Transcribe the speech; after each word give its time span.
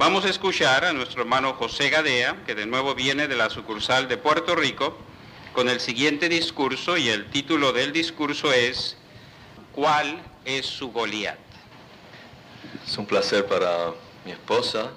Vamos 0.00 0.24
a 0.24 0.30
escuchar 0.30 0.86
a 0.86 0.94
nuestro 0.94 1.20
hermano 1.20 1.52
José 1.52 1.90
Gadea, 1.90 2.42
que 2.46 2.54
de 2.54 2.64
nuevo 2.64 2.94
viene 2.94 3.28
de 3.28 3.36
la 3.36 3.50
sucursal 3.50 4.08
de 4.08 4.16
Puerto 4.16 4.56
Rico, 4.56 4.96
con 5.52 5.68
el 5.68 5.78
siguiente 5.78 6.30
discurso 6.30 6.96
y 6.96 7.10
el 7.10 7.26
título 7.26 7.74
del 7.74 7.92
discurso 7.92 8.50
es 8.50 8.96
¿Cuál 9.72 10.22
es 10.46 10.64
su 10.64 10.90
Goliat? 10.90 11.36
Es 12.86 12.96
un 12.96 13.04
placer 13.04 13.44
para 13.44 13.92
mi 14.24 14.32
esposa 14.32 14.90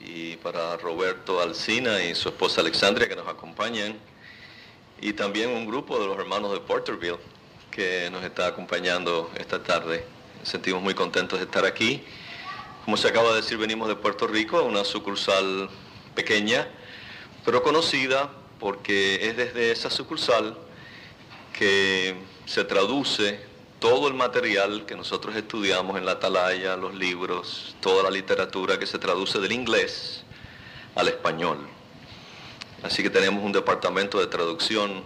y 0.00 0.34
para 0.38 0.76
Roberto 0.76 1.40
Alcina 1.40 2.02
y 2.02 2.16
su 2.16 2.28
esposa 2.28 2.62
Alexandria 2.62 3.08
que 3.08 3.14
nos 3.14 3.28
acompañan 3.28 3.96
y 5.00 5.12
también 5.12 5.50
un 5.50 5.68
grupo 5.68 6.00
de 6.00 6.06
los 6.08 6.18
hermanos 6.18 6.52
de 6.52 6.58
Porterville 6.58 7.20
que 7.70 8.08
nos 8.10 8.24
está 8.24 8.48
acompañando 8.48 9.30
esta 9.38 9.62
tarde. 9.62 10.04
Sentimos 10.42 10.82
muy 10.82 10.94
contentos 10.94 11.38
de 11.38 11.44
estar 11.44 11.64
aquí 11.64 12.02
como 12.86 12.96
se 12.96 13.08
acaba 13.08 13.30
de 13.30 13.42
decir, 13.42 13.58
venimos 13.58 13.88
de 13.88 13.96
Puerto 13.96 14.28
Rico, 14.28 14.62
una 14.62 14.84
sucursal 14.84 15.68
pequeña, 16.14 16.68
pero 17.44 17.60
conocida 17.60 18.30
porque 18.60 19.28
es 19.28 19.36
desde 19.36 19.72
esa 19.72 19.90
sucursal 19.90 20.56
que 21.52 22.14
se 22.44 22.62
traduce 22.62 23.40
todo 23.80 24.06
el 24.06 24.14
material 24.14 24.86
que 24.86 24.94
nosotros 24.94 25.34
estudiamos 25.34 25.98
en 25.98 26.06
la 26.06 26.12
atalaya, 26.12 26.76
los 26.76 26.94
libros, 26.94 27.74
toda 27.80 28.04
la 28.04 28.10
literatura 28.10 28.78
que 28.78 28.86
se 28.86 29.00
traduce 29.00 29.40
del 29.40 29.50
inglés 29.50 30.22
al 30.94 31.08
español. 31.08 31.66
Así 32.84 33.02
que 33.02 33.10
tenemos 33.10 33.42
un 33.42 33.50
departamento 33.50 34.20
de 34.20 34.28
traducción 34.28 35.02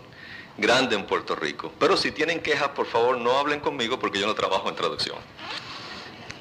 grande 0.59 0.97
en 0.97 1.07
Puerto 1.07 1.35
Rico. 1.35 1.73
Pero 1.79 1.97
si 1.97 2.13
tienen 2.13 2.43
quejas, 2.43 2.69
por 2.69 2.85
favor, 2.85 3.17
no 3.17 3.39
hablen 3.39 3.61
conmigo 3.61 3.99
porque 3.99 4.21
yo 4.21 4.27
no 4.27 4.35
trabajo 4.35 4.69
en 4.69 4.77
traducción. 4.77 5.17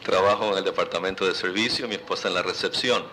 Trabajo 0.09 0.51
en 0.51 0.57
el 0.57 0.63
departamento 0.63 1.27
de 1.27 1.35
servicio, 1.35 1.87
mi 1.87 1.93
esposa 1.93 2.29
en 2.29 2.33
la 2.33 2.41
recepción. 2.41 3.03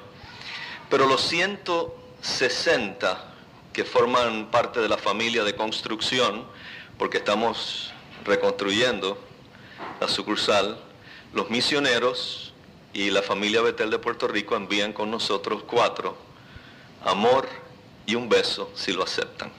Pero 0.88 1.06
los 1.06 1.20
160 1.28 3.34
que 3.74 3.84
forman 3.84 4.50
parte 4.50 4.80
de 4.80 4.88
la 4.88 4.96
familia 4.96 5.44
de 5.44 5.54
construcción, 5.54 6.46
porque 6.96 7.18
estamos 7.18 7.92
reconstruyendo 8.24 9.18
la 10.00 10.08
sucursal, 10.08 10.80
los 11.34 11.50
misioneros 11.50 12.54
y 12.94 13.10
la 13.10 13.20
familia 13.20 13.60
Betel 13.60 13.90
de 13.90 13.98
Puerto 13.98 14.26
Rico 14.26 14.56
envían 14.56 14.94
con 14.94 15.10
nosotros 15.10 15.64
cuatro, 15.66 16.16
amor 17.04 17.46
y 18.06 18.14
un 18.14 18.30
beso 18.30 18.70
si 18.74 18.94
lo 18.94 19.02
aceptan. 19.02 19.52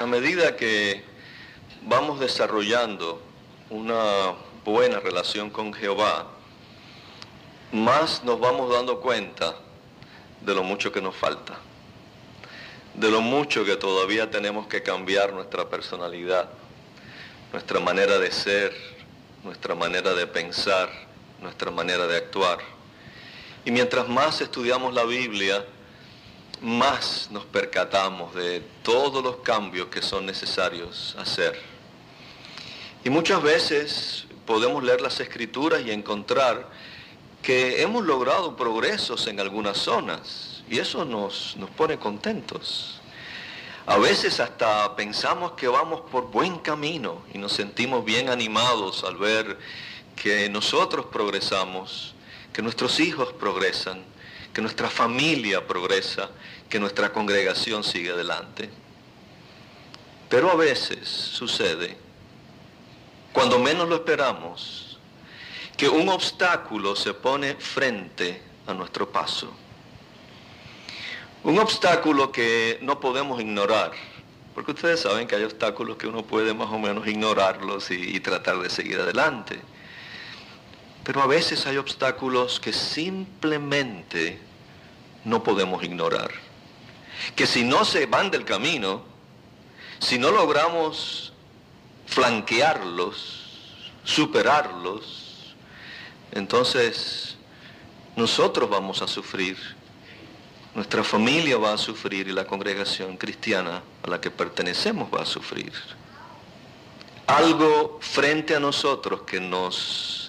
A 0.00 0.06
medida 0.06 0.56
que 0.56 1.04
vamos 1.82 2.20
desarrollando 2.20 3.20
una 3.68 4.32
buena 4.64 4.98
relación 4.98 5.50
con 5.50 5.74
Jehová, 5.74 6.26
más 7.70 8.24
nos 8.24 8.40
vamos 8.40 8.72
dando 8.72 8.98
cuenta 9.02 9.56
de 10.40 10.54
lo 10.54 10.62
mucho 10.62 10.90
que 10.90 11.02
nos 11.02 11.14
falta, 11.14 11.58
de 12.94 13.10
lo 13.10 13.20
mucho 13.20 13.62
que 13.66 13.76
todavía 13.76 14.30
tenemos 14.30 14.66
que 14.68 14.82
cambiar 14.82 15.34
nuestra 15.34 15.68
personalidad, 15.68 16.48
nuestra 17.52 17.78
manera 17.78 18.18
de 18.18 18.32
ser, 18.32 18.74
nuestra 19.44 19.74
manera 19.74 20.14
de 20.14 20.26
pensar, 20.26 20.88
nuestra 21.42 21.70
manera 21.70 22.06
de 22.06 22.16
actuar. 22.16 22.60
Y 23.66 23.70
mientras 23.70 24.08
más 24.08 24.40
estudiamos 24.40 24.94
la 24.94 25.04
Biblia, 25.04 25.62
más 26.62 27.28
nos 27.30 27.44
percatamos 27.46 28.34
de 28.34 28.60
todos 28.82 29.22
los 29.22 29.36
cambios 29.36 29.88
que 29.88 30.02
son 30.02 30.26
necesarios 30.26 31.16
hacer. 31.18 31.60
Y 33.04 33.10
muchas 33.10 33.42
veces 33.42 34.26
podemos 34.46 34.82
leer 34.82 35.00
las 35.00 35.20
escrituras 35.20 35.82
y 35.84 35.90
encontrar 35.90 36.68
que 37.42 37.82
hemos 37.82 38.04
logrado 38.04 38.56
progresos 38.56 39.26
en 39.26 39.40
algunas 39.40 39.78
zonas 39.78 40.62
y 40.68 40.78
eso 40.78 41.04
nos, 41.04 41.56
nos 41.56 41.70
pone 41.70 41.98
contentos. 41.98 43.00
A 43.86 43.96
veces 43.96 44.38
hasta 44.38 44.94
pensamos 44.94 45.52
que 45.52 45.66
vamos 45.66 46.02
por 46.12 46.30
buen 46.30 46.58
camino 46.58 47.22
y 47.32 47.38
nos 47.38 47.52
sentimos 47.52 48.04
bien 48.04 48.28
animados 48.28 49.02
al 49.04 49.16
ver 49.16 49.58
que 50.14 50.48
nosotros 50.50 51.06
progresamos, 51.06 52.14
que 52.52 52.60
nuestros 52.60 53.00
hijos 53.00 53.32
progresan, 53.32 54.04
que 54.52 54.60
nuestra 54.60 54.90
familia 54.90 55.66
progresa, 55.66 56.30
que 56.68 56.80
nuestra 56.80 57.12
congregación 57.12 57.84
sigue 57.84 58.10
adelante. 58.10 58.70
Pero 60.28 60.50
a 60.50 60.54
veces 60.54 61.08
sucede, 61.08 61.96
cuando 63.32 63.58
menos 63.58 63.88
lo 63.88 63.96
esperamos, 63.96 64.98
que 65.76 65.88
un 65.88 66.08
obstáculo 66.08 66.94
se 66.94 67.14
pone 67.14 67.54
frente 67.54 68.42
a 68.66 68.74
nuestro 68.74 69.10
paso. 69.10 69.52
Un 71.42 71.58
obstáculo 71.58 72.30
que 72.30 72.78
no 72.82 73.00
podemos 73.00 73.40
ignorar, 73.40 73.92
porque 74.54 74.72
ustedes 74.72 75.00
saben 75.00 75.26
que 75.26 75.36
hay 75.36 75.44
obstáculos 75.44 75.96
que 75.96 76.06
uno 76.06 76.22
puede 76.22 76.52
más 76.52 76.68
o 76.68 76.78
menos 76.78 77.06
ignorarlos 77.06 77.90
y, 77.90 78.16
y 78.16 78.20
tratar 78.20 78.58
de 78.58 78.68
seguir 78.68 79.00
adelante. 79.00 79.60
Pero 81.04 81.22
a 81.22 81.26
veces 81.26 81.66
hay 81.66 81.76
obstáculos 81.76 82.60
que 82.60 82.72
simplemente 82.72 84.38
no 85.24 85.42
podemos 85.42 85.82
ignorar. 85.82 86.30
Que 87.36 87.46
si 87.46 87.64
no 87.64 87.84
se 87.84 88.06
van 88.06 88.30
del 88.30 88.44
camino, 88.44 89.02
si 89.98 90.18
no 90.18 90.30
logramos 90.30 91.32
flanquearlos, 92.06 93.50
superarlos, 94.04 95.54
entonces 96.32 97.36
nosotros 98.16 98.68
vamos 98.68 99.02
a 99.02 99.08
sufrir, 99.08 99.56
nuestra 100.74 101.02
familia 101.02 101.56
va 101.58 101.74
a 101.74 101.78
sufrir 101.78 102.28
y 102.28 102.32
la 102.32 102.46
congregación 102.46 103.16
cristiana 103.16 103.82
a 104.02 104.10
la 104.10 104.20
que 104.20 104.30
pertenecemos 104.30 105.08
va 105.12 105.22
a 105.22 105.26
sufrir. 105.26 105.72
Algo 107.26 107.98
frente 108.00 108.56
a 108.56 108.60
nosotros 108.60 109.22
que 109.22 109.40
nos 109.40 110.19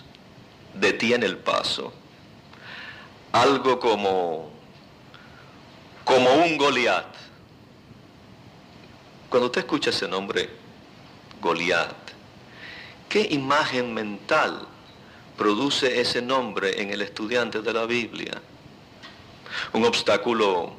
detiene 0.73 1.25
el 1.25 1.37
paso. 1.37 1.93
Algo 3.31 3.79
como, 3.79 4.51
como 6.03 6.33
un 6.33 6.57
Goliat. 6.57 7.05
Cuando 9.29 9.47
usted 9.47 9.61
escucha 9.61 9.91
ese 9.91 10.07
nombre, 10.07 10.49
Goliat, 11.41 11.95
¿qué 13.07 13.27
imagen 13.31 13.93
mental 13.93 14.67
produce 15.37 16.01
ese 16.01 16.21
nombre 16.21 16.81
en 16.81 16.91
el 16.91 17.01
estudiante 17.01 17.61
de 17.61 17.73
la 17.73 17.85
Biblia? 17.85 18.41
¿Un 19.73 19.85
obstáculo 19.85 20.73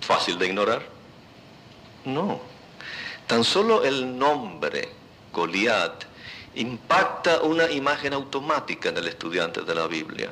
fácil 0.00 0.38
de 0.38 0.46
ignorar? 0.46 0.82
No. 2.04 2.40
Tan 3.26 3.44
solo 3.44 3.84
el 3.84 4.18
nombre, 4.18 4.88
Goliat, 5.32 6.04
impacta 6.54 7.42
una 7.42 7.70
imagen 7.70 8.12
automática 8.12 8.90
en 8.90 8.98
el 8.98 9.08
estudiante 9.08 9.62
de 9.62 9.74
la 9.74 9.86
Biblia, 9.86 10.30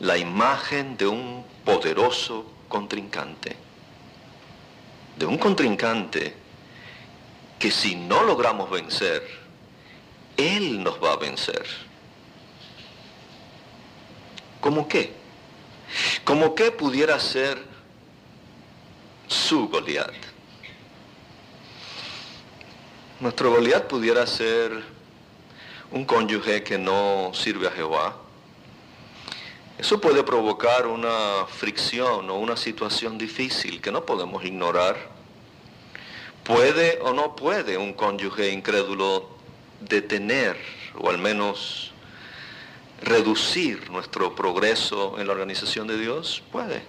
la 0.00 0.16
imagen 0.16 0.96
de 0.96 1.06
un 1.06 1.44
poderoso 1.64 2.46
contrincante, 2.68 3.56
de 5.16 5.26
un 5.26 5.38
contrincante 5.38 6.34
que 7.58 7.70
si 7.70 7.94
no 7.94 8.22
logramos 8.24 8.70
vencer, 8.70 9.22
Él 10.36 10.82
nos 10.82 11.02
va 11.02 11.12
a 11.12 11.16
vencer. 11.16 11.66
¿Cómo 14.60 14.88
qué? 14.88 15.12
¿Cómo 16.24 16.54
qué 16.54 16.70
pudiera 16.70 17.18
ser 17.20 17.62
su 19.26 19.68
Goliat? 19.68 20.14
Nuestro 23.20 23.50
Goliat 23.50 23.86
pudiera 23.86 24.26
ser 24.26 24.91
un 25.92 26.04
cónyuge 26.04 26.62
que 26.62 26.78
no 26.78 27.32
sirve 27.34 27.68
a 27.68 27.70
Jehová, 27.70 28.16
eso 29.78 30.00
puede 30.00 30.22
provocar 30.22 30.86
una 30.86 31.46
fricción 31.48 32.30
o 32.30 32.38
una 32.38 32.56
situación 32.56 33.18
difícil 33.18 33.80
que 33.80 33.90
no 33.90 34.06
podemos 34.06 34.44
ignorar. 34.44 34.96
¿Puede 36.44 36.98
o 37.02 37.12
no 37.12 37.34
puede 37.36 37.76
un 37.76 37.92
cónyuge 37.92 38.50
incrédulo 38.50 39.28
detener 39.80 40.56
o 40.98 41.10
al 41.10 41.18
menos 41.18 41.92
reducir 43.02 43.90
nuestro 43.90 44.34
progreso 44.34 45.18
en 45.18 45.26
la 45.26 45.32
organización 45.32 45.86
de 45.86 45.98
Dios? 45.98 46.42
Puede. 46.52 46.82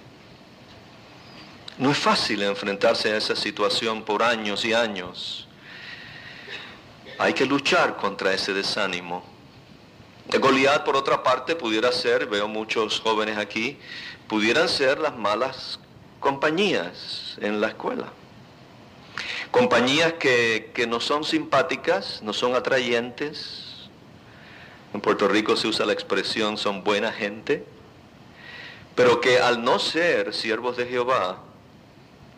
No 1.78 1.92
es 1.92 1.98
fácil 1.98 2.44
enfrentarse 2.44 3.12
a 3.12 3.18
esa 3.18 3.36
situación 3.36 4.04
por 4.04 4.22
años 4.22 4.64
y 4.66 4.74
años. 4.74 5.48
Hay 7.18 7.34
que 7.34 7.46
luchar 7.46 7.98
contra 7.98 8.34
ese 8.34 8.54
desánimo. 8.54 9.24
Goliat, 10.40 10.84
por 10.84 10.96
otra 10.96 11.22
parte, 11.22 11.56
pudiera 11.56 11.92
ser, 11.92 12.26
veo 12.26 12.48
muchos 12.48 13.00
jóvenes 13.00 13.38
aquí, 13.38 13.78
pudieran 14.28 14.68
ser 14.68 15.00
las 15.00 15.16
malas 15.16 15.80
compañías 16.20 17.38
en 17.42 17.62
la 17.62 17.68
escuela. 17.68 18.08
compañías 19.52 20.14
que, 20.14 20.72
que 20.74 20.88
no 20.88 21.00
son 21.00 21.24
simpáticas, 21.24 22.22
no 22.24 22.34
son 22.34 22.56
atrayentes. 22.56 23.90
En 24.94 25.02
Puerto 25.02 25.28
Rico 25.28 25.56
se 25.56 25.68
usa 25.68 25.86
la 25.86 25.94
expresión 25.94 26.58
son 26.58 26.84
buena 26.84 27.12
gente, 27.12 27.64
pero 28.96 29.22
que 29.22 29.40
al 29.40 29.64
no 29.64 29.78
ser 29.78 30.34
siervos 30.34 30.78
de 30.78 30.88
Jehová, 30.88 31.38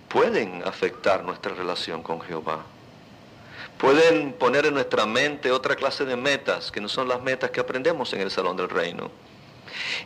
pueden 0.09 0.63
afectar 0.65 1.23
nuestra 1.23 1.53
relación 1.53 2.03
con 2.03 2.19
Jehová. 2.21 2.65
Pueden 3.85 4.33
poner 4.33 4.65
en 4.65 4.73
nuestra 4.73 5.05
mente 5.05 5.51
otra 5.51 5.75
clase 5.75 6.05
de 6.05 6.15
metas 6.15 6.71
que 6.71 6.81
no 6.81 6.89
son 6.89 7.07
las 7.07 7.21
metas 7.21 7.51
que 7.51 7.59
aprendemos 7.59 8.11
en 8.13 8.21
el 8.21 8.31
Salón 8.31 8.57
del 8.57 8.67
Reino. 8.67 9.11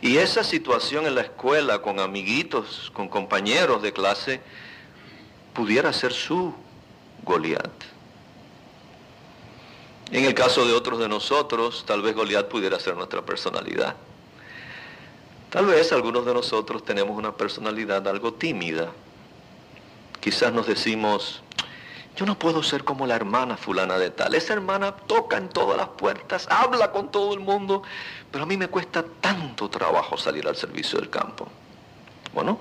Y 0.02 0.18
esa 0.18 0.44
situación 0.44 1.06
en 1.06 1.14
la 1.14 1.22
escuela 1.22 1.80
con 1.80 1.98
amiguitos, 1.98 2.90
con 2.92 3.08
compañeros 3.08 3.80
de 3.80 3.94
clase, 3.94 4.42
pudiera 5.54 5.94
ser 5.94 6.12
su 6.12 6.54
Goliat. 7.22 7.70
En 10.10 10.26
el 10.26 10.34
caso 10.34 10.66
de 10.66 10.74
otros 10.74 10.98
de 10.98 11.08
nosotros, 11.08 11.84
tal 11.86 12.02
vez 12.02 12.14
Goliat 12.14 12.48
pudiera 12.48 12.78
ser 12.78 12.96
nuestra 12.96 13.22
personalidad. 13.22 13.96
Tal 15.48 15.64
vez 15.64 15.90
algunos 15.92 16.26
de 16.26 16.34
nosotros 16.34 16.84
tenemos 16.84 17.16
una 17.16 17.34
personalidad 17.34 18.06
algo 18.08 18.34
tímida. 18.34 18.90
Quizás 20.20 20.52
nos 20.52 20.66
decimos, 20.66 21.42
yo 22.16 22.26
no 22.26 22.38
puedo 22.38 22.62
ser 22.62 22.84
como 22.84 23.06
la 23.06 23.16
hermana 23.16 23.56
fulana 23.56 23.98
de 23.98 24.10
tal. 24.10 24.34
Esa 24.34 24.52
hermana 24.52 24.94
toca 24.94 25.36
en 25.36 25.48
todas 25.48 25.76
las 25.76 25.88
puertas, 25.88 26.46
habla 26.50 26.92
con 26.92 27.10
todo 27.10 27.32
el 27.34 27.40
mundo, 27.40 27.82
pero 28.30 28.44
a 28.44 28.46
mí 28.46 28.56
me 28.56 28.68
cuesta 28.68 29.04
tanto 29.20 29.70
trabajo 29.70 30.16
salir 30.16 30.46
al 30.46 30.56
servicio 30.56 30.98
del 30.98 31.08
campo. 31.08 31.48
Bueno, 32.34 32.60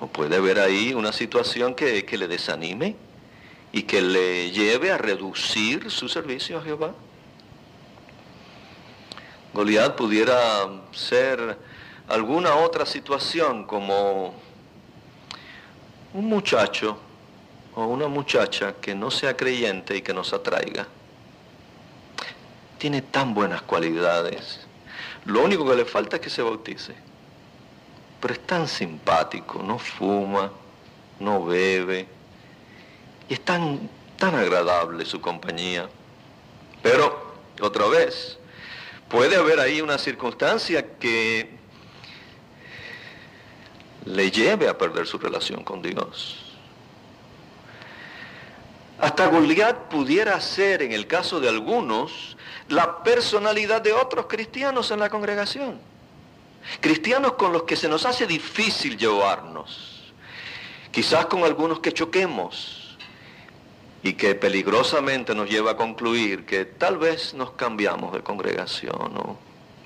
no 0.00 0.06
puede 0.06 0.36
haber 0.36 0.58
ahí 0.58 0.94
una 0.94 1.12
situación 1.12 1.74
que, 1.74 2.04
que 2.04 2.16
le 2.16 2.28
desanime 2.28 2.96
y 3.72 3.82
que 3.82 4.00
le 4.00 4.50
lleve 4.50 4.90
a 4.90 4.98
reducir 4.98 5.90
su 5.90 6.08
servicio 6.08 6.58
a 6.58 6.62
Jehová. 6.62 6.94
Goliat 9.52 9.96
pudiera 9.96 10.66
ser 10.92 11.58
alguna 12.08 12.54
otra 12.54 12.86
situación 12.86 13.64
como 13.64 14.34
un 16.14 16.24
muchacho 16.26 16.98
o 17.78 17.86
una 17.86 18.08
muchacha 18.08 18.74
que 18.80 18.92
no 18.92 19.08
sea 19.08 19.36
creyente 19.36 19.96
y 19.96 20.02
que 20.02 20.12
nos 20.12 20.32
atraiga. 20.32 20.88
Tiene 22.76 23.02
tan 23.02 23.34
buenas 23.34 23.62
cualidades. 23.62 24.66
Lo 25.24 25.44
único 25.44 25.64
que 25.64 25.76
le 25.76 25.84
falta 25.84 26.16
es 26.16 26.22
que 26.22 26.28
se 26.28 26.42
bautice. 26.42 26.96
Pero 28.20 28.34
es 28.34 28.40
tan 28.40 28.66
simpático, 28.66 29.62
no 29.62 29.78
fuma, 29.78 30.50
no 31.20 31.44
bebe. 31.44 32.08
Y 33.28 33.34
es 33.34 33.44
tan, 33.44 33.88
tan 34.16 34.34
agradable 34.34 35.04
su 35.04 35.20
compañía. 35.20 35.88
Pero, 36.82 37.36
otra 37.60 37.86
vez, 37.86 38.40
puede 39.08 39.36
haber 39.36 39.60
ahí 39.60 39.80
una 39.80 39.98
circunstancia 39.98 40.98
que 40.98 41.56
le 44.04 44.32
lleve 44.32 44.68
a 44.68 44.76
perder 44.76 45.06
su 45.06 45.16
relación 45.16 45.62
con 45.62 45.80
Dios. 45.80 46.47
Hasta 49.00 49.28
Goliat 49.28 49.88
pudiera 49.88 50.40
ser, 50.40 50.82
en 50.82 50.92
el 50.92 51.06
caso 51.06 51.38
de 51.38 51.48
algunos, 51.48 52.36
la 52.68 53.02
personalidad 53.04 53.80
de 53.80 53.92
otros 53.92 54.26
cristianos 54.26 54.90
en 54.90 54.98
la 54.98 55.08
congregación. 55.08 55.78
Cristianos 56.80 57.34
con 57.34 57.52
los 57.52 57.62
que 57.62 57.76
se 57.76 57.88
nos 57.88 58.04
hace 58.04 58.26
difícil 58.26 58.98
llevarnos. 58.98 60.12
Quizás 60.90 61.26
con 61.26 61.44
algunos 61.44 61.78
que 61.78 61.92
choquemos 61.92 62.98
y 64.02 64.14
que 64.14 64.34
peligrosamente 64.34 65.34
nos 65.34 65.48
lleva 65.48 65.72
a 65.72 65.76
concluir 65.76 66.44
que 66.44 66.64
tal 66.64 66.98
vez 66.98 67.34
nos 67.34 67.52
cambiamos 67.52 68.12
de 68.12 68.22
congregación. 68.22 69.14
No, 69.14 69.38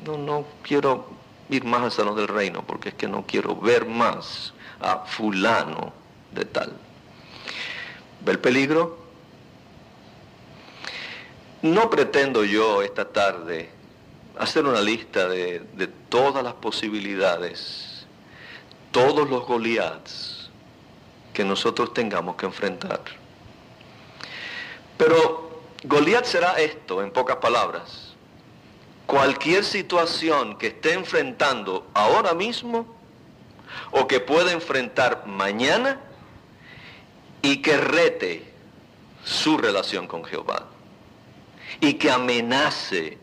no, 0.04 0.16
no 0.16 0.46
quiero 0.62 1.06
ir 1.50 1.64
más 1.64 1.82
al 1.82 1.92
salón 1.92 2.16
del 2.16 2.28
reino 2.28 2.64
porque 2.66 2.90
es 2.90 2.94
que 2.94 3.08
no 3.08 3.26
quiero 3.26 3.56
ver 3.56 3.84
más 3.84 4.54
a 4.80 5.00
fulano 5.00 5.92
de 6.32 6.46
tal. 6.46 6.72
¿Ve 8.24 8.32
el 8.32 8.38
peligro? 8.38 9.01
No 11.62 11.88
pretendo 11.90 12.42
yo 12.44 12.82
esta 12.82 13.04
tarde 13.04 13.70
hacer 14.36 14.66
una 14.66 14.80
lista 14.80 15.28
de, 15.28 15.62
todas 16.08 16.42
las 16.42 16.54
posibilidades, 16.54 18.04
todos 18.90 19.30
los 19.30 19.46
Goliaths 19.46 20.50
que 21.32 21.44
nosotros 21.44 21.94
tengamos 21.94 22.34
que 22.34 22.46
enfrentar. 22.46 23.00
Pero 24.98 25.62
Goliat 25.84 26.24
será 26.24 26.54
esto, 26.54 27.00
en 27.00 27.12
pocas 27.12 27.36
palabras. 27.36 28.14
Cualquier 29.06 29.64
situación 29.64 30.58
que 30.58 30.68
esté 30.68 30.94
enfrentando 30.94 31.86
ahora 31.94 32.34
mismo 32.34 32.86
o 33.92 34.08
que 34.08 34.18
pueda 34.18 34.50
enfrentar 34.50 35.26
mañana 35.26 36.00
y 37.40 37.62
que 37.62 37.76
rete 37.76 38.52
su 39.24 39.56
relación 39.56 40.08
con 40.08 40.24
Jehová 40.24 40.71
y 41.82 41.94
que 41.94 42.12
amenace 42.12 43.18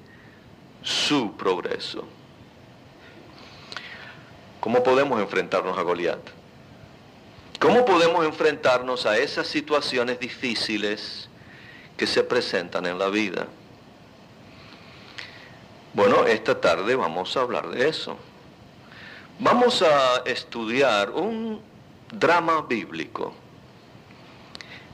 su 0.84 1.32
progreso. 1.38 2.04
¿Cómo 4.60 4.84
podemos 4.84 5.22
enfrentarnos 5.22 5.78
a 5.78 5.82
Goliat? 5.82 6.20
¿Cómo 7.58 7.86
podemos 7.86 8.26
enfrentarnos 8.26 9.06
a 9.06 9.18
esas 9.18 9.48
situaciones 9.48 10.20
difíciles 10.20 11.30
que 11.96 12.06
se 12.06 12.22
presentan 12.22 12.86
en 12.86 13.00
la 13.00 13.08
vida? 13.08 13.48
Bueno, 15.94 16.26
esta 16.26 16.60
tarde 16.60 16.96
vamos 16.96 17.38
a 17.38 17.42
hablar 17.42 17.70
de 17.70 17.88
eso. 17.88 18.18
Vamos 19.40 19.82
a 19.82 20.18
estudiar 20.26 21.12
un 21.12 21.62
drama 22.12 22.64
bíblico 22.64 23.34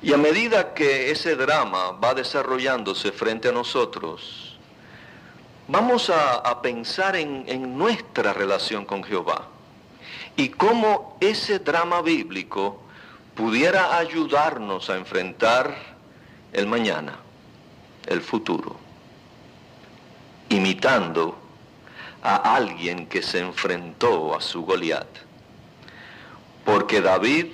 y 0.06 0.14
a 0.14 0.18
medida 0.18 0.76
que 0.76 1.10
ese 1.10 1.36
drama 1.36 1.94
va 1.94 2.14
desarrollándose 2.14 3.12
frente 3.12 3.50
a 3.50 3.52
nosotros, 3.52 4.56
vamos 5.68 6.12
a, 6.12 6.62
pensar 6.62 7.16
en, 7.16 7.44
en 7.48 7.76
nuestra 7.76 8.32
relación 8.32 8.86
con 8.86 9.04
Jehová 9.04 9.48
y 10.36 10.50
cómo 10.50 11.18
ese 11.20 11.58
drama 11.58 12.04
bíblico 12.04 12.84
pudiera 13.34 13.98
ayudarnos 13.98 14.92
a 14.92 14.96
enfrentar 14.96 15.76
el 16.54 16.68
mañana, 16.68 17.16
el 18.06 18.22
futuro, 18.22 18.76
imitando 20.50 21.36
a 22.22 22.56
alguien 22.56 23.08
que 23.08 23.24
se 23.24 23.40
enfrentó 23.40 24.36
a 24.36 24.42
su 24.42 24.62
Goliat. 24.62 25.08
Porque 26.64 27.02
David 27.02 27.48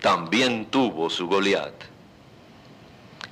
también 0.00 0.66
tuvo 0.66 1.10
su 1.10 1.26
Goliat. 1.26 1.72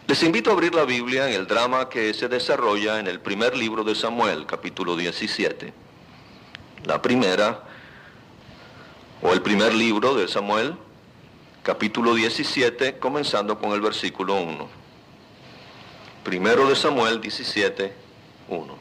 Les 0.07 0.23
invito 0.23 0.51
a 0.51 0.53
abrir 0.53 0.75
la 0.75 0.85
Biblia 0.85 1.29
en 1.29 1.35
el 1.35 1.47
drama 1.47 1.89
que 1.89 2.15
se 2.15 2.29
desarrolla 2.29 3.01
en 3.01 3.07
el 3.07 3.21
primer 3.21 3.57
libro 3.57 3.83
de 3.83 3.95
Samuel, 3.95 4.47
capítulo 4.47 4.97
17. 4.97 5.73
La 6.85 7.03
primera, 7.03 7.65
o 9.21 9.33
el 9.33 9.43
primer 9.43 9.75
libro 9.75 10.15
de 10.15 10.29
Samuel, 10.29 10.77
capítulo 11.65 12.15
17, 12.15 12.99
comenzando 12.99 13.59
con 13.59 13.73
el 13.73 13.81
versículo 13.81 14.37
1. 14.37 14.69
Primero 16.23 16.69
de 16.69 16.77
Samuel 16.77 17.21
17, 17.21 17.93
1. 18.49 18.79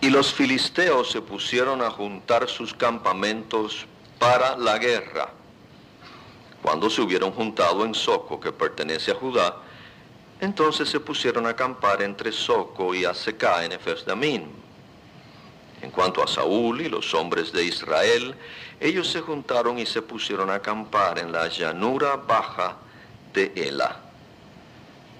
Y 0.00 0.10
los 0.10 0.32
filisteos 0.32 1.10
se 1.10 1.20
pusieron 1.20 1.82
a 1.82 1.90
juntar 1.90 2.48
sus 2.48 2.72
campamentos 2.72 3.86
para 4.18 4.56
la 4.56 4.78
guerra 4.78 5.41
cuando 6.62 6.88
se 6.88 7.02
hubieron 7.02 7.32
juntado 7.32 7.84
en 7.84 7.94
Soco, 7.94 8.38
que 8.38 8.52
pertenece 8.52 9.10
a 9.10 9.16
Judá, 9.16 9.56
entonces 10.40 10.88
se 10.88 11.00
pusieron 11.00 11.46
a 11.46 11.50
acampar 11.50 12.02
entre 12.02 12.32
Soco 12.32 12.94
y 12.94 13.04
Aseca 13.04 13.64
en 13.64 13.72
Efesdamín. 13.72 14.50
En 15.82 15.90
cuanto 15.90 16.22
a 16.22 16.28
Saúl 16.28 16.80
y 16.80 16.88
los 16.88 17.12
hombres 17.14 17.52
de 17.52 17.64
Israel, 17.64 18.36
ellos 18.78 19.08
se 19.08 19.20
juntaron 19.20 19.78
y 19.78 19.86
se 19.86 20.02
pusieron 20.02 20.50
a 20.50 20.54
acampar 20.54 21.18
en 21.18 21.32
la 21.32 21.48
llanura 21.48 22.16
baja 22.16 22.76
de 23.34 23.52
Ela. 23.56 24.00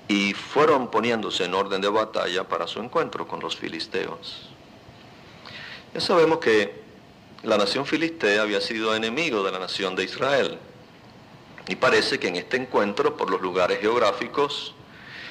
Y 0.06 0.34
fueron 0.34 0.90
poniéndose 0.90 1.44
en 1.44 1.54
orden 1.54 1.80
de 1.80 1.88
batalla 1.88 2.44
para 2.44 2.68
su 2.68 2.78
encuentro 2.80 3.26
con 3.26 3.40
los 3.40 3.56
filisteos. 3.56 4.48
Ya 5.94 6.00
sabemos 6.00 6.38
que 6.38 6.82
la 7.42 7.58
nación 7.58 7.84
filistea 7.84 8.42
había 8.42 8.60
sido 8.60 8.94
enemigo 8.94 9.42
de 9.42 9.50
la 9.50 9.58
nación 9.58 9.96
de 9.96 10.04
Israel. 10.04 10.58
Y 11.68 11.76
parece 11.76 12.18
que 12.18 12.28
en 12.28 12.36
este 12.36 12.56
encuentro, 12.56 13.16
por 13.16 13.30
los 13.30 13.40
lugares 13.40 13.80
geográficos, 13.80 14.74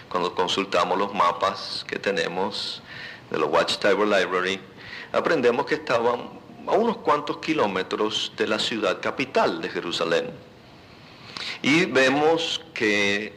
cuando 0.10 0.34
consultamos 0.34 0.98
los 0.98 1.14
mapas 1.14 1.86
que 1.88 2.00
tenemos 2.00 2.82
de 3.30 3.38
la 3.38 3.46
Watchtower 3.46 4.08
Library, 4.08 4.60
aprendemos 5.12 5.66
que 5.66 5.76
estaban 5.76 6.30
a 6.68 6.72
unos 6.72 6.98
cuantos 6.98 7.38
kilómetros 7.38 8.32
de 8.38 8.48
la 8.48 8.60
ciudad 8.60 9.02
capital 9.02 9.62
de 9.62 9.70
Jerusalén. 9.70 10.32
Y 11.62 11.86
vemos 11.86 12.62
que 12.74 13.34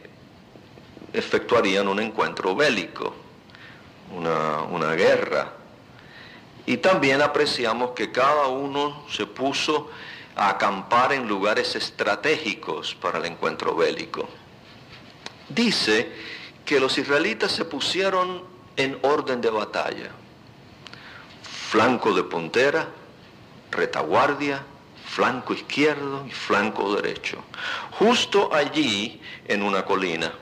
efectuarían 1.13 1.87
un 1.87 1.99
encuentro 1.99 2.55
bélico, 2.55 3.13
una, 4.15 4.61
una 4.63 4.93
guerra. 4.93 5.53
Y 6.65 6.77
también 6.77 7.21
apreciamos 7.21 7.91
que 7.91 8.11
cada 8.11 8.47
uno 8.47 9.05
se 9.09 9.25
puso 9.25 9.89
a 10.35 10.49
acampar 10.49 11.13
en 11.13 11.27
lugares 11.27 11.75
estratégicos 11.75 12.95
para 12.95 13.19
el 13.19 13.25
encuentro 13.25 13.75
bélico. 13.75 14.27
Dice 15.49 16.11
que 16.65 16.79
los 16.79 16.97
israelitas 16.97 17.51
se 17.51 17.65
pusieron 17.65 18.43
en 18.75 18.97
orden 19.03 19.41
de 19.41 19.49
batalla. 19.49 20.11
Flanco 21.43 22.13
de 22.13 22.23
puntera, 22.23 22.87
retaguardia, 23.71 24.63
flanco 25.05 25.53
izquierdo 25.53 26.25
y 26.27 26.31
flanco 26.31 26.95
derecho. 26.95 27.37
Justo 27.91 28.53
allí 28.53 29.21
en 29.47 29.61
una 29.61 29.85
colina. 29.85 30.33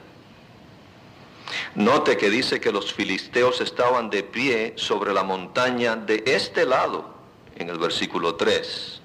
Note 1.75 2.17
que 2.17 2.29
dice 2.29 2.59
que 2.59 2.71
los 2.71 2.93
filisteos 2.93 3.61
estaban 3.61 4.09
de 4.09 4.23
pie 4.23 4.73
sobre 4.75 5.13
la 5.13 5.23
montaña 5.23 5.95
de 5.95 6.23
este 6.25 6.65
lado, 6.65 7.13
en 7.55 7.69
el 7.69 7.77
versículo 7.77 8.35
3. 8.35 9.02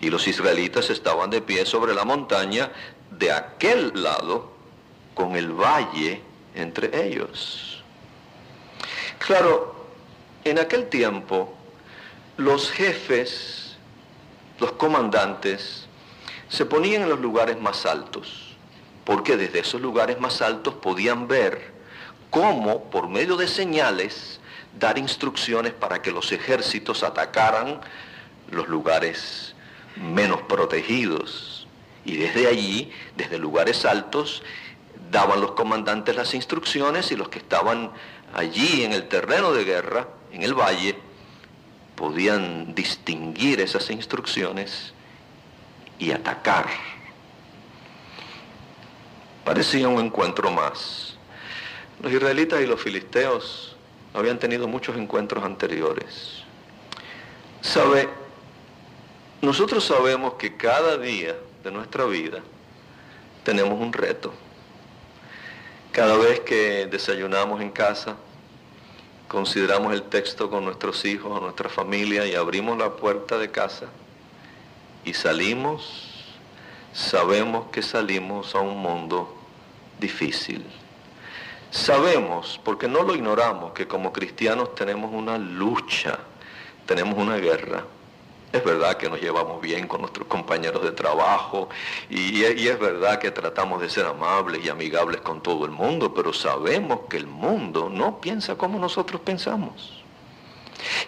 Y 0.00 0.10
los 0.10 0.28
israelitas 0.28 0.90
estaban 0.90 1.30
de 1.30 1.40
pie 1.40 1.64
sobre 1.64 1.94
la 1.94 2.04
montaña 2.04 2.70
de 3.10 3.32
aquel 3.32 3.92
lado, 4.02 4.52
con 5.14 5.34
el 5.36 5.52
valle 5.52 6.20
entre 6.54 7.06
ellos. 7.06 7.82
Claro, 9.18 9.74
en 10.44 10.58
aquel 10.58 10.88
tiempo 10.88 11.54
los 12.36 12.70
jefes, 12.70 13.76
los 14.60 14.72
comandantes, 14.72 15.86
se 16.48 16.66
ponían 16.66 17.02
en 17.02 17.08
los 17.08 17.20
lugares 17.20 17.58
más 17.58 17.86
altos, 17.86 18.54
porque 19.04 19.36
desde 19.36 19.60
esos 19.60 19.80
lugares 19.80 20.20
más 20.20 20.42
altos 20.42 20.74
podían 20.74 21.26
ver 21.26 21.72
cómo, 22.30 22.90
por 22.90 23.08
medio 23.08 23.36
de 23.36 23.48
señales, 23.48 24.38
dar 24.78 24.98
instrucciones 24.98 25.72
para 25.72 26.02
que 26.02 26.12
los 26.12 26.30
ejércitos 26.30 27.02
atacaran 27.02 27.80
los 28.50 28.68
lugares 28.68 29.55
menos 29.96 30.42
protegidos. 30.42 31.66
Y 32.04 32.16
desde 32.16 32.46
allí, 32.46 32.92
desde 33.16 33.38
lugares 33.38 33.84
altos, 33.84 34.42
daban 35.10 35.40
los 35.40 35.52
comandantes 35.52 36.16
las 36.16 36.34
instrucciones 36.34 37.10
y 37.12 37.16
los 37.16 37.28
que 37.28 37.38
estaban 37.38 37.90
allí 38.34 38.84
en 38.84 38.92
el 38.92 39.08
terreno 39.08 39.52
de 39.52 39.64
guerra, 39.64 40.08
en 40.32 40.42
el 40.42 40.54
valle, 40.54 40.96
podían 41.94 42.74
distinguir 42.74 43.60
esas 43.60 43.90
instrucciones 43.90 44.92
y 45.98 46.12
atacar. 46.12 46.66
Parecía 49.44 49.88
un 49.88 50.04
encuentro 50.04 50.50
más. 50.50 51.16
Los 52.02 52.12
israelitas 52.12 52.60
y 52.60 52.66
los 52.66 52.80
filisteos 52.80 53.76
habían 54.12 54.38
tenido 54.38 54.68
muchos 54.68 54.96
encuentros 54.96 55.44
anteriores. 55.44 56.42
¿Sabe? 57.62 58.08
Nosotros 59.42 59.84
sabemos 59.84 60.34
que 60.34 60.56
cada 60.56 60.96
día 60.96 61.36
de 61.62 61.70
nuestra 61.70 62.04
vida 62.06 62.40
tenemos 63.44 63.78
un 63.78 63.92
reto. 63.92 64.32
Cada 65.92 66.16
vez 66.16 66.40
que 66.40 66.86
desayunamos 66.86 67.60
en 67.60 67.70
casa, 67.70 68.16
consideramos 69.28 69.92
el 69.92 70.04
texto 70.04 70.50
con 70.50 70.64
nuestros 70.64 71.04
hijos 71.04 71.40
nuestra 71.40 71.68
familia 71.68 72.26
y 72.26 72.34
abrimos 72.34 72.78
la 72.78 72.96
puerta 72.96 73.38
de 73.38 73.50
casa 73.50 73.86
y 75.04 75.14
salimos, 75.14 76.34
sabemos 76.92 77.70
que 77.70 77.82
salimos 77.82 78.54
a 78.54 78.60
un 78.60 78.78
mundo 78.78 79.36
difícil. 80.00 80.64
Sabemos, 81.70 82.60
porque 82.64 82.88
no 82.88 83.02
lo 83.02 83.14
ignoramos, 83.14 83.72
que 83.72 83.86
como 83.86 84.12
cristianos 84.12 84.74
tenemos 84.74 85.12
una 85.12 85.36
lucha, 85.36 86.18
tenemos 86.86 87.18
una 87.18 87.36
guerra. 87.36 87.84
Es 88.52 88.64
verdad 88.64 88.96
que 88.96 89.10
nos 89.10 89.20
llevamos 89.20 89.60
bien 89.60 89.88
con 89.88 90.00
nuestros 90.00 90.26
compañeros 90.28 90.82
de 90.82 90.92
trabajo 90.92 91.68
y, 92.08 92.44
es 92.44 92.78
verdad 92.78 93.18
que 93.18 93.30
tratamos 93.30 93.80
de 93.80 93.90
ser 93.90 94.06
amables 94.06 94.64
y 94.64 94.68
amigables 94.68 95.20
con 95.20 95.42
todo 95.42 95.64
el 95.64 95.72
mundo, 95.72 96.14
pero 96.14 96.32
sabemos 96.32 97.00
que 97.08 97.16
el 97.16 97.26
mundo 97.26 97.90
no 97.90 98.20
piensa 98.20 98.56
como 98.56 98.78
nosotros 98.78 99.20
pensamos. 99.20 100.02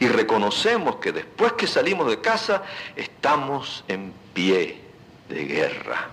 Y 0.01 0.09
reconocemos 0.09 0.97
que 0.97 1.13
después 1.13 1.53
que 1.53 1.67
salimos 1.67 2.09
de 2.09 2.21
casa 2.21 2.63
estamos 2.97 3.85
en 3.87 4.13
pie 4.35 4.81
de 5.29 5.45
guerra. 5.45 6.11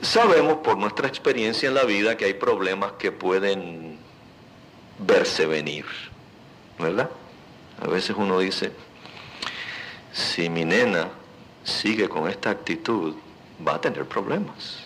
Sabemos 0.00 0.58
por 0.58 0.76
nuestra 0.76 1.08
experiencia 1.08 1.68
en 1.68 1.74
la 1.74 1.84
vida 1.84 2.16
que 2.16 2.26
hay 2.26 2.34
problemas 2.34 2.92
que 2.92 3.12
pueden 3.12 3.98
verse 4.98 5.46
venir, 5.46 5.86
¿verdad? 6.78 7.10
A 7.80 7.88
veces 7.88 8.14
uno 8.16 8.38
dice, 8.38 8.72
si 10.12 10.48
mi 10.48 10.64
nena 10.64 11.08
sigue 11.64 12.08
con 12.08 12.28
esta 12.28 12.50
actitud, 12.50 13.14
va 13.66 13.76
a 13.76 13.80
tener 13.80 14.06
problemas. 14.06 14.84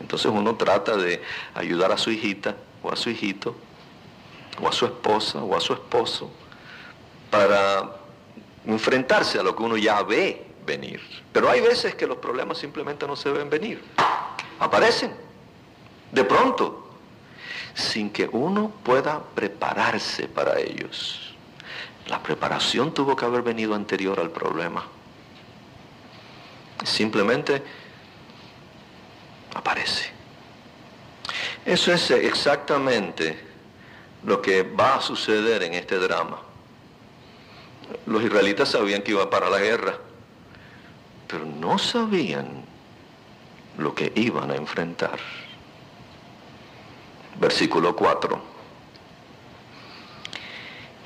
Entonces 0.00 0.30
uno 0.30 0.54
trata 0.56 0.96
de 0.96 1.22
ayudar 1.54 1.92
a 1.92 1.98
su 1.98 2.10
hijita 2.10 2.56
o 2.82 2.90
a 2.90 2.96
su 2.96 3.10
hijito, 3.10 3.54
o 4.60 4.68
a 4.68 4.72
su 4.72 4.86
esposa 4.86 5.42
o 5.42 5.56
a 5.56 5.60
su 5.60 5.72
esposo, 5.72 6.30
para 7.30 7.96
enfrentarse 8.66 9.38
a 9.38 9.42
lo 9.42 9.54
que 9.54 9.62
uno 9.62 9.76
ya 9.76 10.02
ve 10.02 10.46
venir. 10.66 11.00
Pero 11.32 11.48
hay 11.48 11.60
veces 11.60 11.94
que 11.94 12.06
los 12.06 12.18
problemas 12.18 12.58
simplemente 12.58 13.06
no 13.06 13.16
se 13.16 13.30
ven 13.30 13.48
venir. 13.48 13.82
Aparecen 14.58 15.12
de 16.12 16.24
pronto, 16.24 16.88
sin 17.74 18.10
que 18.10 18.28
uno 18.32 18.72
pueda 18.82 19.22
prepararse 19.34 20.26
para 20.28 20.58
ellos. 20.58 21.29
La 22.10 22.20
preparación 22.20 22.92
tuvo 22.92 23.14
que 23.14 23.24
haber 23.24 23.42
venido 23.42 23.72
anterior 23.72 24.18
al 24.18 24.30
problema. 24.30 24.84
Simplemente 26.82 27.62
aparece. 29.54 30.10
Eso 31.64 31.92
es 31.92 32.10
exactamente 32.10 33.38
lo 34.24 34.42
que 34.42 34.64
va 34.64 34.96
a 34.96 35.00
suceder 35.00 35.62
en 35.62 35.74
este 35.74 35.98
drama. 35.98 36.40
Los 38.06 38.24
israelitas 38.24 38.70
sabían 38.70 39.02
que 39.02 39.12
iba 39.12 39.30
para 39.30 39.48
la 39.48 39.60
guerra, 39.60 39.96
pero 41.28 41.44
no 41.44 41.78
sabían 41.78 42.64
lo 43.78 43.94
que 43.94 44.12
iban 44.16 44.50
a 44.50 44.56
enfrentar. 44.56 45.20
Versículo 47.38 47.94
4. 47.94 48.49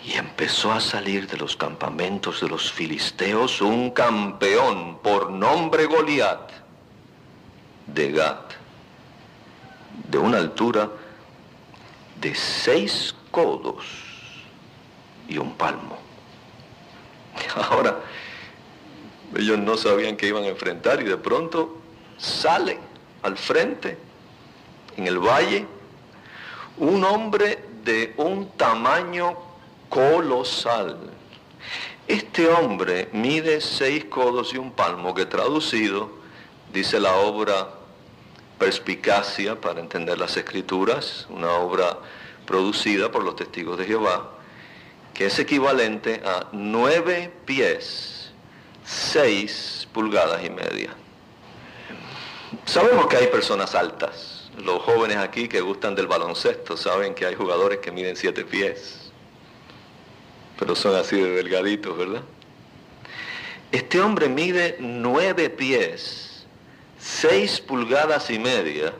Y 0.05 0.13
empezó 0.13 0.73
a 0.73 0.81
salir 0.81 1.27
de 1.27 1.39
los 1.39 1.57
campamentos 1.57 2.41
de 2.41 2.49
los 2.49 2.71
filisteos 2.71 3.63
un 3.63 3.91
campeón 3.91 4.99
por 4.99 5.31
nombre 5.31 5.87
Goliat 5.87 6.51
de 7.87 8.13
Gat, 8.13 8.53
de 10.09 10.19
una 10.19 10.39
altura 10.39 10.91
de 12.21 12.35
seis 12.35 13.15
codos 13.31 13.85
y 15.29 15.39
un 15.39 15.55
palmo. 15.55 15.99
Ahora, 17.71 18.01
ellos 19.37 19.59
no 19.59 19.77
sabían 19.77 20.17
que 20.17 20.29
iban 20.29 20.45
a 20.45 20.49
enfrentar 20.49 21.01
y 21.01 21.05
de 21.05 21.17
pronto 21.17 21.79
sale 22.19 22.79
al 23.23 23.37
frente, 23.37 23.99
en 24.97 25.07
el 25.07 25.19
valle, 25.19 25.67
un 26.77 27.05
hombre 27.05 27.65
de 27.85 28.15
un 28.17 28.51
tamaño 28.51 29.37
colosal. 29.95 30.99
Este 32.09 32.49
hombre 32.49 33.09
mide 33.13 33.61
seis 33.61 34.05
codos 34.07 34.53
y 34.53 34.59
un 34.59 34.73
palmo, 34.73 35.15
que 35.15 35.25
traducido, 35.25 36.11
dice 36.73 36.99
la 36.99 37.15
obra 37.15 37.69
Perspicacia 38.59 39.61
para 39.61 39.79
entender 39.79 40.19
las 40.19 40.37
escrituras, 40.37 41.27
una 41.31 41.53
obra 41.53 41.99
producida 42.45 43.13
por 43.13 43.23
los 43.23 43.37
testigos 43.37 43.79
de 43.79 43.85
Jehová, 43.85 44.33
que 45.15 45.27
es 45.27 45.39
equivalente 45.39 46.21
a 46.25 46.49
nueve 46.51 47.33
pies, 47.45 48.33
seis 48.85 49.87
pulgadas 49.93 50.45
y 50.45 50.51
media. 50.51 50.91
Sabemos 52.65 53.07
que 53.07 53.17
hay 53.17 53.29
personas 53.29 53.77
altas. 53.77 54.51
Los 54.59 54.83
jóvenes 54.83 55.19
aquí 55.19 55.47
que 55.49 55.61
gustan 55.61 55.95
del 55.95 56.09
baloncesto 56.09 56.77
saben 56.77 57.15
que 57.15 57.27
hay 57.27 57.37
jugadores 57.37 57.79
que 57.79 57.93
miden 57.93 58.17
siete 58.17 58.45
pies 58.45 59.04
pero 60.59 60.75
son 60.75 60.95
así 60.97 61.21
de 61.21 61.31
delgaditos, 61.31 61.97
¿verdad? 61.97 62.23
Este 63.73 64.01
hombre 64.01 64.29
mide 64.29 64.77
nueve 64.79 65.51
pies, 65.51 66.47
seis 66.99 67.61
pulgadas 67.61 68.31
y 68.31 68.39
media, 68.39 68.93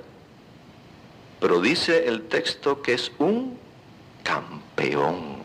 pero 1.41 1.61
dice 1.61 2.09
el 2.09 2.23
texto 2.29 2.83
que 2.83 2.95
es 2.95 3.13
un 3.19 3.59
campeón. 4.23 5.45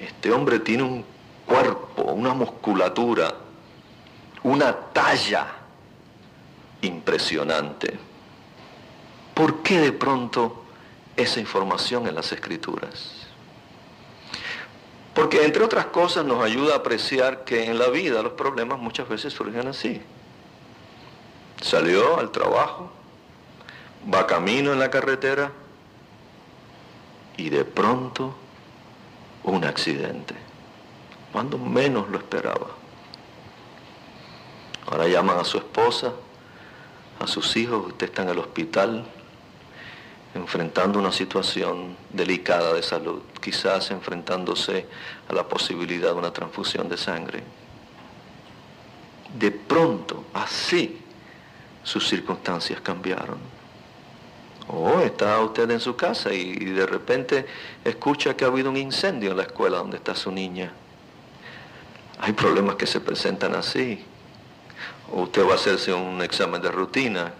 Este 0.00 0.32
hombre 0.32 0.60
tiene 0.60 0.84
un 0.84 1.04
cuerpo, 1.44 2.04
una 2.04 2.32
musculatura, 2.32 3.34
una 4.42 4.72
talla 4.72 5.48
impresionante. 6.80 7.98
¿Por 9.34 9.62
qué 9.62 9.80
de 9.80 9.92
pronto 9.92 10.64
esa 11.16 11.40
información 11.40 12.06
en 12.06 12.14
las 12.14 12.32
escrituras? 12.32 13.19
Porque 15.14 15.44
entre 15.44 15.64
otras 15.64 15.86
cosas 15.86 16.24
nos 16.24 16.42
ayuda 16.44 16.74
a 16.74 16.78
apreciar 16.78 17.44
que 17.44 17.64
en 17.64 17.78
la 17.78 17.88
vida 17.88 18.22
los 18.22 18.32
problemas 18.32 18.78
muchas 18.78 19.08
veces 19.08 19.32
surgen 19.32 19.66
así. 19.66 20.00
Salió 21.60 22.18
al 22.18 22.30
trabajo, 22.30 22.90
va 24.12 24.26
camino 24.26 24.72
en 24.72 24.78
la 24.78 24.90
carretera 24.90 25.52
y 27.36 27.50
de 27.50 27.64
pronto 27.64 28.34
un 29.44 29.64
accidente, 29.64 30.34
cuando 31.32 31.58
menos 31.58 32.08
lo 32.08 32.18
esperaba. 32.18 32.68
Ahora 34.86 35.06
llaman 35.08 35.38
a 35.38 35.44
su 35.44 35.58
esposa, 35.58 36.12
a 37.18 37.26
sus 37.26 37.56
hijos, 37.56 37.86
usted 37.88 38.06
está 38.06 38.22
en 38.22 38.30
el 38.30 38.38
hospital, 38.38 39.04
enfrentando 40.34 40.98
una 40.98 41.12
situación 41.12 41.96
delicada 42.10 42.72
de 42.72 42.82
salud, 42.82 43.22
quizás 43.40 43.90
enfrentándose 43.90 44.86
a 45.28 45.32
la 45.32 45.48
posibilidad 45.48 46.12
de 46.12 46.18
una 46.18 46.32
transfusión 46.32 46.88
de 46.88 46.96
sangre. 46.96 47.42
De 49.38 49.50
pronto, 49.50 50.24
así, 50.34 51.00
sus 51.82 52.08
circunstancias 52.08 52.80
cambiaron. 52.80 53.38
O 54.68 55.00
está 55.00 55.40
usted 55.40 55.68
en 55.70 55.80
su 55.80 55.96
casa 55.96 56.32
y, 56.32 56.54
de 56.54 56.86
repente 56.86 57.46
escucha 57.84 58.36
que 58.36 58.44
ha 58.44 58.48
habido 58.48 58.70
un 58.70 58.76
incendio 58.76 59.32
en 59.32 59.36
la 59.36 59.42
escuela 59.44 59.78
donde 59.78 59.96
está 59.96 60.14
su 60.14 60.30
niña. 60.30 60.72
Hay 62.20 62.32
problemas 62.34 62.76
que 62.76 62.86
se 62.86 63.00
presentan 63.00 63.54
así. 63.56 64.04
O 65.12 65.22
usted 65.22 65.44
va 65.44 65.52
a 65.52 65.54
hacerse 65.56 65.92
un 65.92 66.22
examen 66.22 66.62
de 66.62 66.70
rutina 66.70 67.32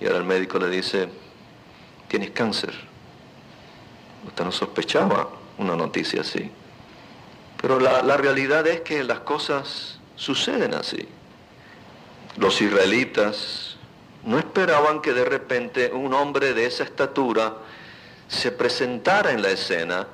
y 0.00 0.06
ahora 0.06 0.18
el 0.18 0.24
médico 0.24 0.58
le 0.58 0.68
dice, 0.68 1.08
tienes 2.14 2.30
cáncer. 2.30 2.72
Usted 4.24 4.44
no 4.44 4.52
sospechaba 4.52 5.30
una 5.58 5.74
noticia 5.74 6.20
así. 6.20 6.48
Pero 7.60 7.80
la, 7.80 8.02
la 8.02 8.16
realidad 8.16 8.64
es 8.68 8.82
que 8.82 9.02
las 9.02 9.18
cosas 9.18 9.98
suceden 10.14 10.74
así. 10.74 11.08
Los 12.36 12.60
israelitas 12.60 13.78
no 14.22 14.38
esperaban 14.38 15.02
que 15.02 15.12
de 15.12 15.24
repente 15.24 15.90
un 15.92 16.14
hombre 16.14 16.54
de 16.54 16.66
esa 16.66 16.84
estatura 16.84 17.56
se 18.28 18.52
presentara 18.52 19.32
en 19.32 19.42
la 19.42 19.50
escena 19.50 20.06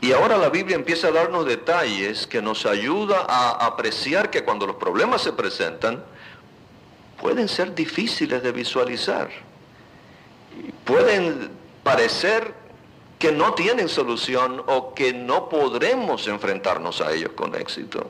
y 0.00 0.12
ahora 0.12 0.38
la 0.38 0.50
Biblia 0.50 0.76
empieza 0.76 1.08
a 1.08 1.10
darnos 1.10 1.46
detalles 1.46 2.28
que 2.28 2.40
nos 2.40 2.64
ayuda 2.64 3.26
a 3.28 3.66
apreciar 3.66 4.30
que 4.30 4.44
cuando 4.44 4.68
los 4.68 4.76
problemas 4.76 5.20
se 5.22 5.32
presentan, 5.32 6.04
pueden 7.20 7.48
ser 7.48 7.74
difíciles 7.74 8.40
de 8.40 8.52
visualizar 8.52 9.55
pueden 10.86 11.50
parecer 11.82 12.54
que 13.18 13.32
no 13.32 13.52
tienen 13.54 13.88
solución 13.88 14.62
o 14.66 14.94
que 14.94 15.12
no 15.12 15.48
podremos 15.48 16.26
enfrentarnos 16.28 17.02
a 17.02 17.12
ellos 17.12 17.32
con 17.34 17.54
éxito. 17.54 18.08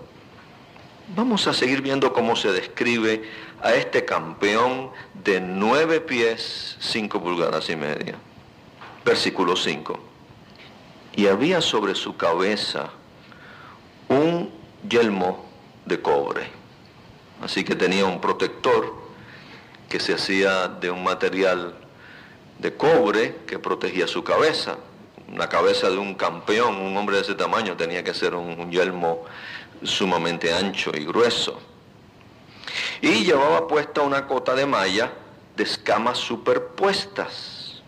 Vamos 1.15 1.47
a 1.47 1.55
seguir 1.55 1.83
viendo 1.83 2.13
cómo 2.13 2.37
se 2.37 2.53
describe 2.53 3.25
a 3.63 3.75
este 3.75 4.05
campeón 4.05 4.91
de 5.25 5.41
nueve 5.41 6.01
pies, 6.01 6.77
cinco 6.79 7.21
pulgadas 7.21 7.71
y 7.71 7.77
media. 7.77 8.17
Versículo 9.05 9.57
5. 9.57 9.99
Y 11.15 11.29
había 11.29 11.61
sobre 11.61 11.95
su 11.95 12.17
cabeza 12.17 12.91
un 14.09 14.53
yelmo 14.89 15.47
de 15.85 16.03
cobre. 16.03 16.49
Así 17.41 17.63
que 17.63 17.77
tenía 17.77 18.05
un 18.05 18.21
protector 18.21 18.95
que 19.89 20.01
se 20.01 20.15
hacía 20.15 20.67
de 20.67 20.91
un 20.91 21.05
material 21.05 21.86
de 22.59 22.75
cobre 22.75 23.37
que 23.47 23.59
protegía 23.59 24.07
su 24.07 24.25
cabeza. 24.25 24.77
La 25.35 25.49
cabeza 25.49 25.91
de 25.91 25.99
un 25.99 26.15
campeón, 26.15 26.77
un 26.77 26.97
hombre 26.97 27.17
de 27.17 27.23
ese 27.23 27.35
tamaño, 27.35 27.77
tenía 27.77 28.03
que 28.05 28.15
ser 28.15 28.35
un, 28.35 28.71
yelmo 28.71 29.25
sumamente 29.83 30.55
ancho 30.55 30.93
y 30.95 31.05
grueso. 31.05 31.61
Y 33.01 33.25
llevaba 33.25 33.67
puesta 33.67 34.03
una 34.03 34.27
cota 34.27 34.55
de 34.55 34.67
malla 34.67 35.13
de 35.57 35.65
escamas 35.65 36.19
superpuestas. 36.19 37.83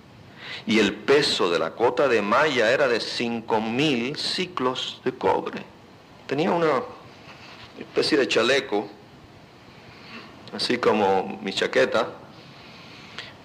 Y 0.66 0.78
el 0.80 0.94
peso 0.94 1.50
de 1.50 1.58
la 1.58 1.70
cota 1.70 2.08
de 2.08 2.20
malla 2.20 2.70
era 2.70 2.88
de 2.88 2.98
5.000 2.98 4.16
ciclos 4.16 5.00
de 5.04 5.12
cobre. 5.12 5.62
Tenía 6.26 6.50
una 6.50 6.82
especie 7.78 8.18
de 8.18 8.28
chaleco, 8.28 8.88
así 10.52 10.76
como 10.76 11.38
mi 11.42 11.52
chaqueta, 11.52 12.08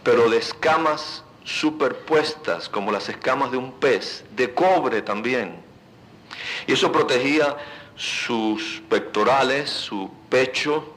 pero 0.03 0.29
de 0.29 0.37
escamas 0.37 1.22
superpuestas, 1.43 2.69
como 2.69 2.91
las 2.91 3.09
escamas 3.09 3.51
de 3.51 3.57
un 3.57 3.73
pez, 3.73 4.23
de 4.35 4.53
cobre 4.53 5.01
también. 5.01 5.55
Y 6.67 6.73
eso 6.73 6.91
protegía 6.91 7.57
sus 7.95 8.83
pectorales, 8.89 9.69
su 9.69 10.11
pecho, 10.29 10.93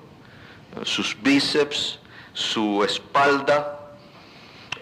sus 0.85 1.17
bíceps, 1.21 2.01
su 2.33 2.83
espalda, 2.85 3.73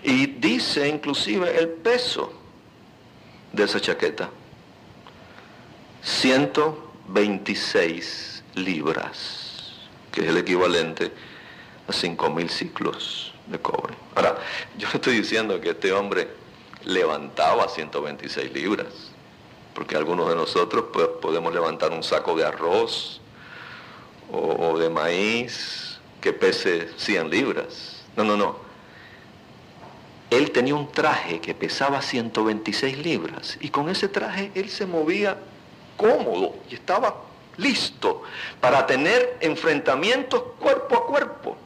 y 0.02 0.26
dice 0.26 0.88
inclusive 0.88 1.58
el 1.58 1.68
peso 1.68 2.32
de 3.52 3.64
esa 3.64 3.80
chaqueta. 3.80 4.30
126 6.02 8.44
libras, 8.54 9.72
que 10.12 10.20
es 10.20 10.28
el 10.28 10.36
equivalente 10.36 11.10
a 11.88 11.92
5.000 11.92 12.48
ciclos 12.48 13.33
de 13.46 13.58
cobre. 13.58 13.94
Ahora, 14.14 14.38
yo 14.76 14.88
no 14.88 14.94
estoy 14.94 15.18
diciendo 15.18 15.60
que 15.60 15.70
este 15.70 15.92
hombre 15.92 16.28
levantaba 16.84 17.68
126 17.68 18.52
libras, 18.52 18.86
porque 19.74 19.96
algunos 19.96 20.28
de 20.28 20.36
nosotros 20.36 20.86
pues, 20.92 21.08
podemos 21.20 21.52
levantar 21.52 21.92
un 21.92 22.02
saco 22.02 22.36
de 22.36 22.44
arroz 22.44 23.20
o, 24.30 24.78
de 24.78 24.88
maíz 24.88 25.98
que 26.20 26.32
pese 26.32 26.88
100 26.96 27.30
libras. 27.30 28.02
No, 28.16 28.24
no, 28.24 28.36
no. 28.36 28.56
Él 30.30 30.50
tenía 30.50 30.74
un 30.74 30.90
traje 30.90 31.40
que 31.40 31.54
pesaba 31.54 32.02
126 32.02 32.98
libras 32.98 33.58
y 33.60 33.68
con 33.68 33.88
ese 33.88 34.08
traje 34.08 34.50
él 34.54 34.68
se 34.68 34.86
movía 34.86 35.36
cómodo 35.96 36.56
y 36.70 36.74
estaba 36.74 37.14
listo 37.56 38.22
para 38.60 38.86
tener 38.86 39.36
enfrentamientos 39.40 40.42
cuerpo 40.58 40.96
a 40.96 41.06
cuerpo. 41.06 41.56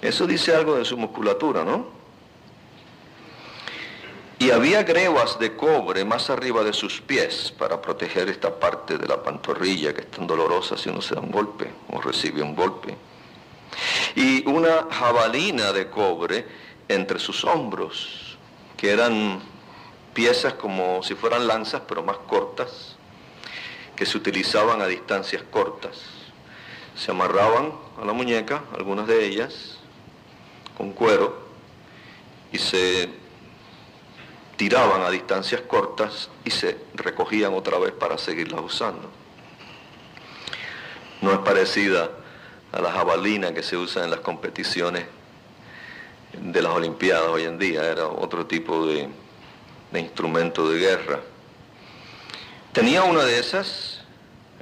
Eso 0.00 0.26
dice 0.26 0.54
algo 0.54 0.76
de 0.76 0.84
su 0.84 0.96
musculatura, 0.96 1.64
¿no? 1.64 1.98
Y 4.40 4.52
había 4.52 4.84
grebas 4.84 5.40
de 5.40 5.56
cobre 5.56 6.04
más 6.04 6.30
arriba 6.30 6.62
de 6.62 6.72
sus 6.72 7.00
pies 7.00 7.52
para 7.58 7.82
proteger 7.82 8.28
esta 8.28 8.60
parte 8.60 8.96
de 8.96 9.08
la 9.08 9.20
pantorrilla 9.20 9.92
que 9.92 10.02
es 10.02 10.10
tan 10.12 10.28
dolorosa 10.28 10.76
si 10.76 10.88
uno 10.88 11.02
se 11.02 11.16
da 11.16 11.20
un 11.20 11.32
golpe 11.32 11.72
o 11.90 12.00
recibe 12.00 12.40
un 12.40 12.54
golpe. 12.54 12.96
Y 14.14 14.48
una 14.48 14.86
jabalina 14.90 15.72
de 15.72 15.90
cobre 15.90 16.46
entre 16.88 17.18
sus 17.18 17.44
hombros, 17.44 18.38
que 18.76 18.92
eran 18.92 19.40
piezas 20.14 20.54
como 20.54 21.02
si 21.02 21.16
fueran 21.16 21.48
lanzas, 21.48 21.82
pero 21.88 22.04
más 22.04 22.18
cortas, 22.18 22.96
que 23.96 24.06
se 24.06 24.16
utilizaban 24.16 24.80
a 24.80 24.86
distancias 24.86 25.42
cortas. 25.50 26.00
Se 26.96 27.10
amarraban 27.10 27.72
a 28.00 28.04
la 28.04 28.12
muñeca, 28.12 28.62
algunas 28.76 29.08
de 29.08 29.26
ellas, 29.26 29.77
con 30.78 30.92
cuero 30.92 31.36
y 32.52 32.58
se 32.58 33.10
tiraban 34.56 35.02
a 35.02 35.10
distancias 35.10 35.60
cortas 35.62 36.30
y 36.44 36.50
se 36.50 36.78
recogían 36.94 37.52
otra 37.52 37.78
vez 37.78 37.92
para 37.92 38.16
seguirlas 38.16 38.62
usando. 38.62 39.10
No 41.20 41.32
es 41.32 41.38
parecida 41.38 42.10
a 42.72 42.80
la 42.80 42.92
jabalina 42.92 43.52
que 43.52 43.62
se 43.62 43.76
usa 43.76 44.04
en 44.04 44.10
las 44.10 44.20
competiciones 44.20 45.04
de 46.32 46.62
las 46.62 46.72
Olimpiadas 46.72 47.28
hoy 47.28 47.44
en 47.44 47.58
día, 47.58 47.84
era 47.84 48.06
otro 48.06 48.46
tipo 48.46 48.86
de, 48.86 49.08
de 49.90 50.00
instrumento 50.00 50.68
de 50.70 50.78
guerra. 50.78 51.20
Tenía 52.72 53.02
una 53.02 53.24
de 53.24 53.38
esas 53.38 54.02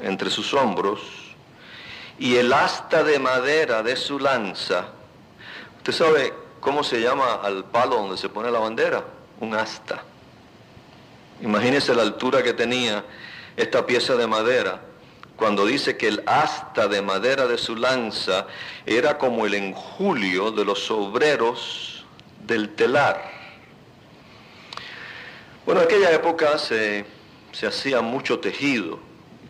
entre 0.01 0.31
sus 0.31 0.55
hombros 0.55 1.01
y 2.19 2.37
el 2.37 2.53
asta 2.53 3.03
de 3.03 3.19
madera 3.19 3.83
de 3.83 3.97
su 3.97 4.19
lanza 4.19 4.96
¿Usted 5.89 6.05
sabe 6.05 6.35
cómo 6.59 6.83
se 6.83 7.01
llama 7.01 7.35
al 7.35 7.65
palo 7.67 7.95
donde 7.95 8.17
se 8.17 8.29
pone 8.29 8.51
la 8.51 8.59
bandera? 8.59 9.05
Un 9.39 9.55
asta. 9.55 10.03
Imagínese 11.41 11.95
la 11.95 12.03
altura 12.03 12.43
que 12.43 12.55
tenía 12.55 13.05
esta 13.57 13.87
pieza 13.87 14.17
de 14.17 14.27
madera 14.27 14.83
cuando 15.37 15.65
dice 15.65 15.97
que 15.97 16.09
el 16.09 16.25
asta 16.27 16.89
de 16.89 17.03
madera 17.03 17.47
de 17.47 17.57
su 17.57 17.77
lanza 17.77 18.49
era 18.85 19.17
como 19.17 19.47
el 19.47 19.55
enjulio 19.55 20.51
de 20.51 20.65
los 20.65 20.91
obreros 20.91 22.05
del 22.45 22.71
telar. 22.71 23.23
Bueno, 25.65 25.83
en 25.83 25.87
aquella 25.87 26.11
época 26.11 26.59
se, 26.59 27.05
se 27.53 27.65
hacía 27.69 28.01
mucho 28.01 28.41
tejido, 28.41 28.99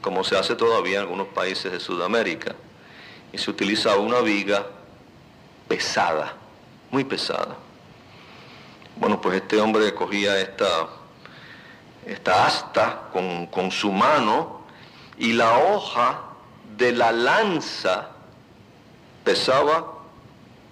como 0.03 0.23
se 0.23 0.37
hace 0.37 0.55
todavía 0.55 0.97
en 0.97 1.05
algunos 1.05 1.29
países 1.29 1.73
de 1.73 1.81
Sudamérica. 1.81 2.55
y 3.33 3.39
se 3.39 3.51
utilizaba 3.51 3.97
una 3.97 4.21
viga 4.21 4.67
pesada, 5.69 6.35
muy 6.91 7.05
pesada. 7.05 7.57
Bueno, 8.97 9.21
pues 9.21 9.37
este 9.37 9.61
hombre 9.61 9.93
cogía 9.95 10.39
esta, 10.41 10.89
esta 12.07 12.47
asta 12.47 13.09
con, 13.13 13.47
con 13.47 13.71
su 13.71 13.93
mano 13.93 14.63
y 15.19 15.33
la 15.33 15.59
hoja 15.59 16.23
de 16.77 16.93
la 16.93 17.13
lanza 17.13 18.11
pesaba 19.25 19.95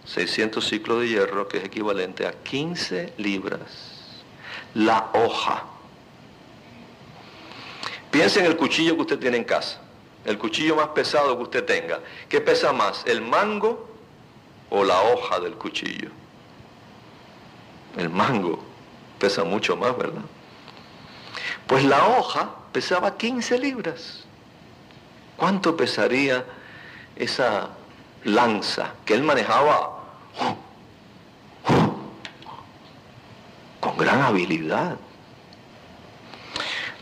600 0.05 0.67
ciclos 0.67 1.01
de 1.01 1.09
hierro, 1.09 1.49
que 1.49 1.59
es 1.59 1.65
equivalente 1.65 2.27
a 2.27 2.33
15 2.33 3.15
libras. 3.19 4.23
La 4.75 5.11
hoja. 5.15 5.65
Piensa 8.11 8.41
en 8.41 8.47
el 8.47 8.57
cuchillo 8.57 8.95
que 8.95 9.03
usted 9.03 9.19
tiene 9.19 9.39
en 9.39 9.45
casa, 9.45 9.81
el 10.25 10.39
cuchillo 10.39 10.77
más 10.77 10.89
pesado 10.89 11.37
que 11.37 11.43
usted 11.43 11.65
tenga. 11.65 12.01
¿Qué 12.29 12.41
pesa 12.41 12.73
más, 12.73 13.03
el 13.07 13.21
mango 13.23 13.94
o 14.71 14.85
la 14.85 15.01
hoja 15.01 15.41
del 15.41 15.55
cuchillo? 15.55 16.11
El 17.97 18.11
mango 18.11 18.59
pesa 19.19 19.45
mucho 19.45 19.77
más, 19.77 19.97
¿verdad? 19.97 20.23
Pues 21.67 21.85
la 21.85 22.07
hoja 22.07 22.51
pesaba 22.73 23.17
15 23.17 23.59
libras. 23.59 24.25
¿Cuánto 25.37 25.77
pesaría 25.77 26.45
esa 27.17 27.71
lanza 28.25 28.93
que 29.05 29.15
él 29.15 29.23
manejaba 29.23 30.01
con 33.81 33.97
gran 33.97 34.23
habilidad? 34.23 34.97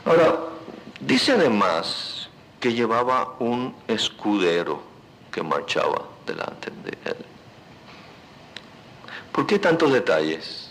Ahora, 0.05 0.39
dice 1.01 1.33
además 1.33 2.29
que 2.61 2.73
llevaba 2.73 3.35
un 3.39 3.75
escudero 3.89 4.83
que 5.31 5.43
marchaba 5.43 6.03
delante 6.27 6.71
de 6.85 7.11
él. 7.11 7.32
¿Por 9.33 9.47
qué 9.47 9.59
tantos 9.59 9.91
detalles? 9.91 10.69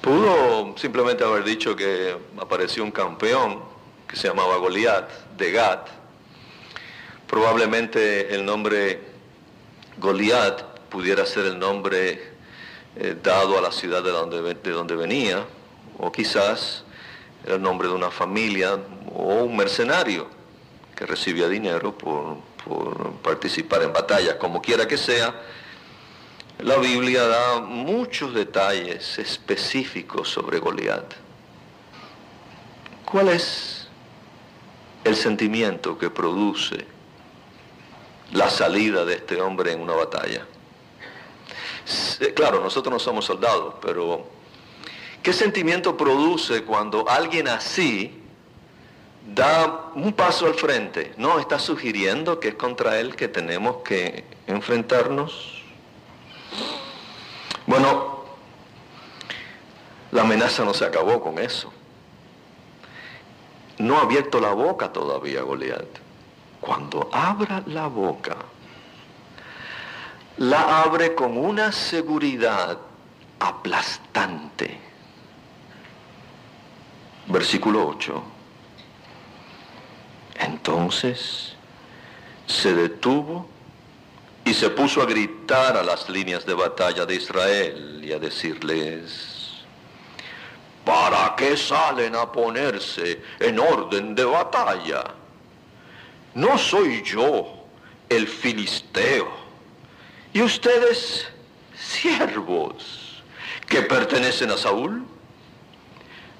Pudo 0.00 0.76
simplemente 0.78 1.24
haber 1.24 1.42
dicho 1.42 1.74
que 1.74 2.16
apareció 2.40 2.84
un 2.84 2.92
campeón 2.92 3.60
que 4.06 4.14
se 4.14 4.28
llamaba 4.28 4.56
Goliat 4.56 5.10
de 5.36 5.50
Gat. 5.50 5.88
Probablemente 7.26 8.32
el 8.32 8.44
nombre 8.44 9.00
Goliat 9.98 10.62
pudiera 10.88 11.26
ser 11.26 11.46
el 11.46 11.58
nombre 11.58 12.34
eh, 12.96 13.16
dado 13.20 13.58
a 13.58 13.60
la 13.60 13.72
ciudad 13.72 14.02
de 14.04 14.10
donde, 14.10 14.54
de 14.54 14.70
donde 14.70 14.94
venía, 14.94 15.44
o 15.98 16.12
quizás 16.12 16.84
el 17.46 17.60
nombre 17.60 17.88
de 17.88 17.94
una 17.94 18.12
familia 18.12 18.78
o 19.12 19.42
un 19.42 19.56
mercenario 19.56 20.28
que 20.94 21.04
recibía 21.04 21.48
dinero 21.48 21.98
por, 21.98 22.36
por 22.64 23.12
participar 23.22 23.82
en 23.82 23.92
batallas, 23.92 24.36
como 24.36 24.62
quiera 24.62 24.86
que 24.86 24.96
sea. 24.96 25.34
La 26.62 26.76
Biblia 26.76 27.26
da 27.26 27.60
muchos 27.60 28.34
detalles 28.34 29.18
específicos 29.18 30.28
sobre 30.28 30.58
Goliat. 30.58 31.14
¿Cuál 33.04 33.28
es 33.28 33.88
el 35.04 35.16
sentimiento 35.16 35.96
que 35.98 36.10
produce 36.10 36.86
la 38.32 38.48
salida 38.48 39.04
de 39.04 39.14
este 39.14 39.40
hombre 39.40 39.72
en 39.72 39.80
una 39.80 39.94
batalla. 39.94 40.46
Claro, 42.34 42.60
nosotros 42.60 42.92
no 42.92 42.98
somos 42.98 43.24
soldados, 43.24 43.74
pero 43.82 44.26
¿qué 45.22 45.32
sentimiento 45.32 45.96
produce 45.96 46.62
cuando 46.62 47.08
alguien 47.08 47.48
así 47.48 48.22
da 49.34 49.90
un 49.94 50.12
paso 50.12 50.46
al 50.46 50.54
frente? 50.54 51.12
¿No 51.16 51.40
está 51.40 51.58
sugiriendo 51.58 52.38
que 52.38 52.48
es 52.48 52.54
contra 52.54 53.00
él 53.00 53.16
que 53.16 53.26
tenemos 53.26 53.78
que 53.82 54.24
enfrentarnos? 54.46 55.59
Bueno, 57.70 58.24
la 60.10 60.22
amenaza 60.22 60.64
no 60.64 60.74
se 60.74 60.84
acabó 60.84 61.20
con 61.20 61.38
eso 61.38 61.72
no 63.80 63.98
ha 63.98 64.02
abierto 64.02 64.40
la 64.40 64.52
boca 64.52 64.92
todavía 64.92 65.42
Goliat. 65.42 65.88
Cuando 66.60 67.08
abra 67.12 67.62
la 67.66 67.86
boca, 67.86 68.36
la 70.36 70.82
abre 70.82 71.14
con 71.14 71.36
una 71.36 71.72
seguridad 71.72 72.78
aplastante. 73.38 74.78
Versículo 77.26 77.86
8. 77.88 78.22
Entonces 80.40 81.54
se 82.46 82.74
detuvo 82.74 83.48
y 84.44 84.54
se 84.54 84.70
puso 84.70 85.02
a 85.02 85.06
gritar 85.06 85.76
a 85.76 85.82
las 85.82 86.08
líneas 86.08 86.44
de 86.46 86.54
batalla 86.54 87.06
de 87.06 87.14
Israel 87.14 88.00
y 88.02 88.12
a 88.12 88.18
decirles, 88.18 89.40
¿Para 90.84 91.34
qué 91.36 91.56
salen 91.56 92.16
a 92.16 92.32
ponerse 92.32 93.20
en 93.38 93.58
orden 93.58 94.14
de 94.14 94.24
batalla? 94.24 95.04
No 96.34 96.56
soy 96.56 97.02
yo 97.02 97.64
el 98.08 98.26
filisteo 98.26 99.30
y 100.32 100.42
ustedes 100.42 101.28
siervos 101.76 103.22
que 103.68 103.82
pertenecen 103.82 104.50
a 104.50 104.56
Saúl. 104.56 105.04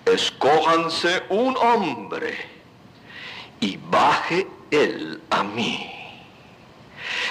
Escójanse 0.07 1.23
un 1.29 1.57
hombre 1.57 2.37
y 3.61 3.77
baje 3.77 4.47
él 4.71 5.21
a 5.31 5.45
mí. 5.45 6.00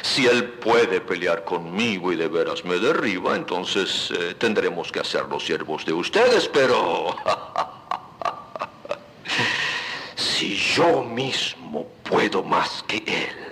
Si 0.02 0.28
él 0.28 0.46
puede 0.46 1.02
pelear 1.02 1.44
conmigo 1.44 2.12
y 2.12 2.16
de 2.16 2.28
veras 2.28 2.64
me 2.64 2.78
derriba, 2.78 3.36
entonces 3.36 4.12
eh, 4.12 4.36
tendremos 4.38 4.92
que 4.92 5.00
hacer 5.00 5.26
los 5.26 5.46
siervos 5.46 5.86
de 5.86 5.94
ustedes, 5.94 6.48
pero 6.48 7.16
si 10.16 10.56
yo 10.56 11.04
mismo 11.04 11.88
puedo 12.04 12.44
más 12.44 12.84
que 12.88 12.98
él 12.98 13.50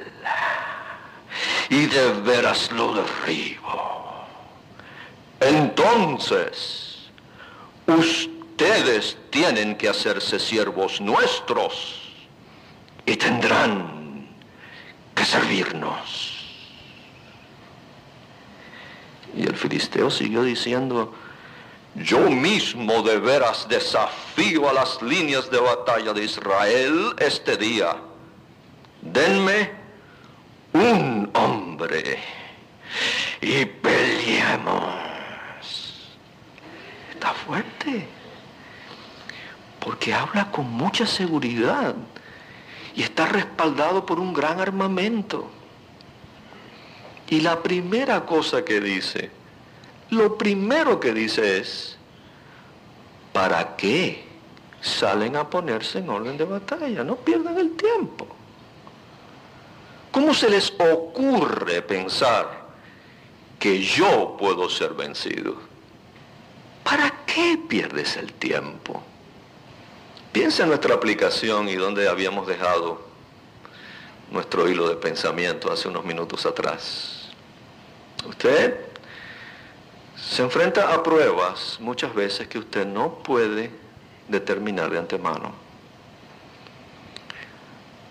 y 1.70 1.86
de 1.86 2.12
veras 2.22 2.72
lo 2.72 2.94
derribo, 2.94 4.26
entonces 5.40 7.10
ustedes 7.86 9.18
tienen 9.30 9.76
que 9.76 9.90
hacerse 9.90 10.40
siervos 10.40 11.02
nuestros 11.02 12.02
y 13.06 13.16
tendrán 13.16 14.28
que 15.16 15.26
servirnos. 15.26 16.27
Y 19.36 19.44
el 19.44 19.56
filisteo 19.56 20.10
siguió 20.10 20.44
diciendo, 20.44 21.14
yo 21.96 22.30
mismo 22.30 23.02
de 23.02 23.18
veras 23.18 23.68
desafío 23.68 24.70
a 24.70 24.74
las 24.74 25.02
líneas 25.02 25.50
de 25.50 25.60
batalla 25.60 26.14
de 26.14 26.26
Israel 26.26 27.16
este 27.18 27.58
día. 27.58 27.98
Denme 29.02 29.72
un 30.74 31.30
hombre 31.34 32.20
y 33.42 33.66
peleemos. 33.66 34.84
Está 37.12 37.34
fuerte, 37.34 38.08
porque 39.80 40.14
habla 40.14 40.52
con 40.52 40.70
mucha 40.70 41.06
seguridad 41.08 41.96
y 42.96 43.02
está 43.04 43.26
respaldado 43.26 44.06
por 44.06 44.20
un 44.20 44.34
gran 44.34 44.60
armamento. 44.60 45.50
Y 47.30 47.42
la 47.42 47.62
primera 47.62 48.26
cosa 48.26 48.64
que 48.64 48.80
dice, 48.80 49.30
lo 50.12 50.38
primero 50.38 51.00
que 51.00 51.14
dice 51.14 51.58
es, 51.58 51.98
¿para 53.34 53.76
qué 53.76 54.26
salen 54.82 55.36
a 55.36 55.50
ponerse 55.50 56.00
en 56.00 56.10
orden 56.10 56.38
de 56.38 56.46
batalla? 56.46 57.04
No 57.04 57.18
pierdan 57.18 57.58
el 57.58 57.76
tiempo. 57.76 58.28
¿Cómo 60.12 60.34
se 60.34 60.50
les 60.50 60.74
ocurre 60.80 61.82
pensar 61.82 62.66
que 63.60 63.84
yo 63.84 64.38
puedo 64.40 64.70
ser 64.70 64.94
vencido? 64.94 65.56
¿Para 66.84 67.14
qué 67.26 67.60
pierdes 67.68 68.16
el 68.16 68.32
tiempo? 68.34 69.04
Piensa 70.32 70.64
en 70.64 70.70
nuestra 70.70 70.96
aplicación 70.96 71.68
y 71.68 71.76
dónde 71.76 72.08
habíamos 72.08 72.48
dejado 72.48 73.02
nuestro 74.32 74.70
hilo 74.70 74.88
de 74.88 74.96
pensamiento 74.96 75.72
hace 75.72 75.88
unos 75.90 76.06
minutos 76.06 76.46
atrás. 76.46 77.17
Usted 78.28 78.76
se 80.16 80.42
enfrenta 80.42 80.94
a 80.94 81.02
pruebas 81.02 81.78
muchas 81.80 82.14
veces 82.14 82.48
que 82.48 82.60
usted 82.60 82.86
no 82.86 83.20
puede 83.20 83.72
determinar 84.28 84.92
de 84.92 85.00
antemano. 85.00 85.54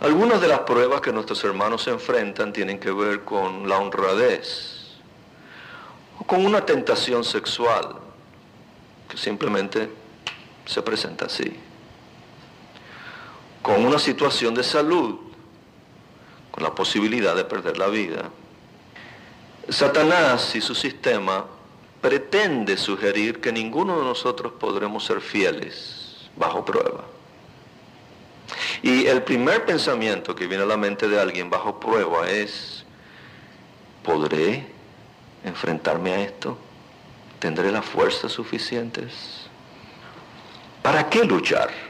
Algunas 0.00 0.40
de 0.40 0.48
las 0.48 0.60
pruebas 0.60 1.00
que 1.00 1.12
nuestros 1.12 1.42
hermanos 1.44 1.82
se 1.82 1.90
enfrentan 1.90 2.52
tienen 2.52 2.78
que 2.78 2.90
ver 2.90 3.24
con 3.24 3.68
la 3.68 3.78
honradez 3.78 4.96
o 6.18 6.24
con 6.24 6.44
una 6.44 6.64
tentación 6.64 7.22
sexual 7.22 7.96
que 9.08 9.16
simplemente 9.16 9.90
se 10.64 10.82
presenta 10.82 11.26
así, 11.26 11.56
con 13.62 13.84
una 13.84 13.98
situación 13.98 14.54
de 14.54 14.64
salud 14.64 15.18
con 16.50 16.62
la 16.62 16.74
posibilidad 16.74 17.36
de 17.36 17.44
perder 17.44 17.76
la 17.76 17.88
vida. 17.88 18.30
Satanás 19.68 20.54
y 20.54 20.60
su 20.60 20.74
sistema 20.74 21.44
pretende 22.00 22.76
sugerir 22.76 23.40
que 23.40 23.50
ninguno 23.52 23.98
de 23.98 24.04
nosotros 24.04 24.52
podremos 24.60 25.04
ser 25.04 25.20
fieles 25.20 26.30
bajo 26.36 26.64
prueba. 26.64 27.04
Y 28.82 29.06
el 29.06 29.22
primer 29.22 29.64
pensamiento 29.64 30.34
que 30.34 30.46
viene 30.46 30.62
a 30.62 30.66
la 30.66 30.76
mente 30.76 31.08
de 31.08 31.20
alguien 31.20 31.50
bajo 31.50 31.80
prueba 31.80 32.30
es, 32.30 32.84
¿podré 34.04 34.66
enfrentarme 35.44 36.12
a 36.12 36.20
esto? 36.20 36.56
¿Tendré 37.40 37.72
las 37.72 37.84
fuerzas 37.84 38.30
suficientes? 38.30 39.46
¿Para 40.82 41.08
qué 41.08 41.24
luchar? 41.24 41.85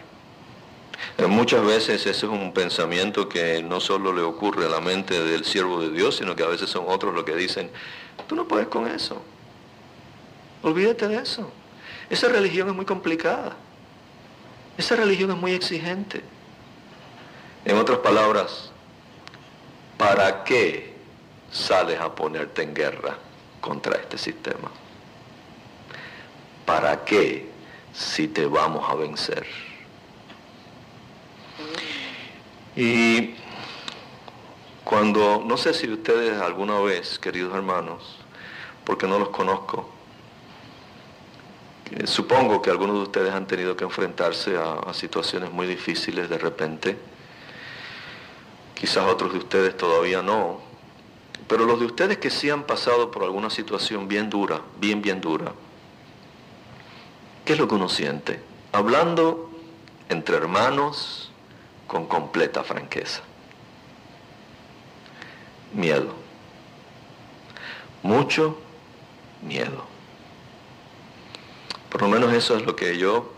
Muchas 1.19 1.65
veces 1.65 2.07
ese 2.07 2.11
es 2.11 2.23
un 2.25 2.53
pensamiento 2.53 3.29
que 3.29 3.63
no 3.63 3.81
solo 3.81 4.13
le 4.13 4.21
ocurre 4.21 4.67
a 4.67 4.69
la 4.69 4.81
mente 4.81 5.23
del 5.23 5.45
siervo 5.45 5.81
de 5.81 5.91
Dios, 5.91 6.17
sino 6.17 6.37
que 6.37 6.43
a 6.43 6.47
veces 6.47 6.69
son 6.69 6.85
otros 6.89 7.15
los 7.15 7.25
que 7.25 7.35
dicen, 7.35 7.71
tú 8.27 8.37
no 8.37 8.47
puedes 8.47 8.69
con 8.69 8.87
eso. 8.87 9.23
Olvídate 10.63 11.09
de 11.09 11.17
eso. 11.17 11.51
Esa 12.11 12.29
religión 12.29 12.69
es 12.69 12.75
muy 12.75 12.85
complicada. 12.85 13.57
Esa 14.77 14.97
religión 14.97 15.31
es 15.31 15.37
muy 15.37 15.53
exigente. 15.53 16.23
En 17.65 17.79
otras 17.79 17.99
palabras, 17.99 18.71
¿para 19.97 20.45
qué 20.45 20.95
sales 21.51 21.99
a 21.99 22.15
ponerte 22.15 22.63
en 22.63 22.75
guerra 22.75 23.17
contra 23.61 23.97
este 23.97 24.19
sistema? 24.19 24.71
¿Para 26.67 27.05
qué 27.05 27.49
si 27.93 28.29
te 28.29 28.47
vamos 28.47 28.89
a 28.89 28.95
vencer? 28.95 29.47
Y 32.77 33.35
cuando, 34.85 35.43
no 35.45 35.57
sé 35.57 35.73
si 35.73 35.91
ustedes 35.91 36.41
alguna 36.41 36.79
vez, 36.81 37.19
queridos 37.19 37.55
hermanos, 37.55 38.19
porque 38.85 39.09
no 39.09 39.19
los 39.19 39.31
conozco, 39.31 39.89
eh, 41.91 42.07
supongo 42.07 42.61
que 42.61 42.71
algunos 42.71 42.97
de 42.97 43.03
ustedes 43.03 43.33
han 43.33 43.47
tenido 43.47 43.77
que 43.77 43.85
enfrentarse 43.85 44.57
a, 44.59 44.93
situaciones 44.93 45.51
muy 45.51 45.67
difíciles 45.67 46.29
de 46.29 46.37
repente, 46.37 46.99
quizás 48.75 49.09
otros 49.09 49.33
de 49.33 49.39
ustedes 49.39 49.77
todavía 49.77 50.21
no, 50.21 50.61
pero 51.49 51.65
los 51.65 51.81
de 51.81 51.87
ustedes 51.87 52.19
que 52.19 52.29
sí 52.29 52.51
han 52.51 52.65
pasado 52.65 53.11
por 53.11 53.23
alguna 53.23 53.49
situación 53.49 54.07
bien 54.07 54.29
dura, 54.29 54.61
bien, 54.79 55.01
bien 55.01 55.23
dura, 55.23 55.53
¿qué 57.47 57.55
es 57.55 57.59
lo 57.59 57.67
que 57.69 57.75
uno 57.75 57.89
siente? 57.89 58.41
Hablando 58.73 59.49
entre 60.11 60.37
hermanos, 60.37 61.33
con 61.87 62.07
completa 62.07 62.65
franqueza. 62.65 63.23
Miedo. 65.73 66.15
Mucho 68.03 68.59
miedo. 69.43 69.85
Por 71.91 72.03
lo 72.03 72.09
menos 72.09 72.33
eso 72.33 72.57
es 72.57 72.65
lo 72.65 72.77
que 72.77 72.99
yo 72.99 73.33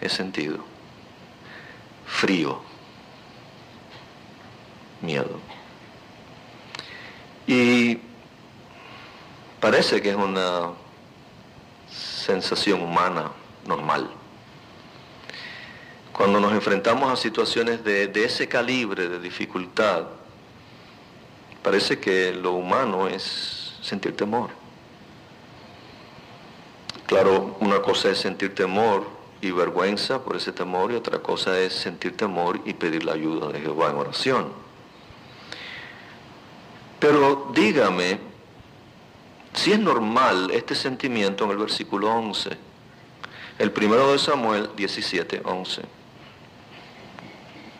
he 0.00 0.08
sentido. 0.08 0.58
Frío. 2.06 2.60
Miedo. 5.00 5.40
Y 7.46 7.98
parece 9.60 10.02
que 10.02 10.10
es 10.10 10.16
una 10.16 10.72
sensación 11.88 12.82
humana 12.82 13.30
normal. 13.66 14.10
Cuando 16.16 16.40
nos 16.40 16.52
enfrentamos 16.52 17.12
a 17.12 17.16
situaciones 17.16 17.84
de, 17.84 18.10
ese 18.24 18.48
calibre 18.48 19.06
de 19.06 19.20
dificultad, 19.20 20.04
parece 21.62 21.98
que 21.98 22.32
lo 22.32 22.52
humano 22.52 23.06
es 23.06 23.74
sentir 23.82 24.16
temor. 24.16 24.48
Claro, 27.04 27.58
una 27.60 27.82
cosa 27.82 28.08
es 28.08 28.16
sentir 28.16 28.54
temor 28.54 29.06
y 29.42 29.50
vergüenza 29.50 30.24
por 30.24 30.36
ese 30.36 30.52
temor 30.52 30.90
y 30.90 30.94
otra 30.94 31.18
cosa 31.18 31.60
es 31.60 31.74
sentir 31.74 32.16
temor 32.16 32.62
y 32.64 32.72
pedir 32.72 33.04
la 33.04 33.12
ayuda 33.12 33.52
de 33.52 33.60
Jehová 33.60 33.90
en 33.90 33.96
oración. 33.96 34.52
Pero 36.98 37.52
dígame 37.54 38.20
si 39.52 39.72
es 39.72 39.78
normal 39.78 40.50
este 40.50 40.74
sentimiento 40.74 41.44
en 41.44 41.50
el 41.50 41.58
versículo 41.58 42.10
11. 42.10 42.56
El 43.58 43.70
primero 43.70 44.12
de 44.12 44.18
Samuel 44.18 44.70
17, 44.74 45.42
11. 45.44 45.95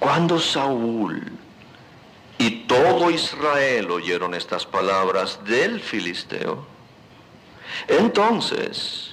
Cuando 0.06 0.38
Saúl 0.38 1.20
y 2.38 2.50
todo 2.68 3.10
Israel 3.10 3.90
oyeron 3.90 4.34
estas 4.34 4.64
palabras 4.64 5.40
del 5.42 5.80
filisteo, 5.80 6.64
entonces 7.88 9.10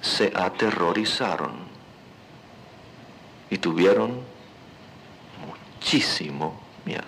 se 0.00 0.30
aterrorizaron 0.32 1.54
y 3.50 3.58
tuvieron 3.58 4.20
muchísimo 5.44 6.60
miedo. 6.84 7.02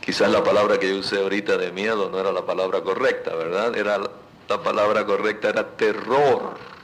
Quizás 0.00 0.28
la 0.28 0.42
palabra 0.42 0.80
que 0.80 0.88
yo 0.88 0.98
usé 0.98 1.20
ahorita 1.20 1.56
de 1.56 1.70
miedo 1.70 2.10
no 2.10 2.18
era 2.18 2.32
la 2.32 2.44
palabra 2.44 2.80
correcta, 2.82 3.32
¿verdad? 3.36 3.76
Era 3.76 3.98
la 4.48 4.60
palabra 4.60 5.06
correcta 5.06 5.50
era 5.50 5.76
terror. 5.76 6.79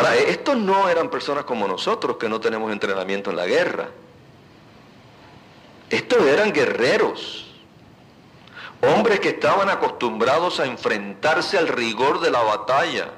Ahora, 0.00 0.16
estos 0.16 0.56
no 0.56 0.88
eran 0.88 1.10
personas 1.10 1.44
como 1.44 1.68
nosotros 1.68 2.16
que 2.16 2.26
no 2.26 2.40
tenemos 2.40 2.72
entrenamiento 2.72 3.28
en 3.28 3.36
la 3.36 3.44
guerra. 3.44 3.90
Estos 5.90 6.22
eran 6.22 6.54
guerreros. 6.54 7.44
Hombres 8.80 9.20
que 9.20 9.28
estaban 9.28 9.68
acostumbrados 9.68 10.58
a 10.58 10.64
enfrentarse 10.64 11.58
al 11.58 11.68
rigor 11.68 12.20
de 12.20 12.30
la 12.30 12.40
batalla, 12.40 13.10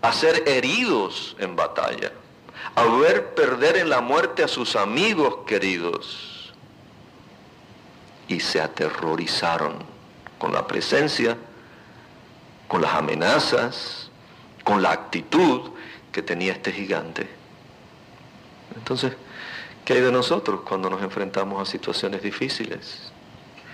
a 0.00 0.10
ser 0.14 0.48
heridos 0.48 1.36
en 1.38 1.54
batalla, 1.54 2.12
a 2.76 2.84
ver 2.84 3.34
perder 3.34 3.76
en 3.76 3.90
la 3.90 4.00
muerte 4.00 4.42
a 4.42 4.48
sus 4.48 4.74
amigos 4.74 5.40
queridos. 5.46 6.54
Y 8.26 8.40
se 8.40 8.58
aterrorizaron 8.58 9.74
con 10.38 10.54
la 10.54 10.66
presencia, 10.66 11.36
con 12.68 12.80
las 12.80 12.94
amenazas, 12.94 14.10
con 14.64 14.80
la 14.80 14.92
actitud 14.92 15.72
que 16.12 16.22
tenía 16.22 16.52
este 16.52 16.70
gigante. 16.70 17.28
Entonces, 18.76 19.14
¿qué 19.84 19.94
hay 19.94 20.00
de 20.00 20.12
nosotros 20.12 20.60
cuando 20.60 20.88
nos 20.90 21.02
enfrentamos 21.02 21.60
a 21.60 21.70
situaciones 21.70 22.22
difíciles? 22.22 23.12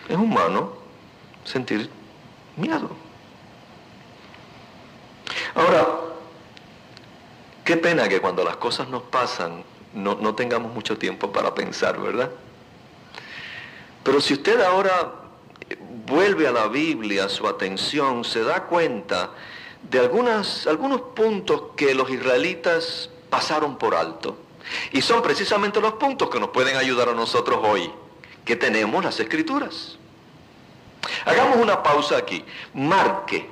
Es 0.09 0.16
humano 0.16 0.72
sentir 1.44 1.90
miedo. 2.57 2.90
Ahora, 5.55 5.87
qué 7.64 7.77
pena 7.77 8.09
que 8.09 8.20
cuando 8.20 8.44
las 8.44 8.57
cosas 8.57 8.88
nos 8.88 9.03
pasan 9.03 9.64
no, 9.92 10.14
no 10.14 10.35
tengamos 10.35 10.72
mucho 10.72 10.96
tiempo 10.96 11.33
para 11.33 11.55
pensar, 11.55 11.98
¿verdad? 12.01 12.31
Pero 14.05 14.20
si 14.20 14.35
usted 14.35 14.61
ahora 14.61 15.12
vuelve 16.07 16.46
a 16.46 16.53
la 16.53 16.68
Biblia 16.68 17.29
su 17.29 17.46
atención, 17.46 18.24
se 18.24 18.42
da 18.42 18.64
cuenta 18.64 19.31
de 19.82 19.98
algunas, 20.00 20.66
algunos 20.66 21.00
puntos 21.00 21.62
que 21.76 21.94
los 21.94 22.10
israelitas 22.10 23.10
pasaron 23.30 23.78
por 23.78 23.94
alto. 23.94 24.36
Y 24.92 25.00
son 25.00 25.22
precisamente 25.22 25.80
los 25.80 25.94
puntos 25.94 26.28
que 26.28 26.40
nos 26.40 26.50
pueden 26.50 26.76
ayudar 26.76 27.08
a 27.08 27.14
nosotros 27.14 27.60
hoy, 27.62 27.90
que 28.44 28.56
tenemos 28.56 29.02
las 29.04 29.18
escrituras. 29.18 29.96
Hagamos 31.24 31.56
una 31.56 31.82
pausa 31.82 32.16
aquí. 32.18 32.44
Marque 32.74 33.48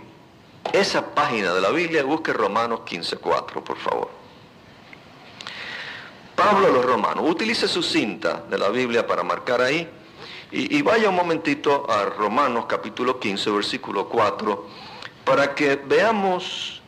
esa 0.73 1.15
página 1.15 1.55
de 1.55 1.61
la 1.61 1.71
Biblia 1.71 2.03
busque 2.03 2.33
Romanos 2.33 2.81
15.4, 2.81 3.63
por 3.63 3.79
favor. 3.79 4.11
Pablo 6.35 6.67
a 6.67 6.71
los 6.71 6.85
romanos, 6.85 7.25
utilice 7.27 7.67
su 7.67 7.83
cinta 7.83 8.45
de 8.51 8.59
la 8.59 8.69
Biblia 8.69 9.07
para 9.07 9.23
marcar 9.23 9.63
ahí 9.63 9.89
y, 10.53 10.77
y 10.77 10.83
vaya 10.83 11.09
un 11.09 11.15
momentito 11.15 11.91
a 11.91 12.05
Romanos 12.05 12.67
capítulo 12.69 13.19
15, 13.19 13.51
versículo 13.51 14.09
4 14.09 14.67
para 15.27 15.57
que 15.57 15.75
veamos 15.75 16.81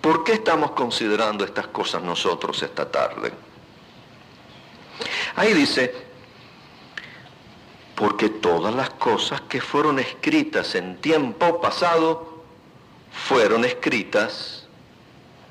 por 0.00 0.24
qué 0.24 0.32
estamos 0.32 0.70
considerando 0.70 1.44
estas 1.44 1.66
cosas 1.66 2.02
nosotros 2.02 2.62
esta 2.62 2.90
tarde. 2.90 3.30
Ahí 5.36 5.52
dice, 5.52 5.94
porque 7.94 8.30
todas 8.30 8.74
las 8.74 8.88
cosas 8.90 9.42
que 9.42 9.60
fueron 9.60 9.98
escritas 9.98 10.74
en 10.76 10.96
tiempo 10.96 11.60
pasado 11.60 12.42
fueron 13.12 13.66
escritas 13.66 14.66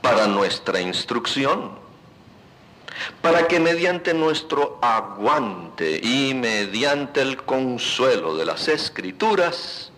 para 0.01 0.25
nuestra 0.25 0.81
instrucción, 0.81 1.77
para 3.21 3.47
que 3.47 3.59
mediante 3.59 4.15
nuestro 4.15 4.79
aguante 4.81 5.99
y 6.01 6.33
mediante 6.33 7.21
el 7.21 7.43
consuelo 7.43 8.35
de 8.35 8.45
las 8.45 8.67
escrituras, 8.69 9.91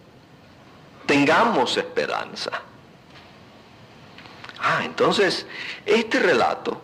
tengamos 1.09 1.75
esperanza. 1.75 2.51
Ah, 4.61 4.81
entonces, 4.85 5.47
este 5.87 6.19
relato 6.19 6.79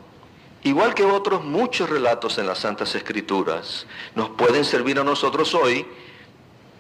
igual 0.64 0.96
que 0.96 1.04
otros 1.04 1.44
muchos 1.44 1.88
relatos 1.88 2.40
en 2.40 2.48
las 2.48 2.58
Santas 2.58 2.96
Escrituras, 2.96 3.86
nos 4.16 4.32
pueden 4.32 4.66
servir 4.66 5.00
a 5.00 5.04
nosotros 5.04 5.54
hoy 5.54 5.86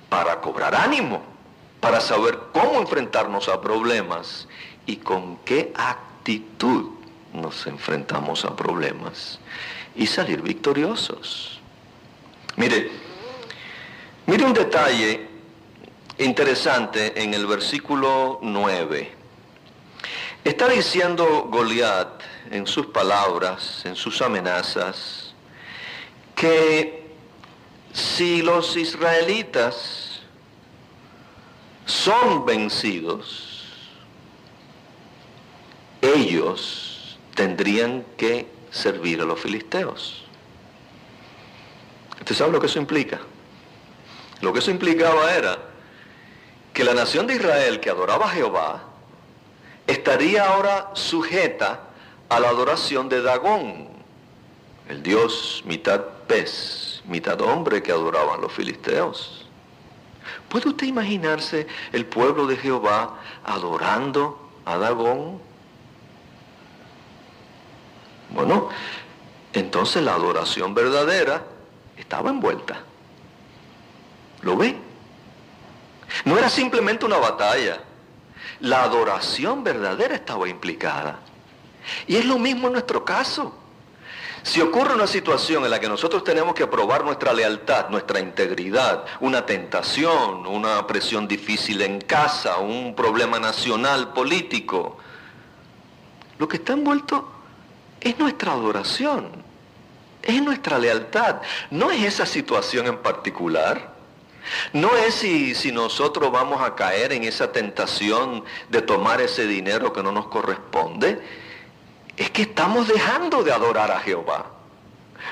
para 0.09 0.41
cobrar 0.41 0.73
ánimo, 0.73 1.23
para 1.79 2.01
saber 2.01 2.39
cómo 2.51 2.81
enfrentarnos 2.81 3.47
a 3.47 3.61
problemas 3.61 4.47
y 4.87 4.95
con 4.95 5.37
qué 5.45 5.71
actitud 5.75 6.93
nos 7.31 7.67
enfrentamos 7.67 8.43
a 8.43 8.55
problemas 8.55 9.39
y 9.95 10.07
salir 10.07 10.41
victoriosos. 10.41 11.61
Mire, 12.55 12.89
mire 14.25 14.45
un 14.45 14.53
detalle 14.53 15.34
interesante 16.17 17.21
en 17.21 17.33
el 17.33 17.45
versículo 17.45 18.39
9. 18.41 19.11
Está 20.43 20.67
diciendo 20.69 21.47
Goliat 21.49 22.21
en 22.51 22.67
sus 22.67 22.87
palabras, 22.87 23.83
en 23.85 23.95
sus 23.95 24.21
amenazas, 24.21 25.33
que 26.35 27.05
si 27.93 28.41
los 28.41 28.77
israelitas 28.77 30.21
son 31.85 32.45
vencidos, 32.45 33.77
ellos 36.01 37.17
tendrían 37.33 38.05
que 38.17 38.47
servir 38.71 39.21
a 39.21 39.25
los 39.25 39.39
filisteos. 39.39 40.23
¿Usted 42.19 42.35
sabe 42.35 42.51
lo 42.51 42.59
que 42.59 42.67
eso 42.67 42.79
implica? 42.79 43.19
Lo 44.41 44.53
que 44.53 44.59
eso 44.59 44.71
implicaba 44.71 45.33
era 45.33 45.74
que 46.75 46.83
la 46.83 46.93
nación 46.93 47.25
de 47.25 47.35
Israel 47.35 47.79
que 47.79 47.89
adoraba 47.89 48.25
a 48.25 48.29
Jehová 48.29 48.83
estaría 49.87 50.45
ahora 50.45 50.91
sujeta 50.93 51.79
a 52.27 52.39
la 52.41 52.49
adoración 52.49 53.07
de 53.07 53.21
Dagón, 53.21 53.87
el 54.89 55.01
dios 55.01 55.63
mitad 55.65 56.01
pez, 56.27 57.01
mitad 57.05 57.39
hombre 57.39 57.81
que 57.81 57.93
adoraban 57.93 58.41
los 58.41 58.51
filisteos. 58.51 59.45
¿Puede 60.49 60.67
usted 60.67 60.87
imaginarse 60.87 61.65
el 61.93 62.05
pueblo 62.05 62.45
de 62.45 62.57
Jehová 62.57 63.21
adorando 63.45 64.37
a 64.65 64.77
Dagón? 64.77 65.39
Bueno, 68.31 68.67
entonces 69.53 70.03
la 70.03 70.15
adoración 70.15 70.73
verdadera 70.73 71.41
estaba 71.95 72.31
envuelta. 72.31 72.83
¿Lo 74.41 74.57
ve? 74.57 74.84
No 76.23 76.37
era 76.37 76.49
simplemente 76.49 77.05
una 77.05 77.17
batalla. 77.17 77.81
La 78.61 78.83
adoración 78.83 79.63
verdadera 79.63 80.15
estaba 80.15 80.47
implicada. 80.47 81.19
Y 82.07 82.15
es 82.15 82.25
lo 82.25 82.39
mismo 82.39 82.67
en 82.67 82.73
nuestro 82.73 83.03
caso. 83.03 83.53
Si 84.45 84.61
ocurre 84.61 84.93
una 84.93 85.07
situación 85.07 85.63
en 85.65 85.71
la 85.71 85.79
que 85.79 85.89
nosotros 85.89 86.23
tenemos 86.23 86.53
que 86.53 86.67
probar 86.67 87.03
nuestra 87.03 87.33
lealtad, 87.33 87.89
nuestra 87.89 88.19
integridad, 88.19 89.03
una 89.19 89.43
tentación, 89.43 90.45
una 90.45 90.85
presión 90.85 91.27
difícil 91.27 91.81
en 91.81 91.99
casa, 91.99 92.57
un 92.57 92.93
problema 92.95 93.39
nacional, 93.39 94.13
político, 94.13 94.99
lo 96.37 96.47
que 96.47 96.57
está 96.57 96.73
envuelto 96.73 97.27
es 97.99 98.19
nuestra 98.19 98.51
adoración, 98.51 99.31
es 100.21 100.43
nuestra 100.43 100.77
lealtad, 100.77 101.37
no 101.71 101.89
es 101.89 102.03
esa 102.03 102.27
situación 102.27 102.85
en 102.85 102.97
particular. 102.97 103.94
No 104.73 104.95
es 104.95 105.15
si, 105.15 105.55
si, 105.55 105.71
nosotros 105.71 106.31
vamos 106.31 106.61
a 106.61 106.75
caer 106.75 107.13
en 107.13 107.23
esa 107.23 107.51
tentación 107.51 108.43
de 108.69 108.81
tomar 108.81 109.21
ese 109.21 109.47
dinero 109.47 109.91
que 109.93 110.03
no 110.03 110.11
nos 110.11 110.27
corresponde 110.27 111.19
es 112.17 112.29
que 112.29 112.43
estamos 112.43 112.87
dejando 112.87 113.43
de 113.43 113.51
adorar 113.51 113.91
a 113.91 113.99
Jehová. 113.99 114.51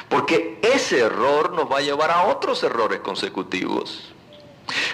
Porque 0.10 0.60
ese 0.62 1.00
error 1.00 1.54
nos 1.54 1.72
va 1.72 1.78
a 1.78 1.82
llevar 1.82 2.12
a 2.12 2.26
otros 2.26 2.64
errores 2.64 3.00
consecutivos. 3.00 4.14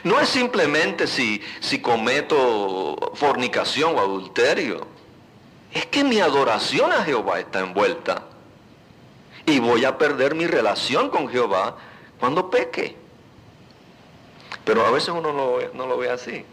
No 0.04 0.20
es 0.20 0.30
simplemente 0.30 1.08
si, 1.08 1.42
si 1.60 1.82
cometo 1.82 3.14
fornicación 3.16 3.96
o 3.96 4.00
adulterio. 4.00 4.88
Es 5.72 5.86
que 5.86 6.04
mi 6.04 6.20
adoración 6.20 6.92
a 6.92 7.04
Jehová 7.04 7.40
está 7.40 7.60
envuelta. 7.60 8.24
Y 9.46 9.60
voy 9.60 9.86
a 9.86 9.98
perder 9.98 10.36
mi 10.36 10.48
relación 10.48 11.10
con 11.10 11.30
Jehová 11.30 11.78
cuando 12.20 12.50
peque. 12.50 12.98
Pero 14.66 14.86
a 14.86 14.92
veces 14.92 15.10
uno 15.10 15.34
no, 15.34 15.88
lo 15.88 15.98
ve 15.98 16.10
así. 16.10 16.46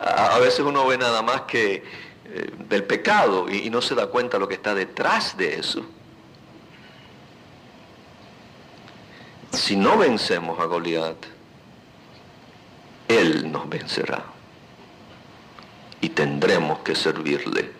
A, 0.00 0.34
a 0.34 0.38
veces 0.38 0.60
uno 0.60 0.86
ve 0.86 0.98
nada 0.98 1.22
más 1.22 1.42
que 1.42 1.84
eh, 2.24 2.50
del 2.68 2.84
pecado 2.84 3.48
y, 3.48 3.66
y 3.66 3.70
no 3.70 3.82
se 3.82 3.94
da 3.94 4.06
cuenta 4.06 4.38
lo 4.38 4.48
que 4.48 4.54
está 4.54 4.74
detrás 4.74 5.36
de 5.36 5.54
eso. 5.54 5.84
Si 9.52 9.76
no 9.76 9.98
vencemos 9.98 10.58
a 10.58 10.64
Goliat, 10.64 11.16
Él 13.08 13.52
nos 13.52 13.68
vencerá 13.68 14.24
y 16.00 16.08
tendremos 16.10 16.80
que 16.80 16.94
servirle. 16.94 17.70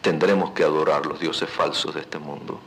Tendremos 0.00 0.50
que 0.52 0.64
adorar 0.64 1.06
los 1.06 1.20
dioses 1.20 1.48
falsos 1.48 1.94
de 1.94 2.00
este 2.00 2.18
mundo. 2.18 2.60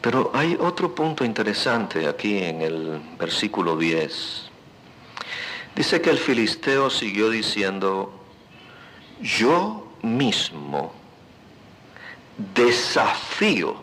Pero 0.00 0.30
hay 0.32 0.56
otro 0.58 0.94
punto 0.94 1.24
interesante 1.24 2.08
aquí 2.08 2.38
en 2.38 2.62
el 2.62 3.00
versículo 3.18 3.76
10. 3.76 4.50
Dice 5.76 6.00
que 6.00 6.10
el 6.10 6.18
filisteo 6.18 6.88
siguió 6.88 7.28
diciendo, 7.28 8.12
yo 9.20 9.92
mismo 10.02 10.92
desafío 12.54 13.76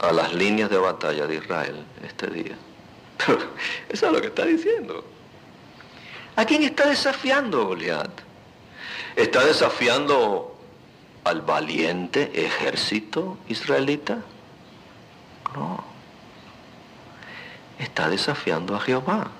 a 0.00 0.12
las 0.12 0.34
líneas 0.34 0.68
de 0.70 0.78
batalla 0.78 1.26
de 1.26 1.36
Israel 1.36 1.84
este 2.04 2.26
día. 2.26 2.56
Eso 3.88 4.06
es 4.06 4.12
lo 4.12 4.20
que 4.20 4.26
está 4.26 4.44
diciendo. 4.44 5.04
¿A 6.34 6.44
quién 6.44 6.64
está 6.64 6.88
desafiando 6.88 7.66
Goliat? 7.66 8.10
¿Está 9.14 9.44
desafiando 9.44 10.58
al 11.24 11.42
valiente 11.42 12.32
ejército 12.34 13.38
israelita? 13.48 14.18
No. 15.54 15.84
Está 17.78 18.08
desafiando 18.08 18.76
a 18.76 18.80
Jehová. 18.80 19.30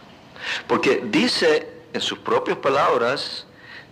Porque 0.66 1.02
dice 1.04 1.68
en 1.92 2.00
sus 2.00 2.18
propias 2.18 2.58
palabras, 2.58 3.46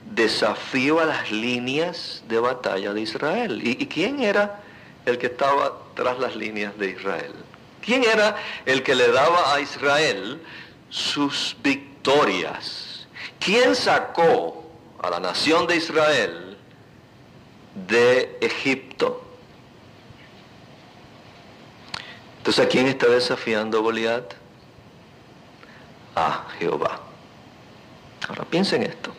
desafío 0.04 1.00
a 1.00 1.04
las 1.04 1.30
líneas 1.30 2.22
de 2.28 2.38
batalla 2.38 2.92
de 2.92 3.02
Israel. 3.02 3.60
¿Y, 3.62 3.86
quién 3.86 4.20
era 4.20 4.60
el 5.06 5.18
que 5.18 5.26
estaba 5.26 5.78
tras 5.94 6.18
las 6.18 6.34
líneas 6.34 6.76
de 6.78 6.90
Israel? 6.90 7.32
¿Quién 7.82 8.04
era 8.04 8.36
el 8.66 8.82
que 8.82 8.94
le 8.94 9.10
daba 9.10 9.54
a 9.54 9.60
Israel 9.60 10.40
sus 10.88 11.56
victorias? 11.62 13.06
¿Quién 13.38 13.74
sacó 13.74 14.64
a 15.02 15.10
la 15.10 15.20
nación 15.20 15.66
de 15.66 15.76
Israel 15.76 16.58
de 17.88 18.38
Egipto? 18.40 19.29
Entonces, 22.40 22.64
¿a 22.64 22.68
quién 22.68 22.86
está 22.86 23.06
desafiando 23.06 23.82
Goliat? 23.82 24.34
a 26.14 26.46
Jehová. 26.58 27.00
Ahora 28.28 28.44
piensen 28.44 28.82
esto. 28.82 29.12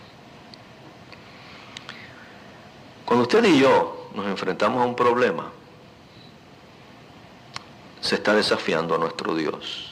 Cuando 3.05 3.23
usted 3.23 3.43
y 3.45 3.59
yo 3.59 4.09
nos 4.15 4.25
enfrentamos 4.27 4.81
a 4.81 4.85
un 4.85 4.95
problema, 4.95 5.51
se 7.99 8.15
está 8.15 8.33
desafiando 8.33 8.95
a 8.95 8.97
nuestro 8.97 9.35
Dios. 9.35 9.87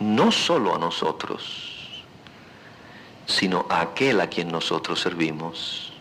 No 0.00 0.32
solo 0.32 0.74
a 0.74 0.78
nosotros, 0.78 2.04
sino 3.26 3.66
a 3.68 3.82
aquel 3.82 4.20
a 4.20 4.28
quien 4.28 4.50
nosotros 4.50 5.00
servimos. 5.00 5.91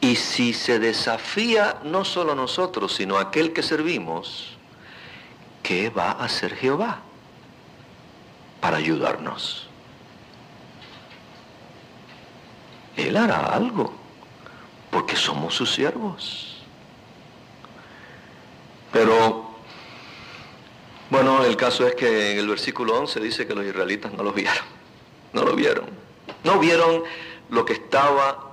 Y 0.00 0.16
si 0.16 0.52
se 0.52 0.78
desafía 0.78 1.80
no 1.84 2.04
solo 2.04 2.34
nosotros, 2.34 2.94
sino 2.94 3.18
aquel 3.18 3.52
que 3.52 3.62
servimos, 3.62 4.56
¿qué 5.62 5.90
va 5.90 6.12
a 6.12 6.24
hacer 6.24 6.54
Jehová? 6.54 7.02
para 8.60 8.78
ayudarnos. 8.78 9.66
Él 12.96 13.16
hará 13.16 13.40
algo, 13.46 13.92
porque 14.90 15.14
somos 15.14 15.54
sus 15.54 15.72
siervos. 15.72 16.56
Pero, 18.92 19.50
bueno, 21.10 21.44
el 21.44 21.56
caso 21.56 21.86
es 21.86 21.94
que 21.94 22.32
en 22.32 22.38
el 22.38 22.48
versículo 22.48 22.98
11 22.98 23.20
dice 23.20 23.46
que 23.46 23.54
los 23.54 23.64
israelitas 23.64 24.12
no 24.12 24.22
lo 24.24 24.32
vieron, 24.32 24.64
no 25.32 25.44
lo 25.44 25.54
vieron. 25.54 25.86
No 26.44 26.58
vieron 26.58 27.04
lo 27.50 27.64
que 27.64 27.74
estaba 27.74 28.47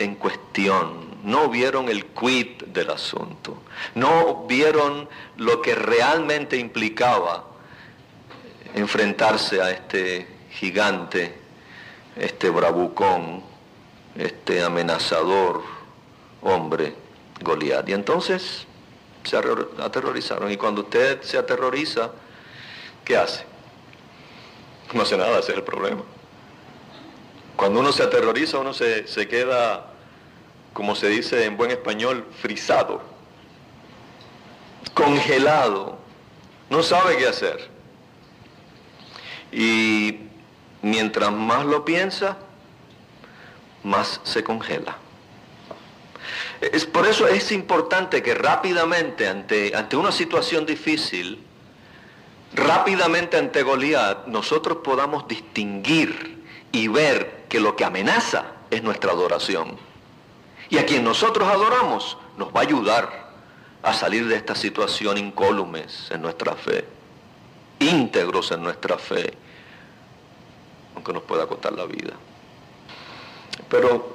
en 0.00 0.14
cuestión, 0.16 1.10
no 1.22 1.48
vieron 1.48 1.88
el 1.88 2.06
quid 2.06 2.64
del 2.66 2.90
asunto, 2.90 3.58
no 3.94 4.46
vieron 4.46 5.08
lo 5.36 5.60
que 5.60 5.74
realmente 5.74 6.56
implicaba 6.56 7.44
enfrentarse 8.74 9.60
a 9.60 9.70
este 9.70 10.26
gigante, 10.50 11.34
este 12.16 12.50
bravucón, 12.50 13.42
este 14.16 14.62
amenazador 14.62 15.62
hombre, 16.42 16.94
Goliat. 17.42 17.88
Y 17.88 17.92
entonces 17.92 18.66
se 19.24 19.36
aterrorizaron. 19.36 20.50
Y 20.50 20.56
cuando 20.56 20.82
usted 20.82 21.22
se 21.22 21.38
aterroriza, 21.38 22.10
¿qué 23.04 23.16
hace? 23.16 23.44
No 24.92 25.02
hace 25.02 25.16
nada, 25.16 25.38
ese 25.38 25.52
es 25.52 25.58
el 25.58 25.64
problema. 25.64 26.02
Cuando 27.56 27.80
uno 27.80 27.92
se 27.92 28.02
aterroriza, 28.02 28.58
uno 28.58 28.72
se, 28.72 29.06
se 29.06 29.28
queda, 29.28 29.89
como 30.72 30.94
se 30.94 31.08
dice 31.08 31.44
en 31.44 31.56
buen 31.56 31.70
español, 31.70 32.26
frisado, 32.40 33.02
congelado, 34.94 35.98
no 36.68 36.82
sabe 36.82 37.16
qué 37.16 37.26
hacer. 37.26 37.68
Y 39.52 40.20
mientras 40.82 41.32
más 41.32 41.64
lo 41.66 41.84
piensa, 41.84 42.38
más 43.82 44.20
se 44.22 44.44
congela. 44.44 44.96
Es, 46.60 46.84
por 46.84 47.06
eso 47.06 47.26
es 47.26 47.50
importante 47.52 48.22
que 48.22 48.34
rápidamente 48.34 49.26
ante, 49.26 49.74
ante 49.74 49.96
una 49.96 50.12
situación 50.12 50.66
difícil, 50.66 51.42
rápidamente 52.54 53.38
ante 53.38 53.62
Goliat, 53.62 54.26
nosotros 54.26 54.78
podamos 54.84 55.26
distinguir 55.26 56.44
y 56.72 56.88
ver 56.88 57.44
que 57.48 57.60
lo 57.60 57.76
que 57.76 57.84
amenaza 57.84 58.44
es 58.70 58.82
nuestra 58.82 59.12
adoración. 59.12 59.89
Y 60.70 60.78
a 60.78 60.86
quien 60.86 61.02
nosotros 61.02 61.48
adoramos 61.48 62.16
nos 62.38 62.48
va 62.54 62.60
a 62.60 62.62
ayudar 62.62 63.30
a 63.82 63.92
salir 63.92 64.26
de 64.28 64.36
esta 64.36 64.54
situación 64.54 65.18
incólumes 65.18 66.10
en 66.10 66.22
nuestra 66.22 66.54
fe, 66.54 66.86
íntegros 67.80 68.52
en 68.52 68.62
nuestra 68.62 68.96
fe, 68.96 69.34
aunque 70.94 71.12
nos 71.12 71.22
pueda 71.24 71.46
costar 71.46 71.72
la 71.72 71.86
vida. 71.86 72.12
Pero 73.68 74.14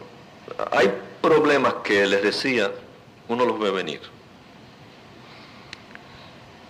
hay 0.71 0.91
problemas 1.21 1.75
que 1.83 2.05
les 2.05 2.23
decía, 2.23 2.71
uno 3.27 3.45
los 3.45 3.59
ve 3.59 3.71
venir. 3.71 4.01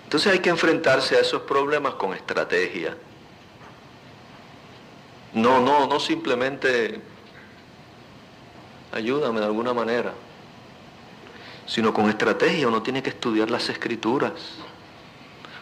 Entonces 0.06 0.32
hay 0.32 0.40
que 0.40 0.50
enfrentarse 0.50 1.16
a 1.16 1.20
esos 1.20 1.42
problemas 1.42 1.96
con 1.96 2.14
estrategia. 2.14 2.96
No, 5.34 5.60
no, 5.60 5.88
no 5.88 6.00
simplemente 6.00 7.02
ayúdame 8.96 9.42
de 9.42 9.46
alguna 9.46 9.74
manera, 9.74 10.14
sino 11.68 11.94
con 11.94 12.10
estrategia 12.10 12.68
uno 12.68 12.82
tiene 12.82 13.04
que 13.04 13.10
estudiar 13.10 13.52
las 13.52 13.68
escrituras, 13.70 14.32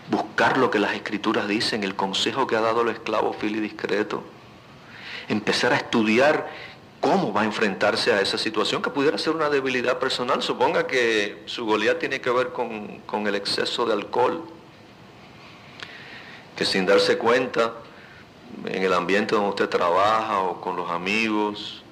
buscar 0.09 0.57
lo 0.57 0.69
que 0.69 0.77
las 0.77 0.93
escrituras 0.93 1.47
dicen, 1.47 1.83
el 1.83 1.95
consejo 1.95 2.45
que 2.45 2.55
ha 2.55 2.61
dado 2.61 2.81
el 2.81 2.89
esclavo 2.89 3.33
Fili 3.33 3.59
discreto, 3.59 4.23
empezar 5.27 5.73
a 5.73 5.77
estudiar 5.77 6.47
cómo 6.99 7.33
va 7.33 7.41
a 7.41 7.45
enfrentarse 7.45 8.13
a 8.13 8.21
esa 8.21 8.37
situación 8.37 8.83
que 8.83 8.91
pudiera 8.91 9.17
ser 9.17 9.33
una 9.33 9.49
debilidad 9.49 9.97
personal. 9.97 10.43
Suponga 10.43 10.85
que 10.85 11.41
su 11.45 11.65
Goliat 11.65 11.99
tiene 11.99 12.21
que 12.21 12.29
ver 12.29 12.53
con, 12.53 13.27
el 13.27 13.35
exceso 13.35 13.85
de 13.85 13.93
alcohol, 13.93 14.43
que 16.55 16.65
sin 16.65 16.85
darse 16.85 17.17
cuenta, 17.17 17.73
en 18.65 18.83
el 18.83 18.93
ambiente 18.93 19.33
donde 19.33 19.49
usted 19.49 19.69
trabaja 19.69 20.39
o 20.41 20.61
con 20.61 20.75
los 20.75 20.91
amigos, 20.91 21.82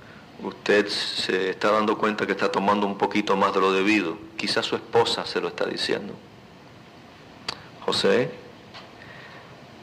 usted 0.43 0.87
se 0.87 1.51
está 1.51 1.71
dando 1.71 1.97
cuenta 1.97 2.25
que 2.25 2.31
está 2.31 2.51
tomando 2.51 2.87
un 2.87 2.97
poquito 2.97 3.35
más 3.35 3.53
de 3.53 3.61
lo 3.61 3.71
debido. 3.71 4.17
Quizás 4.37 4.65
su 4.65 4.75
esposa 4.75 5.25
se 5.25 5.39
lo 5.41 5.49
está 5.49 5.65
diciendo. 5.65 6.13
José, 7.85 8.31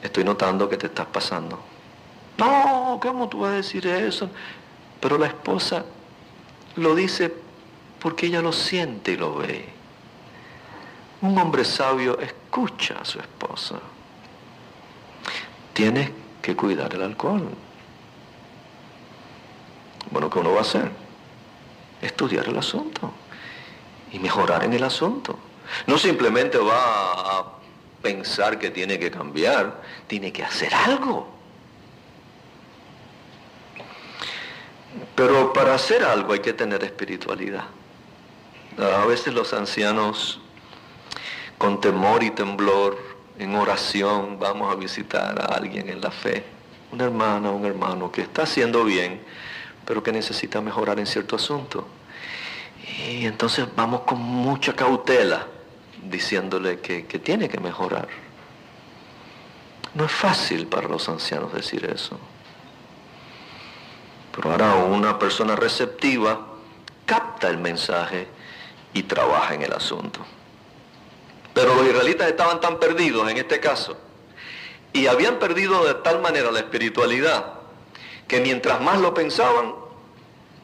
estoy 0.02 0.24
notando 0.24 0.68
que 0.68 0.76
te 0.76 0.86
estás 0.86 1.06
pasando. 1.06 1.58
No, 2.38 2.98
¿cómo 3.02 3.28
tú 3.28 3.40
vas 3.40 3.50
a 3.50 3.56
decir 3.56 3.86
eso? 3.86 4.30
Pero 5.00 5.18
la 5.18 5.26
esposa 5.26 5.84
lo 6.76 6.94
dice 6.94 7.34
porque 8.00 8.26
ella 8.26 8.40
lo 8.40 8.52
siente 8.52 9.12
y 9.12 9.16
lo 9.16 9.36
ve. 9.36 9.68
Un 11.20 11.36
hombre 11.36 11.64
sabio 11.64 12.18
escucha 12.20 12.98
a 13.00 13.04
su 13.04 13.18
esposa. 13.18 13.80
Tienes 15.72 16.10
que 16.40 16.54
cuidar 16.54 16.94
el 16.94 17.02
alcohol. 17.02 17.48
Bueno, 20.10 20.30
¿qué 20.30 20.38
uno 20.38 20.52
va 20.52 20.58
a 20.58 20.62
hacer? 20.62 20.90
Estudiar 22.00 22.46
el 22.48 22.56
asunto 22.56 23.12
y 24.12 24.18
mejorar 24.18 24.64
en 24.64 24.72
el 24.72 24.84
asunto. 24.84 25.38
No 25.86 25.98
simplemente 25.98 26.58
va 26.58 27.38
a 27.38 27.44
pensar 28.02 28.58
que 28.58 28.70
tiene 28.70 28.98
que 28.98 29.10
cambiar, 29.10 29.82
tiene 30.06 30.32
que 30.32 30.44
hacer 30.44 30.74
algo. 30.74 31.28
Pero 35.14 35.52
para 35.52 35.74
hacer 35.74 36.04
algo 36.04 36.32
hay 36.32 36.40
que 36.40 36.52
tener 36.52 36.82
espiritualidad. 36.84 37.64
A 38.78 39.04
veces 39.06 39.34
los 39.34 39.52
ancianos 39.52 40.40
con 41.58 41.80
temor 41.80 42.22
y 42.22 42.30
temblor, 42.30 42.96
en 43.38 43.54
oración, 43.54 44.38
vamos 44.38 44.72
a 44.72 44.76
visitar 44.76 45.40
a 45.40 45.56
alguien 45.56 45.88
en 45.88 46.00
la 46.00 46.10
fe, 46.10 46.44
una 46.92 47.04
hermana, 47.04 47.50
un 47.50 47.64
hermano 47.64 48.10
que 48.10 48.22
está 48.22 48.42
haciendo 48.42 48.84
bien, 48.84 49.20
pero 49.88 50.02
que 50.02 50.12
necesita 50.12 50.60
mejorar 50.60 50.98
en 50.98 51.06
cierto 51.06 51.36
asunto. 51.36 51.88
Y 53.08 53.24
entonces 53.24 53.66
vamos 53.74 54.02
con 54.02 54.18
mucha 54.20 54.76
cautela 54.76 55.46
diciéndole 56.02 56.80
que, 56.80 57.06
que 57.06 57.18
tiene 57.18 57.48
que 57.48 57.58
mejorar. 57.58 58.06
No 59.94 60.04
es 60.04 60.12
fácil 60.12 60.66
para 60.66 60.88
los 60.88 61.08
ancianos 61.08 61.54
decir 61.54 61.86
eso. 61.86 62.20
Pero 64.36 64.50
ahora 64.52 64.74
una 64.74 65.18
persona 65.18 65.56
receptiva 65.56 66.48
capta 67.06 67.48
el 67.48 67.56
mensaje 67.56 68.28
y 68.92 69.04
trabaja 69.04 69.54
en 69.54 69.62
el 69.62 69.72
asunto. 69.72 70.20
Pero 71.54 71.74
los 71.74 71.86
israelitas 71.86 72.28
estaban 72.28 72.60
tan 72.60 72.78
perdidos 72.78 73.30
en 73.30 73.38
este 73.38 73.58
caso 73.58 73.96
y 74.92 75.06
habían 75.06 75.38
perdido 75.38 75.82
de 75.86 75.94
tal 75.94 76.20
manera 76.20 76.50
la 76.50 76.58
espiritualidad 76.58 77.57
que 78.28 78.40
mientras 78.40 78.80
más 78.80 79.00
lo 79.00 79.14
pensaban, 79.14 79.74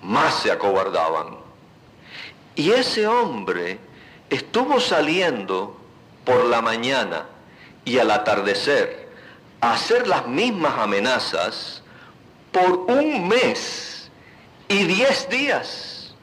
más 0.03 0.35
se 0.43 0.53
acobardaban. 0.53 1.39
Y 2.55 2.71
ese 2.71 3.07
hombre 3.07 3.79
estuvo 4.31 4.79
saliendo 4.79 5.77
por 6.25 6.45
la 6.45 6.61
mañana 6.61 7.27
y 7.85 7.99
al 7.99 8.11
atardecer 8.11 9.09
a 9.61 9.73
hacer 9.73 10.07
las 10.07 10.27
mismas 10.27 10.79
amenazas 10.79 11.83
por 12.53 12.85
un 12.89 13.27
mes 13.27 14.11
y 14.69 14.85
diez 14.85 15.29
días. 15.29 16.15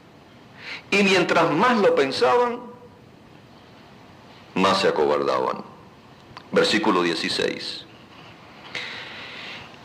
Y 0.90 1.02
mientras 1.02 1.50
más 1.50 1.76
lo 1.78 1.94
pensaban, 1.94 2.60
más 4.54 4.80
se 4.80 4.88
acobardaban. 4.88 5.64
Versículo 6.52 7.02
16. 7.02 7.86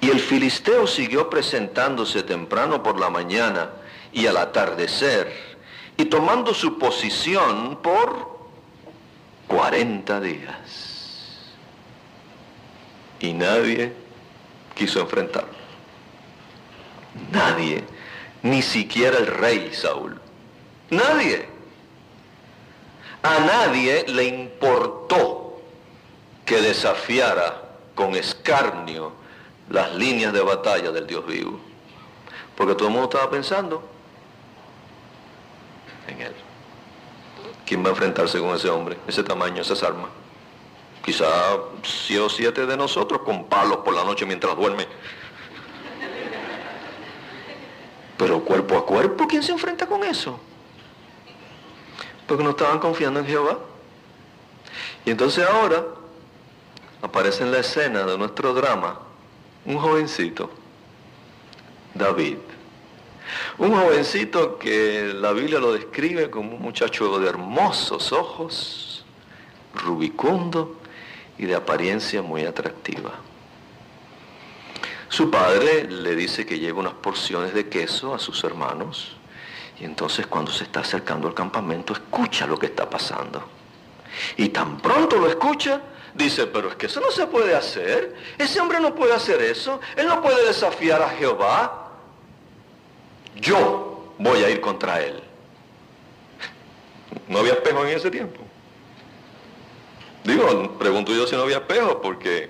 Y 0.02 0.10
el 0.10 0.20
filisteo 0.20 0.86
siguió 0.88 1.30
presentándose 1.30 2.24
temprano 2.24 2.84
por 2.84 3.00
la 3.00 3.10
mañana 3.10 3.70
y 4.12 4.28
al 4.28 4.38
atardecer, 4.38 5.58
y 5.98 6.06
tomando 6.06 6.54
su 6.54 6.78
posición 6.78 7.80
por 7.82 8.38
40 9.48 10.20
días. 10.22 11.54
Y 13.20 13.34
nadie 13.34 13.94
quiso 14.76 15.02
enfrentarlo. 15.02 15.58
Nadie, 17.32 17.84
ni 18.44 18.62
siquiera 18.62 19.18
el 19.18 19.28
rey 19.28 19.72
Saúl. 19.74 20.22
Nadie. 20.92 21.48
A 23.24 23.40
nadie 23.40 24.06
le 24.08 24.26
importó 24.26 25.60
que 26.46 26.62
desafiara 26.62 27.64
con 27.96 28.16
escarnio 28.16 29.12
las 29.70 29.94
líneas 29.96 30.34
de 30.34 30.42
batalla 30.42 30.92
del 30.92 31.08
Dios 31.08 31.26
vivo. 31.26 31.60
Porque 32.56 32.74
todo 32.74 32.88
el 32.88 32.94
mundo 32.94 33.10
estaba 33.10 33.30
pensando 33.30 33.84
en 36.08 36.22
él. 36.22 36.34
¿Quién 37.66 37.84
va 37.84 37.88
a 37.88 37.92
enfrentarse 37.92 38.40
con 38.40 38.56
ese 38.56 38.70
hombre, 38.70 38.98
ese 39.08 39.24
tamaño, 39.24 39.62
esas 39.62 39.84
armas? 39.84 40.10
Quizá 41.04 41.26
si 41.84 42.18
o 42.18 42.30
siete 42.30 42.66
de 42.66 42.76
nosotros 42.76 43.22
con 43.22 43.46
palos 43.46 43.78
por 43.78 43.94
la 43.94 44.04
noche 44.04 44.26
mientras 44.26 44.56
duerme. 44.56 44.88
Pero 48.18 48.44
cuerpo 48.44 48.78
a 48.78 48.86
cuerpo, 48.86 49.28
¿quién 49.28 49.44
se 49.44 49.52
enfrenta 49.52 49.86
con 49.86 50.04
eso? 50.04 50.40
Porque 52.26 52.44
no 52.44 52.52
estaban 52.52 52.80
confiando 52.80 53.20
en 53.20 53.28
Jehová. 53.28 53.60
Y 55.06 55.12
entonces 55.12 55.48
ahora 55.48 55.86
aparece 57.02 57.44
en 57.44 57.52
la 57.52 57.60
escena 57.60 58.04
de 58.04 58.18
nuestro 58.18 58.54
drama 58.54 59.07
un 59.68 59.78
jovencito, 59.78 60.50
David. 61.94 62.38
Un 63.58 63.76
jovencito 63.76 64.58
que 64.58 65.14
la 65.14 65.34
Biblia 65.34 65.60
lo 65.60 65.74
describe 65.74 66.30
como 66.30 66.56
un 66.56 66.62
muchacho 66.62 67.20
de 67.20 67.28
hermosos 67.28 68.14
ojos, 68.14 69.06
rubicundo 69.76 70.78
y 71.38 71.46
de 71.46 71.56
apariencia 71.56 72.22
muy 72.22 72.46
atractiva. 72.46 73.12
Su 75.10 75.30
padre 75.30 75.84
le 75.84 76.16
dice 76.16 76.46
que 76.46 76.60
lleve 76.60 76.80
unas 76.80 76.94
porciones 76.94 77.54
de 77.54 77.68
queso 77.68 78.14
a 78.14 78.20
sus 78.20 78.44
hermanos 78.46 79.18
y 79.80 79.86
entonces 79.86 80.28
cuando 80.28 80.52
se 80.52 80.64
está 80.64 80.80
acercando 80.80 81.28
al 81.28 81.34
campamento 81.34 81.94
escucha 81.94 82.48
lo 82.48 82.58
que 82.58 82.68
está 82.68 82.90
pasando. 82.90 83.44
Y 84.38 84.50
tan 84.50 84.78
pronto 84.78 85.18
lo 85.18 85.28
escucha, 85.28 85.82
dice, 86.14 86.48
pero 86.48 86.70
es 86.70 86.76
que 86.76 86.88
eso 86.88 87.00
no 87.00 87.12
se 87.12 87.28
puede 87.28 87.56
hacer. 87.56 88.16
Ese 88.38 88.60
hombre 88.60 88.80
no 88.80 88.96
puede 88.96 89.14
hacer 89.14 89.42
eso. 89.42 89.80
Él 89.96 90.08
no 90.08 90.22
puede 90.22 90.46
desafiar 90.46 91.02
a 91.02 91.10
Jehová. 91.10 91.92
Yo 93.36 94.14
voy 94.18 94.44
a 94.44 94.50
ir 94.50 94.62
contra 94.62 95.02
él. 95.02 95.22
No 97.28 97.40
había 97.40 97.54
espejo 97.54 97.86
en 97.86 97.98
ese 97.98 98.10
tiempo. 98.10 98.40
Digo, 100.24 100.78
pregunto 100.78 101.14
yo 101.14 101.28
si 101.28 101.36
no 101.36 101.44
había 101.44 101.58
espejo, 101.58 102.02
porque 102.02 102.50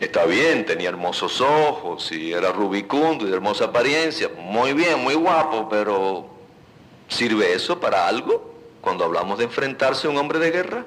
está 0.00 0.24
bien, 0.24 0.66
tenía 0.66 0.88
hermosos 0.88 1.40
ojos 1.40 2.10
y 2.12 2.32
era 2.32 2.52
rubicundo 2.52 3.24
y 3.24 3.30
de 3.30 3.36
hermosa 3.36 3.66
apariencia. 3.66 4.30
Muy 4.36 4.72
bien, 4.72 5.02
muy 5.02 5.14
guapo, 5.14 5.68
pero 5.68 6.28
¿sirve 7.08 7.52
eso 7.52 7.78
para 7.78 8.08
algo 8.08 8.52
cuando 8.80 9.04
hablamos 9.04 9.38
de 9.38 9.44
enfrentarse 9.44 10.06
a 10.06 10.10
un 10.10 10.18
hombre 10.18 10.38
de 10.38 10.50
guerra? 10.50 10.84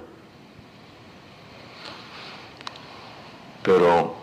Pero 3.64 4.16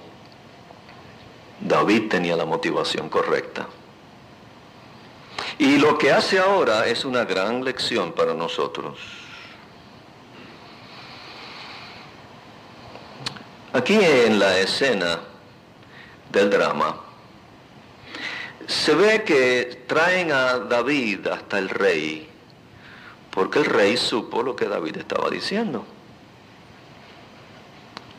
David 1.61 2.09
tenía 2.09 2.37
la 2.37 2.45
motivación 2.45 3.09
correcta. 3.09 3.67
Y 5.59 5.79
lo 5.79 5.97
que 5.97 6.13
hace 6.13 6.39
ahora 6.39 6.87
es 6.87 7.05
una 7.05 7.25
gran 7.25 7.65
lección 7.65 8.13
para 8.13 8.35
nosotros. 8.35 8.99
Aquí 13.73 13.99
en 14.01 14.39
la 14.39 14.59
escena 14.59 15.21
del 16.31 16.51
drama, 16.51 17.01
se 18.67 18.95
ve 18.95 19.23
que 19.23 19.85
traen 19.87 20.33
a 20.33 20.59
David 20.59 21.27
hasta 21.29 21.59
el 21.59 21.69
rey, 21.69 22.29
porque 23.31 23.61
el 23.61 23.67
rey 23.67 23.97
supo 23.97 24.43
lo 24.43 24.57
que 24.57 24.67
David 24.67 24.97
estaba 24.97 25.31
diciendo. 25.31 25.85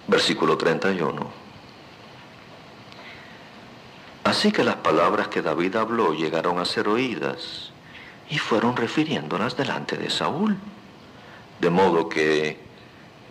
Versículo 0.07 0.57
31. 0.57 1.47
Así 4.23 4.51
que 4.51 4.63
las 4.63 4.75
palabras 4.75 5.27
que 5.27 5.41
David 5.41 5.75
habló 5.75 6.13
llegaron 6.13 6.59
a 6.59 6.65
ser 6.65 6.87
oídas 6.87 7.71
y 8.29 8.37
fueron 8.37 8.75
refiriéndolas 8.75 9.55
delante 9.55 9.97
de 9.97 10.09
Saúl, 10.09 10.57
de 11.59 11.69
modo 11.69 12.09
que 12.09 12.59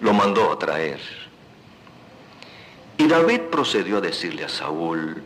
lo 0.00 0.12
mandó 0.12 0.52
a 0.52 0.58
traer. 0.58 1.00
Y 2.98 3.06
David 3.06 3.42
procedió 3.50 3.98
a 3.98 4.00
decirle 4.00 4.44
a 4.44 4.48
Saúl, 4.48 5.22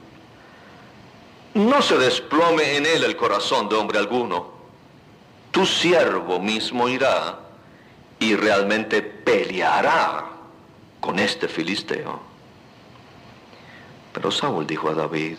no 1.55 1.83
se 1.83 1.99
desplome 1.99 2.77
en 2.77 2.87
él 2.87 3.05
el 3.05 3.17
corazón 3.17 3.69
de 3.69 3.77
hombre 3.77 3.99
alguno, 3.99 4.51
tu 5.51 5.67
siervo 5.67 6.39
mismo 6.41 6.89
irá 6.89 7.39
y 8.19 8.37
realmente 8.37 9.03
peleará 9.03 10.30
con 11.01 11.19
este 11.19 11.49
filisteo. 11.49 12.21
Pero 14.13 14.31
Saúl 14.31 14.67
dijo 14.67 14.89
a 14.91 14.95
David, 14.95 15.39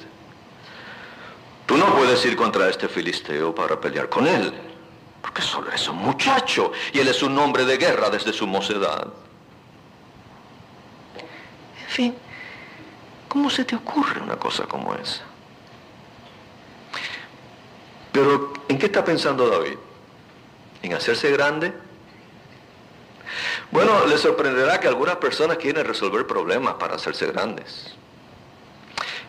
Tú 1.71 1.77
no 1.77 1.95
puedes 1.95 2.25
ir 2.25 2.35
contra 2.35 2.67
este 2.69 2.89
filisteo 2.89 3.55
para 3.55 3.79
pelear 3.79 4.09
con 4.09 4.27
él, 4.27 4.53
porque 5.21 5.41
solo 5.41 5.71
es 5.71 5.87
un 5.87 5.95
muchacho 5.99 6.73
y 6.91 6.99
él 6.99 7.07
es 7.07 7.23
un 7.23 7.37
hombre 7.37 7.63
de 7.63 7.77
guerra 7.77 8.09
desde 8.09 8.33
su 8.33 8.45
mocedad. 8.45 9.07
En 11.81 11.87
fin, 11.87 12.15
¿cómo 13.29 13.49
se 13.49 13.63
te 13.63 13.77
ocurre 13.77 14.19
una 14.21 14.35
cosa 14.35 14.65
como 14.65 14.93
esa? 14.95 15.23
Pero, 18.11 18.51
¿en 18.67 18.77
qué 18.77 18.87
está 18.87 19.05
pensando 19.05 19.49
David? 19.49 19.77
¿En 20.81 20.93
hacerse 20.93 21.31
grande? 21.31 21.73
Bueno, 23.71 24.05
le 24.05 24.17
sorprenderá 24.17 24.79
que 24.79 24.87
algunas 24.87 25.15
personas 25.17 25.57
quieren 25.57 25.85
resolver 25.85 26.27
problemas 26.27 26.75
para 26.75 26.95
hacerse 26.95 27.27
grandes. 27.27 27.95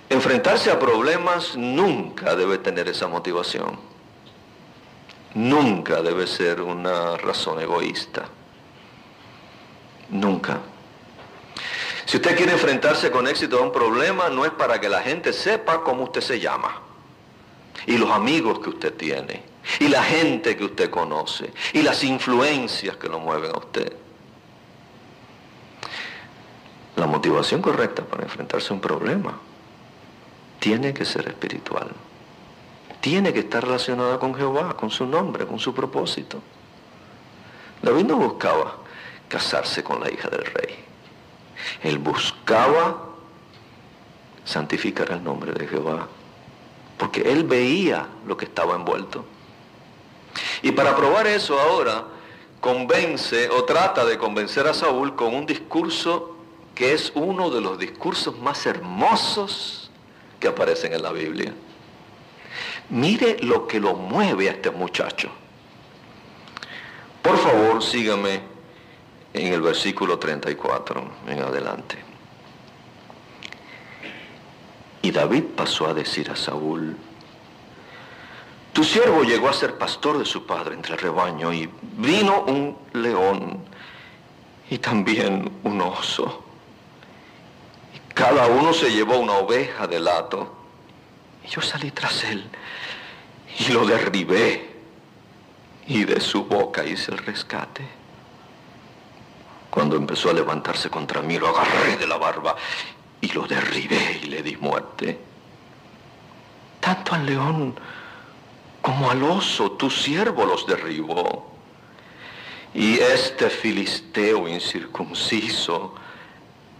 Enfrentarse 0.08 0.70
a 0.70 0.78
problemas 0.78 1.56
nunca 1.56 2.34
debe 2.36 2.58
tener 2.58 2.88
esa 2.88 3.08
motivación. 3.08 3.78
Nunca 5.34 6.02
debe 6.02 6.26
ser 6.26 6.60
una 6.60 7.16
razón 7.16 7.60
egoísta. 7.60 8.24
Nunca. 10.10 10.60
Si 12.04 12.16
usted 12.18 12.36
quiere 12.36 12.52
enfrentarse 12.52 13.10
con 13.10 13.26
éxito 13.26 13.58
a 13.58 13.62
un 13.62 13.72
problema, 13.72 14.28
no 14.28 14.44
es 14.44 14.50
para 14.50 14.78
que 14.78 14.88
la 14.88 15.00
gente 15.00 15.32
sepa 15.32 15.82
cómo 15.82 16.04
usted 16.04 16.20
se 16.20 16.40
llama. 16.40 16.82
Y 17.86 17.96
los 17.96 18.10
amigos 18.10 18.58
que 18.58 18.68
usted 18.68 18.92
tiene. 18.94 19.51
Y 19.80 19.88
la 19.88 20.02
gente 20.02 20.56
que 20.56 20.64
usted 20.64 20.90
conoce. 20.90 21.52
Y 21.72 21.82
las 21.82 22.02
influencias 22.04 22.96
que 22.96 23.08
lo 23.08 23.18
mueven 23.18 23.52
a 23.54 23.58
usted. 23.58 23.92
La 26.96 27.06
motivación 27.06 27.62
correcta 27.62 28.04
para 28.04 28.24
enfrentarse 28.24 28.72
a 28.72 28.74
un 28.74 28.80
problema 28.80 29.38
tiene 30.58 30.92
que 30.92 31.04
ser 31.04 31.26
espiritual. 31.28 31.90
Tiene 33.00 33.32
que 33.32 33.40
estar 33.40 33.64
relacionada 33.64 34.18
con 34.18 34.34
Jehová, 34.34 34.76
con 34.76 34.90
su 34.90 35.06
nombre, 35.06 35.46
con 35.46 35.58
su 35.58 35.74
propósito. 35.74 36.40
David 37.82 38.04
no 38.04 38.16
buscaba 38.16 38.76
casarse 39.28 39.82
con 39.82 40.00
la 40.00 40.10
hija 40.12 40.28
del 40.28 40.44
rey. 40.44 40.84
Él 41.82 41.98
buscaba 41.98 43.08
santificar 44.44 45.10
el 45.10 45.24
nombre 45.24 45.52
de 45.52 45.66
Jehová, 45.66 46.06
porque 46.96 47.22
él 47.22 47.44
veía 47.44 48.06
lo 48.26 48.36
que 48.36 48.44
estaba 48.44 48.76
envuelto. 48.76 49.24
Y 50.62 50.72
para 50.72 50.96
probar 50.96 51.26
eso 51.26 51.58
ahora, 51.58 52.04
convence 52.60 53.48
o 53.50 53.64
trata 53.64 54.04
de 54.04 54.18
convencer 54.18 54.66
a 54.66 54.74
Saúl 54.74 55.16
con 55.16 55.34
un 55.34 55.46
discurso 55.46 56.36
que 56.74 56.92
es 56.92 57.12
uno 57.14 57.50
de 57.50 57.60
los 57.60 57.78
discursos 57.78 58.38
más 58.38 58.64
hermosos 58.66 59.90
que 60.40 60.48
aparecen 60.48 60.92
en 60.92 61.02
la 61.02 61.12
Biblia. 61.12 61.52
Mire 62.90 63.38
lo 63.40 63.66
que 63.66 63.80
lo 63.80 63.94
mueve 63.94 64.48
a 64.48 64.52
este 64.52 64.70
muchacho. 64.70 65.30
Por 67.22 67.38
favor, 67.38 67.82
sígame 67.82 68.40
en 69.32 69.52
el 69.52 69.62
versículo 69.62 70.18
34 70.18 71.04
en 71.28 71.40
adelante. 71.40 71.96
Y 75.02 75.10
David 75.10 75.44
pasó 75.56 75.86
a 75.86 75.94
decir 75.94 76.30
a 76.30 76.36
Saúl, 76.36 76.96
tu 78.72 78.84
siervo 78.84 79.22
llegó 79.22 79.48
a 79.48 79.52
ser 79.52 79.76
pastor 79.78 80.18
de 80.18 80.24
su 80.24 80.46
padre 80.46 80.74
entre 80.74 80.94
el 80.94 81.00
rebaño 81.00 81.52
y 81.52 81.68
vino 81.96 82.42
un 82.42 82.76
león 82.92 83.64
y 84.70 84.78
también 84.78 85.50
un 85.62 85.80
oso 85.80 86.42
cada 88.14 88.46
uno 88.46 88.72
se 88.72 88.90
llevó 88.90 89.18
una 89.18 89.34
oveja 89.34 89.86
de 89.86 90.00
lato. 90.00 90.54
Y 91.44 91.48
yo 91.48 91.60
salí 91.60 91.90
tras 91.90 92.24
él 92.24 92.44
y 93.58 93.72
lo 93.72 93.86
derribé. 93.86 94.70
Y 95.86 96.04
de 96.04 96.20
su 96.20 96.44
boca 96.44 96.84
hice 96.84 97.10
el 97.10 97.18
rescate. 97.18 97.84
Cuando 99.70 99.96
empezó 99.96 100.30
a 100.30 100.34
levantarse 100.34 100.90
contra 100.90 101.22
mí, 101.22 101.38
lo 101.38 101.48
agarré 101.48 101.96
de 101.96 102.06
la 102.06 102.18
barba 102.18 102.54
y 103.20 103.32
lo 103.32 103.46
derribé 103.46 104.20
y 104.22 104.26
le 104.26 104.42
di 104.42 104.56
muerte. 104.56 105.18
Tanto 106.80 107.14
al 107.14 107.26
león 107.26 107.74
como 108.82 109.10
al 109.10 109.22
oso, 109.22 109.72
tu 109.72 109.88
siervo 109.88 110.44
los 110.44 110.66
derribó. 110.66 111.50
Y 112.74 112.98
este 112.98 113.48
filisteo 113.48 114.48
incircunciso, 114.48 115.94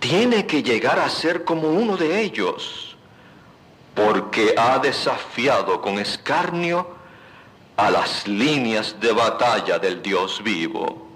tiene 0.01 0.47
que 0.47 0.63
llegar 0.63 0.99
a 0.99 1.09
ser 1.09 1.45
como 1.45 1.69
uno 1.69 1.97
de 1.97 2.21
ellos, 2.21 2.97
porque 3.95 4.55
ha 4.59 4.79
desafiado 4.81 5.81
con 5.81 5.99
escarnio 5.99 6.89
a 7.77 7.91
las 7.91 8.27
líneas 8.27 8.97
de 9.01 9.13
batalla 9.13 9.79
del 9.79 10.03
Dios 10.03 10.43
vivo. 10.43 11.07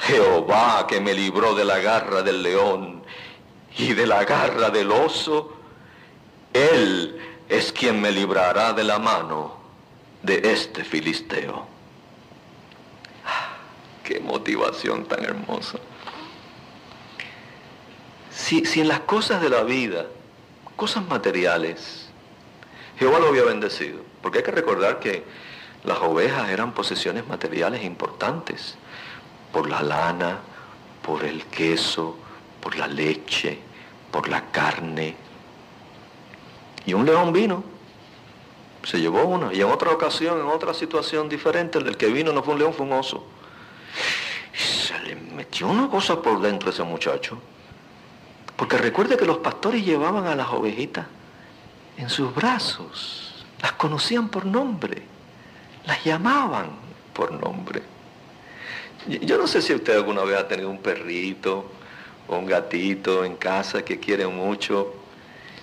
Jehová 0.00 0.86
que 0.88 1.00
me 1.00 1.12
libró 1.12 1.54
de 1.54 1.64
la 1.64 1.78
garra 1.80 2.22
del 2.22 2.42
león 2.42 3.02
y 3.76 3.92
de 3.92 4.06
la 4.06 4.24
garra 4.24 4.70
del 4.70 4.90
oso, 4.90 5.52
Él 6.52 7.20
es 7.48 7.72
quien 7.72 8.00
me 8.00 8.10
librará 8.10 8.72
de 8.72 8.84
la 8.84 8.98
mano 8.98 9.56
de 10.22 10.52
este 10.52 10.84
filisteo. 10.84 11.66
Qué 14.04 14.20
motivación 14.20 15.06
tan 15.06 15.24
hermosa. 15.24 15.78
Si, 18.30 18.62
en 18.80 18.88
las 18.88 19.00
cosas 19.00 19.42
de 19.42 19.50
la 19.50 19.62
vida, 19.62 20.06
cosas 20.76 21.04
materiales, 21.06 22.08
Jehová 22.98 23.18
lo 23.18 23.28
había 23.28 23.44
bendecido, 23.44 24.00
porque 24.22 24.38
hay 24.38 24.44
que 24.44 24.52
recordar 24.52 25.00
que 25.00 25.24
las 25.84 25.98
ovejas 25.98 26.48
eran 26.48 26.72
posesiones 26.72 27.26
materiales 27.26 27.84
importantes, 27.84 28.76
por 29.52 29.68
la 29.68 29.82
lana, 29.82 30.38
por 31.02 31.24
el 31.24 31.44
queso, 31.46 32.16
por 32.60 32.76
la 32.76 32.86
leche, 32.86 33.58
por 34.10 34.28
la 34.28 34.50
carne. 34.50 35.16
Y 36.88 36.94
un 36.94 37.04
león 37.04 37.34
vino, 37.34 37.62
se 38.82 38.98
llevó 38.98 39.22
una, 39.24 39.52
y 39.52 39.60
en 39.60 39.66
otra 39.66 39.90
ocasión, 39.90 40.40
en 40.40 40.46
otra 40.46 40.72
situación 40.72 41.28
diferente, 41.28 41.76
el 41.76 41.98
que 41.98 42.06
vino 42.06 42.32
no 42.32 42.42
fue 42.42 42.54
un 42.54 42.60
león, 42.60 42.72
fue 42.72 42.86
un 42.86 42.94
oso. 42.94 43.26
Y 44.54 44.56
se 44.58 44.98
le 45.00 45.14
metió 45.14 45.68
una 45.68 45.90
cosa 45.90 46.22
por 46.22 46.40
dentro 46.40 46.70
a 46.70 46.72
ese 46.72 46.82
muchacho. 46.84 47.38
Porque 48.56 48.78
recuerde 48.78 49.18
que 49.18 49.26
los 49.26 49.36
pastores 49.36 49.84
llevaban 49.84 50.28
a 50.28 50.34
las 50.34 50.48
ovejitas 50.48 51.04
en 51.98 52.08
sus 52.08 52.34
brazos, 52.34 53.44
las 53.60 53.72
conocían 53.72 54.30
por 54.30 54.46
nombre, 54.46 55.02
las 55.84 56.02
llamaban 56.02 56.70
por 57.12 57.32
nombre. 57.32 57.82
Yo 59.06 59.36
no 59.36 59.46
sé 59.46 59.60
si 59.60 59.74
usted 59.74 59.94
alguna 59.94 60.24
vez 60.24 60.38
ha 60.38 60.48
tenido 60.48 60.70
un 60.70 60.78
perrito 60.78 61.66
o 62.28 62.38
un 62.38 62.46
gatito 62.46 63.26
en 63.26 63.36
casa 63.36 63.84
que 63.84 64.00
quiere 64.00 64.26
mucho. 64.26 64.97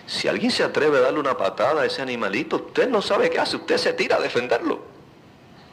Si 0.07 0.27
alguien 0.27 0.51
se 0.51 0.63
atreve 0.63 0.97
a 0.97 1.01
darle 1.01 1.19
una 1.19 1.35
patada 1.35 1.81
a 1.81 1.85
ese 1.85 2.01
animalito, 2.01 2.57
usted 2.57 2.87
no 2.87 3.01
sabe 3.01 3.29
qué 3.29 3.39
hace, 3.39 3.55
usted 3.55 3.77
se 3.77 3.93
tira 3.93 4.17
a 4.17 4.21
defenderlo. 4.21 4.83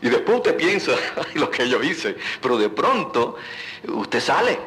Y 0.01 0.09
después 0.09 0.39
usted 0.39 0.57
piensa, 0.57 0.93
lo 1.35 1.51
que 1.51 1.69
yo 1.69 1.83
hice, 1.83 2.17
pero 2.41 2.57
de 2.57 2.69
pronto 2.69 3.37
usted 3.87 4.21
sale. 4.21 4.59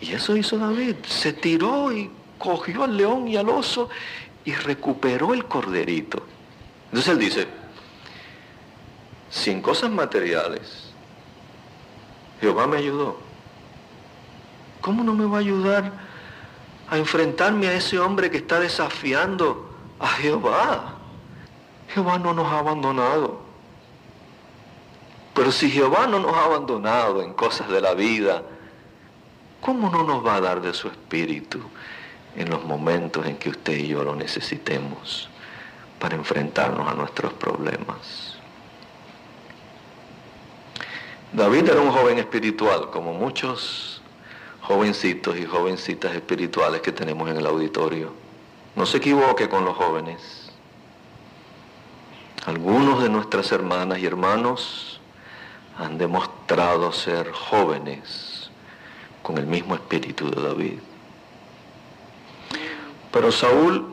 Y 0.00 0.12
eso 0.12 0.36
hizo 0.36 0.58
David, 0.58 0.96
se 1.06 1.32
tiró 1.32 1.92
y 1.92 2.10
cogió 2.38 2.84
al 2.84 2.96
león 2.96 3.28
y 3.28 3.36
al 3.36 3.48
oso 3.48 3.88
y 4.44 4.52
recuperó 4.54 5.34
el 5.34 5.44
corderito. 5.44 6.24
Entonces 6.86 7.12
él 7.12 7.18
dice, 7.18 7.46
sin 9.30 9.60
cosas 9.60 9.90
materiales, 9.90 10.92
Jehová 12.40 12.66
me 12.66 12.78
ayudó. 12.78 13.18
¿Cómo 14.80 15.04
no 15.04 15.14
me 15.14 15.24
va 15.24 15.36
a 15.36 15.40
ayudar 15.40 16.11
a 16.92 16.98
enfrentarme 16.98 17.68
a 17.68 17.72
ese 17.72 17.98
hombre 17.98 18.30
que 18.30 18.36
está 18.36 18.60
desafiando 18.60 19.66
a 19.98 20.08
Jehová? 20.08 20.96
Jehová 21.88 22.18
no 22.18 22.34
nos 22.34 22.52
ha 22.52 22.58
abandonado. 22.58 23.40
Pero 25.32 25.50
si 25.50 25.70
Jehová 25.70 26.06
no 26.06 26.18
nos 26.20 26.36
ha 26.36 26.44
abandonado 26.44 27.22
en 27.22 27.32
cosas 27.32 27.70
de 27.70 27.80
la 27.80 27.94
vida, 27.94 28.42
¿cómo 29.62 29.88
no 29.88 30.02
nos 30.02 30.24
va 30.24 30.34
a 30.34 30.42
dar 30.42 30.60
de 30.60 30.74
su 30.74 30.88
espíritu 30.88 31.60
en 32.36 32.50
los 32.50 32.62
momentos 32.62 33.24
en 33.24 33.38
que 33.38 33.48
usted 33.48 33.72
y 33.72 33.88
yo 33.88 34.04
lo 34.04 34.14
necesitemos 34.14 35.30
para 35.98 36.14
enfrentarnos 36.14 36.86
a 36.86 36.92
nuestros 36.92 37.32
problemas? 37.32 38.36
David 41.32 41.70
era 41.70 41.80
un 41.80 41.90
joven 41.90 42.18
espiritual, 42.18 42.90
como 42.90 43.14
muchos 43.14 43.91
jovencitos 44.62 45.36
y 45.36 45.44
jovencitas 45.44 46.14
espirituales 46.14 46.80
que 46.80 46.92
tenemos 46.92 47.28
en 47.30 47.36
el 47.36 47.46
auditorio. 47.46 48.12
No 48.76 48.86
se 48.86 48.98
equivoque 48.98 49.48
con 49.48 49.64
los 49.64 49.76
jóvenes. 49.76 50.50
Algunos 52.46 53.02
de 53.02 53.08
nuestras 53.08 53.52
hermanas 53.52 53.98
y 53.98 54.06
hermanos 54.06 55.00
han 55.78 55.98
demostrado 55.98 56.92
ser 56.92 57.30
jóvenes 57.32 58.50
con 59.22 59.38
el 59.38 59.46
mismo 59.46 59.74
espíritu 59.74 60.30
de 60.30 60.42
David. 60.42 60.78
Pero 63.12 63.30
Saúl 63.30 63.91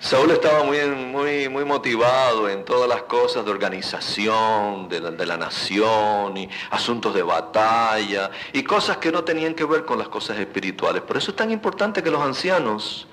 Saúl 0.00 0.30
estaba 0.30 0.62
muy, 0.62 1.48
muy, 1.48 1.64
motivado 1.64 2.48
en 2.48 2.64
todas 2.64 2.88
las 2.88 3.02
cosas 3.02 3.44
de 3.44 3.50
organización 3.50 4.88
de 4.88 5.00
de 5.00 5.26
la, 5.26 5.36
nación 5.36 6.36
y 6.36 6.48
asuntos 6.70 7.14
de 7.14 7.22
batalla 7.22 8.30
y 8.52 8.62
cosas 8.62 8.98
que 8.98 9.10
no 9.10 9.24
tenían 9.24 9.54
que 9.54 9.64
ver 9.64 9.84
con 9.84 9.98
las 9.98 10.08
cosas 10.08 10.38
espirituales. 10.38 11.02
Por 11.02 11.16
eso 11.16 11.32
es 11.32 11.36
tan 11.36 11.50
importante 11.50 12.00
que 12.02 12.10
los 12.12 12.22
ancianos 12.22 13.08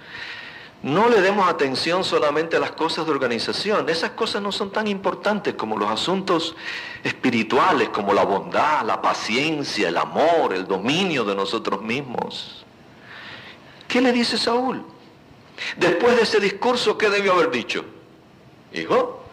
no 0.84 1.10
le 1.10 1.22
demos 1.22 1.50
atención 1.50 2.04
solamente 2.04 2.58
a 2.58 2.60
las 2.60 2.74
cosas 2.74 3.08
de 3.08 3.12
organización. 3.12 3.90
Esas 3.90 4.12
cosas 4.12 4.44
no 4.44 4.52
son 4.52 4.70
tan 4.70 4.88
importantes 4.88 5.56
como 5.56 5.78
los 5.78 5.90
asuntos 5.90 6.56
espirituales, 7.04 7.90
como 7.90 8.14
la 8.14 8.24
bondad, 8.24 8.86
la 8.86 9.02
paciencia, 9.02 9.90
el 9.90 9.98
amor, 9.98 10.54
el 10.54 10.68
dominio 10.68 11.24
de 11.24 11.34
nosotros 11.34 11.82
mismos. 11.82 12.64
¿Qué 13.88 14.02
le 14.02 14.12
dice 14.12 14.38
Saúl? 14.38 14.86
Después 15.78 16.16
de 16.16 16.24
ese 16.24 16.40
discurso, 16.40 16.98
¿qué 16.98 17.10
debió 17.10 17.34
haber 17.34 17.52
dicho? 17.52 17.86
Hijo, 18.74 19.24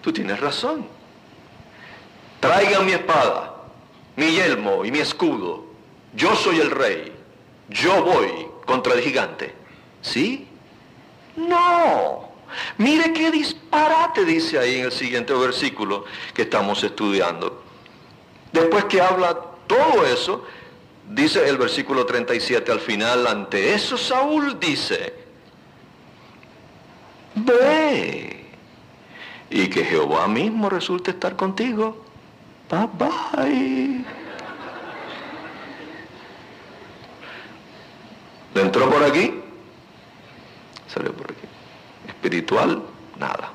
tú 0.00 0.12
tienes 0.12 0.38
razón. 0.40 0.86
Traigan 2.40 2.86
mi 2.86 2.92
espada, 2.92 3.54
mi 4.16 4.30
yelmo 4.32 4.84
y 4.84 4.90
mi 4.90 5.00
escudo. 5.00 5.64
Yo 6.14 6.34
soy 6.34 6.60
el 6.60 6.70
rey. 6.70 7.12
Yo 7.68 8.02
voy 8.02 8.46
contra 8.64 8.94
el 8.94 9.00
gigante. 9.00 9.54
¿Sí? 10.02 10.48
No. 11.36 12.30
Mire 12.78 13.12
qué 13.12 13.30
disparate 13.30 14.24
dice 14.24 14.58
ahí 14.58 14.78
en 14.78 14.86
el 14.86 14.92
siguiente 14.92 15.32
versículo 15.34 16.04
que 16.34 16.42
estamos 16.42 16.82
estudiando. 16.82 17.62
Después 18.52 18.86
que 18.86 19.00
habla 19.00 19.38
todo 19.66 20.04
eso, 20.04 20.44
dice 21.08 21.48
el 21.48 21.58
versículo 21.58 22.04
37 22.06 22.72
al 22.72 22.80
final, 22.80 23.26
ante 23.26 23.74
eso 23.74 23.96
Saúl 23.96 24.58
dice, 24.58 25.14
ve 27.44 28.44
y 29.50 29.68
que 29.68 29.84
Jehová 29.84 30.28
mismo 30.28 30.70
resulte 30.70 31.10
estar 31.10 31.36
contigo. 31.36 32.04
Bye 32.70 32.88
bye. 32.98 34.04
¿Le 38.54 38.62
entró 38.62 38.88
por 38.90 39.02
aquí? 39.02 39.40
Salió 40.86 41.12
por 41.12 41.30
aquí. 41.30 41.46
Espiritual, 42.06 42.82
nada. 43.18 43.52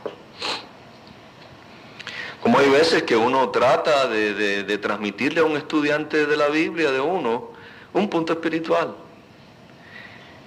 Como 2.42 2.60
hay 2.60 2.70
veces 2.70 3.04
que 3.04 3.16
uno 3.16 3.50
trata 3.50 4.08
de, 4.08 4.78
transmitirle 4.78 5.40
a 5.40 5.46
un 5.46 5.58
estudiante 5.58 6.26
de 6.26 6.38
la 6.38 6.48
Biblia, 6.50 6.92
de 6.92 7.00
uno, 7.00 7.52
un 7.94 8.10
punto 8.10 8.34
espiritual. 8.34 8.96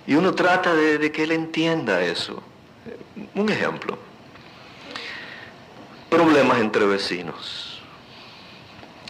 Y 0.06 0.14
uno 0.14 0.34
trata 0.34 0.74
de 0.74 1.10
que 1.10 1.24
él 1.24 1.32
entienda 1.32 2.02
eso. 2.02 2.42
Un 3.34 3.48
ejemplo. 3.48 3.98
Problemas 6.08 6.58
entre 6.58 6.86
vecinos. 6.86 7.82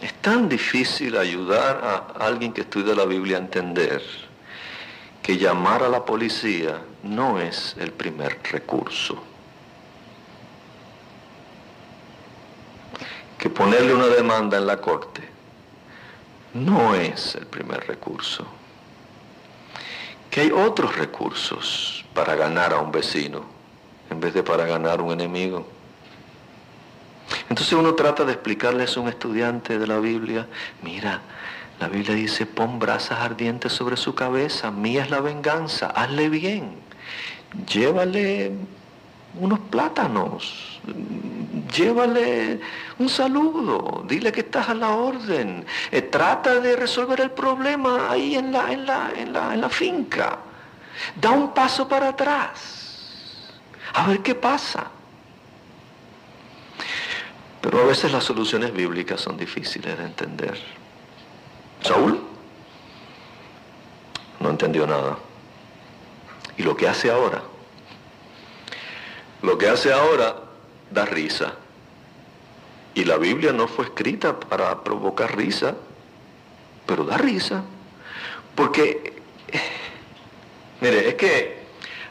Es 0.01 0.13
tan 0.15 0.47
difícil 0.47 1.17
ayudar 1.17 1.81
a 1.83 2.25
alguien 2.25 2.53
que 2.53 2.61
estudia 2.61 2.95
la 2.95 3.05
Biblia 3.05 3.37
a 3.37 3.41
entender 3.41 4.01
que 5.21 5.37
llamar 5.37 5.83
a 5.83 5.89
la 5.89 6.05
policía 6.05 6.81
no 7.03 7.39
es 7.39 7.75
el 7.77 7.91
primer 7.91 8.39
recurso. 8.51 9.21
Que 13.37 13.49
ponerle 13.49 13.93
una 13.93 14.07
demanda 14.07 14.57
en 14.57 14.67
la 14.67 14.77
corte 14.77 15.21
no 16.53 16.95
es 16.95 17.35
el 17.35 17.45
primer 17.45 17.85
recurso. 17.87 18.45
Que 20.31 20.41
hay 20.41 20.51
otros 20.51 20.95
recursos 20.95 22.05
para 22.13 22.35
ganar 22.35 22.73
a 22.73 22.79
un 22.79 22.91
vecino 22.91 23.58
en 24.09 24.19
vez 24.19 24.33
de 24.33 24.43
para 24.43 24.65
ganar 24.65 25.01
un 25.01 25.11
enemigo. 25.11 25.65
Entonces 27.49 27.73
uno 27.73 27.93
trata 27.95 28.25
de 28.25 28.33
explicarles 28.33 28.95
a 28.97 28.99
un 28.99 29.07
estudiante 29.07 29.77
de 29.77 29.87
la 29.87 29.99
Biblia, 29.99 30.47
mira, 30.81 31.21
la 31.79 31.87
Biblia 31.87 32.13
dice, 32.13 32.45
pon 32.45 32.79
brasas 32.79 33.19
ardientes 33.19 33.71
sobre 33.71 33.97
su 33.97 34.13
cabeza, 34.13 34.71
mía 34.71 35.03
es 35.03 35.09
la 35.09 35.21
venganza, 35.21 35.87
hazle 35.87 36.29
bien, 36.29 36.75
llévale 37.71 38.51
unos 39.39 39.59
plátanos, 39.59 40.81
llévale 41.73 42.59
un 42.97 43.09
saludo, 43.09 44.03
dile 44.07 44.31
que 44.31 44.41
estás 44.41 44.69
a 44.69 44.73
la 44.73 44.89
orden, 44.89 45.65
eh, 45.91 46.01
trata 46.01 46.59
de 46.59 46.75
resolver 46.75 47.21
el 47.21 47.31
problema 47.31 48.11
ahí 48.11 48.35
en 48.35 48.51
la, 48.51 48.71
en 48.71 48.85
la, 48.85 49.11
en 49.15 49.33
la, 49.33 49.53
en 49.53 49.61
la 49.61 49.69
finca, 49.69 50.39
da 51.15 51.31
un 51.31 51.53
paso 51.53 51.87
para 51.87 52.09
atrás 52.09 52.78
a 53.93 54.07
ver 54.07 54.21
qué 54.21 54.35
pasa. 54.35 54.91
Pero 57.61 57.81
a 57.81 57.85
veces 57.85 58.11
las 58.11 58.23
soluciones 58.23 58.73
bíblicas 58.73 59.19
son 59.19 59.37
difíciles 59.37 59.97
de 59.97 60.03
entender. 60.03 60.57
Saúl 61.81 62.19
no 64.39 64.49
entendió 64.49 64.87
nada. 64.87 65.17
Y 66.57 66.63
lo 66.63 66.75
que 66.75 66.87
hace 66.87 67.11
ahora, 67.11 67.41
lo 69.41 69.57
que 69.57 69.69
hace 69.69 69.91
ahora 69.93 70.35
da 70.91 71.05
risa. 71.05 71.55
Y 72.95 73.05
la 73.05 73.17
Biblia 73.17 73.53
no 73.53 73.67
fue 73.67 73.85
escrita 73.85 74.39
para 74.39 74.83
provocar 74.83 75.37
risa, 75.37 75.75
pero 76.85 77.03
da 77.05 77.17
risa. 77.17 77.63
Porque, 78.55 79.21
mire, 80.81 81.09
es 81.09 81.15
que 81.15 81.58